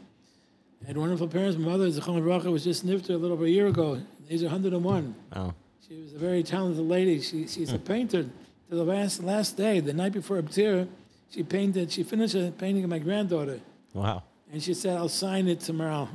had 0.86 0.98
wonderful 0.98 1.28
parents. 1.28 1.58
My 1.58 1.70
mother, 1.70 1.89
Zechon 1.89 2.24
Baruch, 2.26 2.43
was 2.46 2.63
just 2.63 2.86
nifter 2.86 3.12
a 3.12 3.17
little 3.17 3.34
over 3.34 3.46
a 3.46 3.50
year 3.50 3.67
ago. 3.67 4.02
Age 4.30 4.41
101. 4.41 5.15
Oh, 5.36 5.54
She 5.88 6.02
was 6.02 6.13
a 6.13 6.17
very 6.17 6.43
talented 6.43 6.84
lady. 6.84 7.21
She, 7.21 7.47
she's 7.47 7.71
a 7.71 7.80
painter. 7.80 8.23
To 8.69 8.76
the 8.76 8.84
last 8.84 9.23
last 9.23 9.56
day, 9.56 9.80
the 9.80 9.93
night 9.93 10.12
before 10.12 10.41
Abtir, 10.41 10.88
she 11.30 11.43
painted. 11.43 11.89
She 11.91 12.04
finished 12.04 12.36
a 12.36 12.52
painting 12.52 12.84
of 12.84 12.89
my 12.89 13.00
granddaughter, 13.00 13.62
wow. 13.93 14.23
and 14.52 14.62
she 14.62 14.73
said, 14.73 14.97
"I'll 14.97 15.08
sign 15.08 15.47
it 15.47 15.62
tomorrow." 15.62 16.10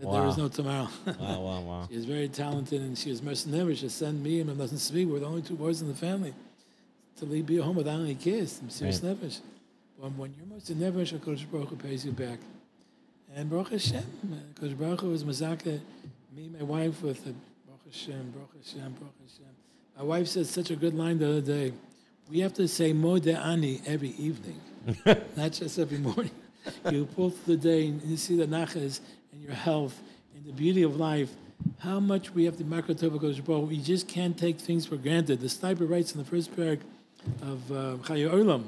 But 0.00 0.12
there 0.12 0.22
was 0.22 0.38
no 0.38 0.48
tomorrow. 0.48 0.88
Wow, 1.06 1.40
wow, 1.40 1.60
wow. 1.60 1.88
she 1.90 1.96
was 1.96 2.06
very 2.06 2.28
talented, 2.28 2.80
and 2.80 2.96
she 2.96 3.10
was 3.10 3.22
moser 3.22 3.50
nefesh. 3.50 3.78
She 3.78 3.90
sent 3.90 4.22
me 4.22 4.40
and 4.40 4.48
my 4.48 4.54
doesn't 4.54 4.78
speak. 4.78 5.08
We're 5.08 5.18
the 5.18 5.26
only 5.26 5.42
two 5.42 5.56
boys 5.56 5.82
in 5.82 5.88
the 5.88 5.94
family 5.94 6.32
to 7.18 7.26
leave 7.26 7.44
be 7.44 7.58
home 7.58 7.76
without 7.76 8.00
any 8.00 8.14
kids. 8.14 8.60
I'm 8.62 8.70
serious 8.70 9.02
Right. 9.02 9.14
nefesh. 9.20 9.40
When, 9.98 10.16
when 10.16 10.34
you're 10.38 10.46
moser 10.46 10.72
nefesh, 10.72 11.50
Baruch 11.52 11.68
Hu 11.68 11.76
pays 11.76 12.06
you 12.06 12.12
back. 12.12 12.38
And 13.36 13.50
Baruch 13.50 13.68
Hashem, 13.68 14.02
uh, 14.32 14.60
Hakadosh 14.60 14.78
Baruch 14.78 15.00
Hu 15.02 15.10
was 15.10 15.24
mazaka 15.24 15.80
me, 16.34 16.46
and 16.46 16.58
my 16.58 16.62
wife 16.62 17.02
with 17.02 17.22
Baruch 17.24 17.36
Hashem, 17.92 18.30
Baruch 18.30 18.50
Hashem, 18.64 18.92
Baruch 18.92 19.14
Hashem. 19.20 19.52
My 19.96 20.04
wife 20.04 20.28
said 20.28 20.46
such 20.46 20.70
a 20.70 20.76
good 20.76 20.94
line 20.94 21.18
the 21.18 21.28
other 21.28 21.40
day. 21.40 21.72
We 22.30 22.38
have 22.40 22.54
to 22.54 22.68
say 22.68 22.92
Modeh 22.92 23.36
Ani 23.36 23.80
every 23.84 24.10
evening, 24.10 24.60
not 25.36 25.52
just 25.52 25.76
every 25.78 25.98
morning. 25.98 26.30
You 26.88 27.06
pull 27.06 27.30
through 27.30 27.56
the 27.56 27.62
day 27.62 27.88
and 27.88 28.00
you 28.02 28.16
see 28.16 28.36
the 28.36 28.46
nachas 28.46 29.00
and 29.32 29.42
your 29.42 29.54
health 29.54 30.00
and 30.36 30.44
the 30.44 30.52
beauty 30.52 30.84
of 30.84 30.96
life. 30.96 31.30
How 31.80 31.98
much 31.98 32.32
we 32.32 32.44
have 32.44 32.56
to 32.58 32.64
makro 32.64 32.94
tova 32.94 33.18
Hakadosh 33.18 33.68
We 33.68 33.78
just 33.78 34.06
can't 34.06 34.38
take 34.38 34.60
things 34.60 34.86
for 34.86 34.96
granted. 34.96 35.40
The 35.40 35.48
sniper 35.48 35.84
writes 35.84 36.12
in 36.12 36.18
the 36.18 36.24
first 36.24 36.54
paragraph 36.54 36.86
of 37.42 37.72
uh, 37.72 37.96
Olam. 38.06 38.66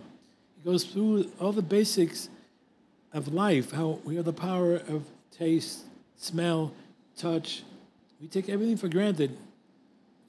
He 0.56 0.68
goes 0.68 0.84
through 0.84 1.30
all 1.40 1.52
the 1.52 1.62
basics 1.62 2.28
of 3.12 3.32
life, 3.32 3.70
how 3.70 4.00
we 4.04 4.16
have 4.16 4.24
the 4.24 4.32
power 4.32 4.74
of 4.74 5.04
taste, 5.30 5.84
smell, 6.16 6.72
touch. 7.16 7.62
We 8.22 8.28
take 8.28 8.48
everything 8.48 8.76
for 8.76 8.86
granted. 8.86 9.36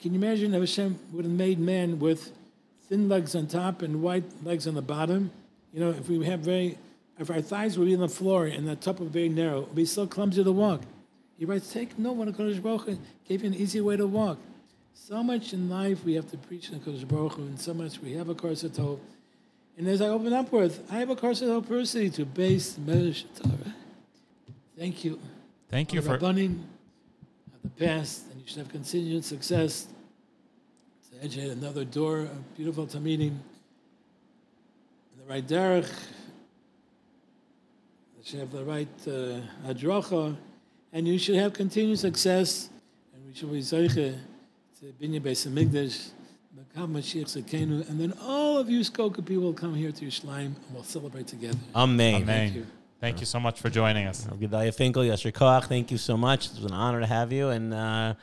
Can 0.02 0.12
you 0.12 0.18
imagine 0.18 0.52
if 0.52 0.60
Hashem 0.60 0.98
would 1.12 1.24
have 1.24 1.32
made 1.32 1.60
man 1.60 2.00
with 2.00 2.32
thin 2.88 3.08
legs 3.08 3.36
on 3.36 3.46
top 3.46 3.82
and 3.82 4.02
white 4.02 4.24
legs 4.42 4.66
on 4.66 4.74
the 4.74 4.82
bottom? 4.82 5.30
You 5.72 5.78
know, 5.78 5.90
if 5.90 6.08
we 6.08 6.24
have 6.26 6.40
very, 6.40 6.76
if 7.20 7.30
our 7.30 7.40
thighs 7.40 7.78
would 7.78 7.86
be 7.86 7.94
on 7.94 8.00
the 8.00 8.08
floor 8.08 8.46
and 8.46 8.66
the 8.66 8.74
top 8.74 8.98
would 8.98 9.12
be 9.12 9.20
very 9.20 9.28
narrow, 9.28 9.60
it 9.60 9.66
would 9.68 9.76
be 9.76 9.84
so 9.84 10.08
clumsy 10.08 10.42
to 10.42 10.50
walk. 10.50 10.82
He 11.38 11.44
writes, 11.44 11.72
take 11.72 11.96
no 11.96 12.10
one, 12.10 12.32
Kodesh 12.34 12.60
Baruch 12.60 12.82
Hu 12.82 12.98
gave 13.28 13.42
you 13.42 13.48
an 13.48 13.54
easy 13.54 13.80
way 13.80 13.96
to 13.96 14.08
walk. 14.08 14.38
So 14.94 15.22
much 15.22 15.52
in 15.52 15.70
life 15.70 16.04
we 16.04 16.14
have 16.14 16.28
to 16.32 16.36
preach 16.36 16.70
in 16.70 16.80
Kodesh 16.80 17.06
Baruch 17.06 17.34
Hu, 17.34 17.42
and 17.42 17.60
so 17.60 17.72
much 17.74 18.00
we 18.00 18.12
have 18.14 18.28
a 18.28 18.34
course 18.34 18.64
of 18.64 18.72
Tov. 18.72 18.98
And 19.78 19.86
as 19.86 20.00
I 20.00 20.08
open 20.08 20.32
up 20.32 20.50
with, 20.50 20.84
I 20.90 20.98
have 20.98 21.10
a 21.10 21.16
course 21.16 21.42
of 21.42 21.48
Tov 21.48 21.68
personally 21.68 22.10
to 22.10 22.26
Beis 22.26 22.76
Medrash 22.76 23.24
Torah. 23.40 23.74
Thank 24.76 25.04
you. 25.04 25.20
Thank 25.70 25.92
you 25.92 26.02
for 26.02 26.18
Rabbanim 26.18 26.58
the 27.64 27.70
past, 27.70 28.24
and 28.30 28.40
you 28.40 28.46
should 28.46 28.58
have 28.58 28.68
continued 28.68 29.24
success 29.24 29.86
to 31.10 31.24
educate 31.24 31.50
another 31.50 31.84
door 31.84 32.20
of 32.20 32.56
beautiful 32.56 32.86
Talmidim 32.86 33.20
in 33.20 33.40
the 35.18 35.24
right 35.26 35.46
derech. 35.46 35.88
That 38.16 38.26
should 38.26 38.40
have 38.40 38.52
the 38.52 38.64
right 38.64 38.88
uh, 39.06 39.40
hadracha, 39.66 40.36
and 40.92 41.08
you 41.08 41.18
should 41.18 41.36
have 41.36 41.54
continued 41.54 41.98
success, 41.98 42.68
and 43.14 43.26
we 43.26 43.34
should 43.34 43.50
be 43.50 43.60
zeiche 43.60 44.18
to 44.80 44.84
Binya 45.00 45.20
Beis 45.20 45.46
Hamikdash, 45.48 46.10
Makam 46.54 46.92
Mashiach 46.92 47.42
Sekenu, 47.42 47.88
and 47.88 47.98
then 47.98 48.12
all 48.20 48.58
of 48.58 48.68
you 48.68 48.80
Skokie 48.80 49.24
people 49.24 49.44
will 49.44 49.54
come 49.54 49.74
here 49.74 49.90
to 49.90 50.04
Yerushalayim, 50.04 50.46
and 50.46 50.56
we'll 50.74 50.84
celebrate 50.84 51.26
together. 51.26 51.58
Amen. 51.74 52.22
Amen. 52.22 52.66
Thank 53.04 53.20
you. 53.20 53.26
So 53.26 53.38
much 53.38 53.60
for 53.60 53.68
joining 53.68 54.06
us. 54.06 54.26
Gedalia 54.40 54.74
Finkel, 54.74 55.02
Yasher 55.02 55.30
Koach, 55.30 55.66
thank 55.66 55.90
you 55.90 55.98
so 55.98 56.16
much. 56.16 56.46
It 56.46 56.54
was 56.56 56.64
an 56.64 56.72
honor 56.72 57.00
to 57.00 57.06
have 57.06 57.32
you, 57.32 57.50
and 57.50 57.74
uh, 57.74 58.14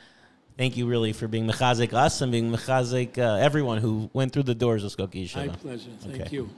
thank 0.58 0.76
you 0.76 0.88
really 0.88 1.12
for 1.12 1.28
being 1.28 1.46
mechazik 1.46 1.92
us 1.92 2.20
and 2.20 2.32
being 2.32 2.50
mechazik 2.50 3.16
uh, 3.16 3.36
everyone 3.36 3.78
who 3.78 4.10
went 4.12 4.32
through 4.32 4.42
the 4.42 4.56
doors 4.56 4.82
of 4.82 4.90
Skokie 4.90 5.32
My 5.36 5.48
pleasure. 5.54 5.90
Thank 6.00 6.22
Okay. 6.22 6.28
you. 6.34 6.50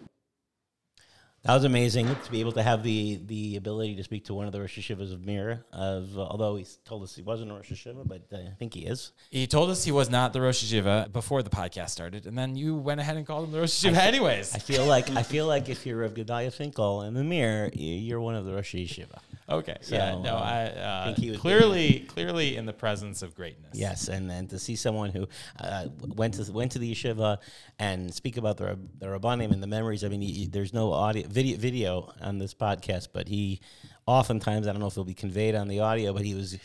That 1.44 1.52
was 1.52 1.64
amazing 1.64 2.08
to 2.08 2.30
be 2.30 2.40
able 2.40 2.52
to 2.52 2.62
have 2.62 2.82
the 2.82 3.20
the 3.26 3.56
ability 3.56 3.96
to 3.96 4.04
speak 4.04 4.24
to 4.26 4.34
one 4.34 4.46
of 4.46 4.52
the 4.52 4.60
Rosh 4.60 4.78
Yeshivas 4.78 5.12
of 5.12 5.26
Mir. 5.26 5.62
Of 5.72 6.16
although 6.16 6.56
he 6.56 6.66
told 6.86 7.02
us 7.02 7.14
he 7.14 7.20
wasn't 7.20 7.50
a 7.50 7.54
Rosh 7.54 7.70
Yeshiva, 7.70 8.06
but 8.06 8.22
uh, 8.32 8.38
I 8.38 8.54
think 8.58 8.72
he 8.72 8.86
is. 8.86 9.12
He 9.30 9.46
told 9.46 9.68
us 9.68 9.84
he 9.84 9.92
was 9.92 10.08
not 10.08 10.32
the 10.32 10.40
Rosh 10.40 10.64
Yeshiva 10.64 11.12
before 11.12 11.42
the 11.42 11.50
podcast 11.50 11.90
started, 11.90 12.24
and 12.26 12.38
then 12.38 12.56
you 12.56 12.76
went 12.76 12.98
ahead 12.98 13.18
and 13.18 13.26
called 13.26 13.44
him 13.44 13.52
the 13.52 13.60
Rosh 13.60 13.84
Yeshiva 13.84 13.98
anyways. 13.98 14.54
I 14.54 14.58
feel 14.58 14.86
like 14.86 15.10
I 15.10 15.22
feel 15.22 15.46
like 15.46 15.68
if 15.68 15.84
you're 15.84 16.02
of 16.02 16.14
Gedalia 16.14 16.50
Finkel 16.50 17.02
in 17.02 17.12
the 17.12 17.24
Mir, 17.24 17.70
you're 17.74 18.20
one 18.20 18.36
of 18.36 18.46
the 18.46 18.54
Rosh 18.54 18.74
Yeshiva. 18.74 19.18
Okay, 19.46 19.76
So, 19.82 19.94
yeah, 19.94 20.12
no, 20.22 20.36
uh, 20.36 20.40
I 20.40 20.64
uh, 20.64 21.04
think 21.04 21.18
he 21.18 21.30
was 21.30 21.38
clearly, 21.38 22.00
clearly 22.08 22.56
in 22.56 22.64
the 22.64 22.72
presence 22.72 23.20
of 23.20 23.34
greatness. 23.34 23.72
Yes, 23.74 24.08
and 24.08 24.28
then 24.30 24.46
to 24.48 24.58
see 24.58 24.74
someone 24.74 25.10
who 25.10 25.28
uh, 25.60 25.88
went 26.16 26.34
to 26.34 26.50
went 26.50 26.72
to 26.72 26.78
the 26.78 26.90
yeshiva 26.90 27.38
and 27.78 28.12
speak 28.12 28.38
about 28.38 28.56
the 28.56 28.78
the 28.98 29.06
rabbanim 29.06 29.52
and 29.52 29.62
the 29.62 29.66
memories. 29.66 30.02
I 30.02 30.08
mean, 30.08 30.22
he, 30.22 30.46
there's 30.46 30.72
no 30.72 30.92
audio 30.92 31.28
video 31.28 31.58
video 31.58 32.10
on 32.22 32.38
this 32.38 32.54
podcast, 32.54 33.08
but 33.12 33.28
he 33.28 33.60
oftentimes 34.06 34.66
I 34.66 34.72
don't 34.72 34.80
know 34.80 34.86
if 34.86 34.94
it'll 34.94 35.04
be 35.04 35.12
conveyed 35.12 35.54
on 35.54 35.68
the 35.68 35.80
audio, 35.80 36.14
but 36.14 36.24
he 36.24 36.34
was 36.34 36.58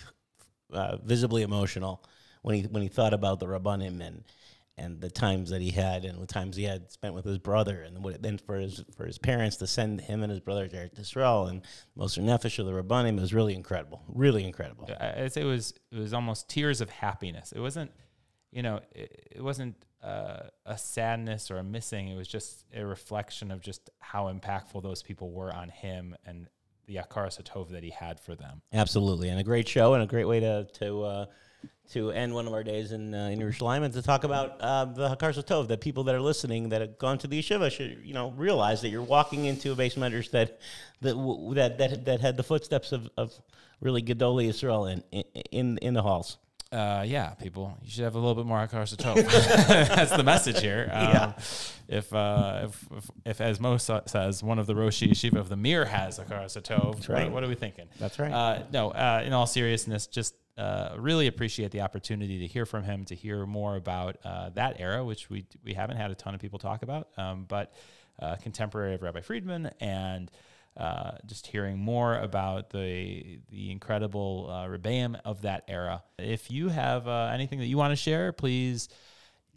uh, 0.71 0.97
visibly 1.03 1.41
emotional 1.41 2.01
when 2.43 2.55
he 2.55 2.61
when 2.63 2.81
he 2.81 2.89
thought 2.89 3.13
about 3.13 3.41
the 3.41 3.45
rabbanim 3.45 4.01
and 4.01 4.23
and 4.79 5.01
the 5.01 5.09
times 5.09 5.49
that 5.49 5.61
he 5.61 5.71
had 5.71 6.05
and 6.05 6.21
the 6.21 6.25
times 6.27 6.55
he 6.55 6.63
had 6.63 6.89
spent 6.91 7.13
with 7.13 7.25
his 7.25 7.37
brother 7.37 7.81
and 7.81 8.03
what 8.03 8.13
it 8.15 8.21
then 8.21 8.37
for 8.37 8.57
his 8.57 8.83
for 8.95 9.05
his 9.05 9.17
parents 9.17 9.57
to 9.57 9.67
send 9.67 10.01
him 10.01 10.23
and 10.23 10.31
his 10.31 10.39
brother 10.39 10.67
to 10.67 10.75
Eretz 10.75 10.99
Yisrael 10.99 11.49
and 11.49 11.61
Moser 11.95 12.21
Nefesh 12.21 12.57
of 12.59 12.65
the 12.65 12.71
rabbanim 12.71 13.19
was 13.19 13.33
really 13.33 13.53
incredible, 13.55 14.01
really 14.07 14.43
incredible. 14.43 14.89
I- 14.99 15.23
I'd 15.23 15.33
say 15.33 15.41
it 15.41 15.45
was 15.45 15.73
it 15.91 15.97
was 15.97 16.13
almost 16.13 16.49
tears 16.49 16.81
of 16.81 16.89
happiness. 16.89 17.51
It 17.51 17.59
wasn't, 17.59 17.91
you 18.51 18.63
know, 18.63 18.79
it, 18.93 19.27
it 19.37 19.41
wasn't 19.43 19.75
uh, 20.01 20.43
a 20.65 20.77
sadness 20.77 21.51
or 21.51 21.57
a 21.57 21.63
missing. 21.63 22.07
It 22.07 22.15
was 22.15 22.27
just 22.27 22.65
a 22.73 22.85
reflection 22.85 23.51
of 23.51 23.59
just 23.61 23.89
how 23.99 24.31
impactful 24.33 24.81
those 24.81 25.03
people 25.03 25.31
were 25.31 25.53
on 25.53 25.69
him 25.69 26.15
and 26.25 26.47
the 26.87 26.95
Akara 26.95 27.27
Satov 27.29 27.69
that 27.69 27.83
he 27.83 27.91
had 27.91 28.19
for 28.19 28.33
them. 28.35 28.61
Absolutely, 28.73 29.29
and 29.29 29.39
a 29.39 29.43
great 29.43 29.67
show, 29.67 29.93
and 29.93 30.01
a 30.01 30.07
great 30.07 30.25
way 30.25 30.39
to 30.39 30.65
to 30.79 31.03
uh, 31.03 31.25
to 31.91 32.11
end 32.11 32.33
one 32.33 32.45
of 32.45 32.53
our 32.53 32.63
days 32.63 32.91
in 32.91 33.13
uh, 33.13 33.29
in 33.29 33.39
Yerushalayim, 33.39 33.83
and 33.83 33.93
to 33.93 34.01
talk 34.01 34.23
about 34.23 34.61
uh, 34.61 34.85
the 34.85 35.09
Hakar 35.09 35.33
Tov. 35.43 35.67
That 35.67 35.81
people 35.81 36.03
that 36.05 36.15
are 36.15 36.21
listening 36.21 36.69
that 36.69 36.81
have 36.81 36.97
gone 36.97 37.17
to 37.19 37.27
the 37.27 37.39
yeshiva 37.41 37.71
should 37.71 37.99
you 38.03 38.13
know 38.13 38.31
realize 38.31 38.81
that 38.81 38.89
you're 38.89 39.01
walking 39.01 39.45
into 39.45 39.71
a 39.71 39.75
beis 39.75 39.95
medrash 39.95 40.29
that 40.31 40.59
that 41.01 41.13
w- 41.13 41.53
that 41.55 41.77
that 41.79 42.05
that 42.05 42.21
had 42.21 42.37
the 42.37 42.43
footsteps 42.43 42.91
of, 42.91 43.09
of 43.17 43.33
really 43.81 44.03
Gedolei 44.03 44.49
Yisrael 44.49 45.01
in, 45.11 45.23
in 45.51 45.77
in 45.79 45.93
the 45.93 46.01
halls. 46.01 46.37
Uh, 46.71 47.03
yeah, 47.03 47.29
people, 47.33 47.75
you 47.81 47.89
should 47.89 48.03
have 48.03 48.13
a 48.13 48.19
little 48.19 48.35
bit 48.35 48.45
more 48.45 48.59
Akar 48.59 48.83
Satov. 48.83 49.15
That's 49.87 50.15
the 50.15 50.23
message 50.23 50.61
here. 50.61 50.87
Um, 50.93 51.07
Yeah. 51.07 51.33
If, 51.87 52.13
uh, 52.13 52.65
if, 52.65 52.87
if, 52.95 53.09
if, 53.25 53.41
as 53.41 53.59
Mo 53.59 53.77
sa- 53.77 54.01
says, 54.05 54.43
one 54.43 54.59
of 54.59 54.67
the 54.67 54.75
Roshei 54.75 55.09
Yeshiva 55.09 55.37
of 55.37 55.49
the 55.49 55.55
Mir 55.55 55.85
has 55.85 56.19
Akar 56.19 56.45
Satov, 56.45 57.09
right. 57.09 57.23
what, 57.23 57.31
what 57.31 57.43
are 57.43 57.47
we 57.47 57.55
thinking? 57.55 57.87
That's 57.97 58.19
right. 58.19 58.31
Uh, 58.31 58.61
no, 58.71 58.91
uh, 58.91 59.23
in 59.25 59.33
all 59.33 59.47
seriousness, 59.47 60.05
just 60.05 60.35
uh, 60.59 60.95
really 60.97 61.27
appreciate 61.27 61.71
the 61.71 61.81
opportunity 61.81 62.39
to 62.39 62.47
hear 62.47 62.65
from 62.65 62.83
him, 62.83 63.05
to 63.05 63.15
hear 63.15 63.45
more 63.45 63.75
about 63.75 64.17
uh, 64.25 64.49
that 64.49 64.79
era, 64.79 65.03
which 65.03 65.29
we 65.29 65.45
we 65.63 65.73
haven't 65.73 65.97
had 65.97 66.11
a 66.11 66.15
ton 66.15 66.35
of 66.35 66.41
people 66.41 66.59
talk 66.59 66.83
about. 66.83 67.07
Um, 67.17 67.45
but 67.47 67.73
uh, 68.21 68.35
contemporary 68.35 68.95
of 68.95 69.01
Rabbi 69.01 69.21
Friedman, 69.21 69.71
and 69.79 70.29
uh, 70.75 71.11
just 71.25 71.47
hearing 71.47 71.79
more 71.79 72.17
about 72.17 72.69
the 72.71 73.39
the 73.49 73.71
incredible 73.71 74.47
uh, 74.49 74.65
Rebbeim 74.67 75.19
of 75.23 75.43
that 75.43 75.63
era. 75.67 76.03
If 76.17 76.51
you 76.51 76.69
have 76.69 77.07
uh, 77.07 77.31
anything 77.33 77.59
that 77.59 77.67
you 77.67 77.77
want 77.77 77.91
to 77.91 77.95
share, 77.95 78.31
please 78.31 78.89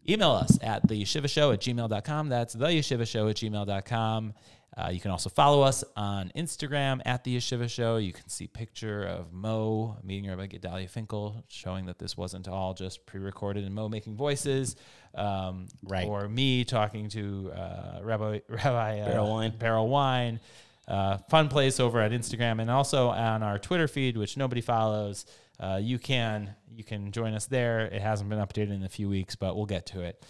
email 0.09 0.30
us 0.30 0.59
at 0.62 0.86
the 0.86 1.00
yeshiva 1.03 1.28
show 1.28 1.53
at 1.53 1.61
gmail.com. 1.61 2.28
That's 2.28 2.55
the 2.55 2.66
yeshiva 2.66 3.07
show 3.07 3.28
at 3.28 3.36
gmail.com. 3.36 4.34
Uh, 4.76 4.88
you 4.90 5.00
can 5.00 5.10
also 5.10 5.28
follow 5.28 5.60
us 5.62 5.84
on 5.96 6.32
Instagram 6.34 7.02
at 7.04 7.24
the 7.24 7.36
Yeshiva 7.36 7.68
Show. 7.68 7.98
You 7.98 8.12
can 8.12 8.28
see 8.28 8.46
picture 8.46 9.04
of 9.04 9.32
Mo 9.32 9.98
meeting 10.02 10.30
Rabbi 10.30 10.46
Gedalia 10.46 10.88
Finkel, 10.88 11.44
showing 11.48 11.86
that 11.86 11.98
this 11.98 12.16
wasn't 12.16 12.48
all 12.48 12.72
just 12.72 13.04
pre-recorded 13.04 13.64
and 13.64 13.74
Mo 13.74 13.88
making 13.88 14.16
voices, 14.16 14.76
um, 15.14 15.66
Right. 15.82 16.08
Or 16.08 16.26
me 16.26 16.64
talking 16.64 17.08
to 17.10 17.52
uh, 17.54 18.00
Rabbi 18.02 18.40
Rabbi 18.48 19.00
uh, 19.00 19.08
Berel 19.08 19.34
Wein. 19.34 19.52
Berel 19.58 19.88
Wein. 19.88 20.40
Uh, 20.88 21.18
fun 21.28 21.48
place 21.48 21.78
over 21.78 22.00
at 22.00 22.10
Instagram 22.10 22.60
and 22.60 22.70
also 22.70 23.08
on 23.08 23.42
our 23.42 23.58
Twitter 23.58 23.86
feed, 23.86 24.16
which 24.16 24.36
nobody 24.36 24.60
follows. 24.60 25.26
Uh, 25.60 25.78
you 25.80 25.98
can 25.98 26.54
you 26.74 26.82
can 26.82 27.12
join 27.12 27.34
us 27.34 27.46
there. 27.46 27.82
It 27.82 28.00
hasn't 28.00 28.30
been 28.30 28.38
updated 28.38 28.74
in 28.74 28.82
a 28.84 28.88
few 28.88 29.08
weeks, 29.08 29.36
but 29.36 29.54
we'll 29.54 29.66
get 29.66 29.86
to 29.86 30.00
it. 30.00 30.24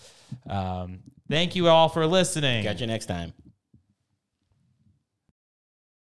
Um, 0.50 0.98
thank 1.28 1.54
you 1.54 1.68
all 1.68 1.88
for 1.88 2.06
listening. 2.06 2.64
Catch 2.64 2.80
you 2.80 2.86
next 2.86 3.06
time. 3.06 3.32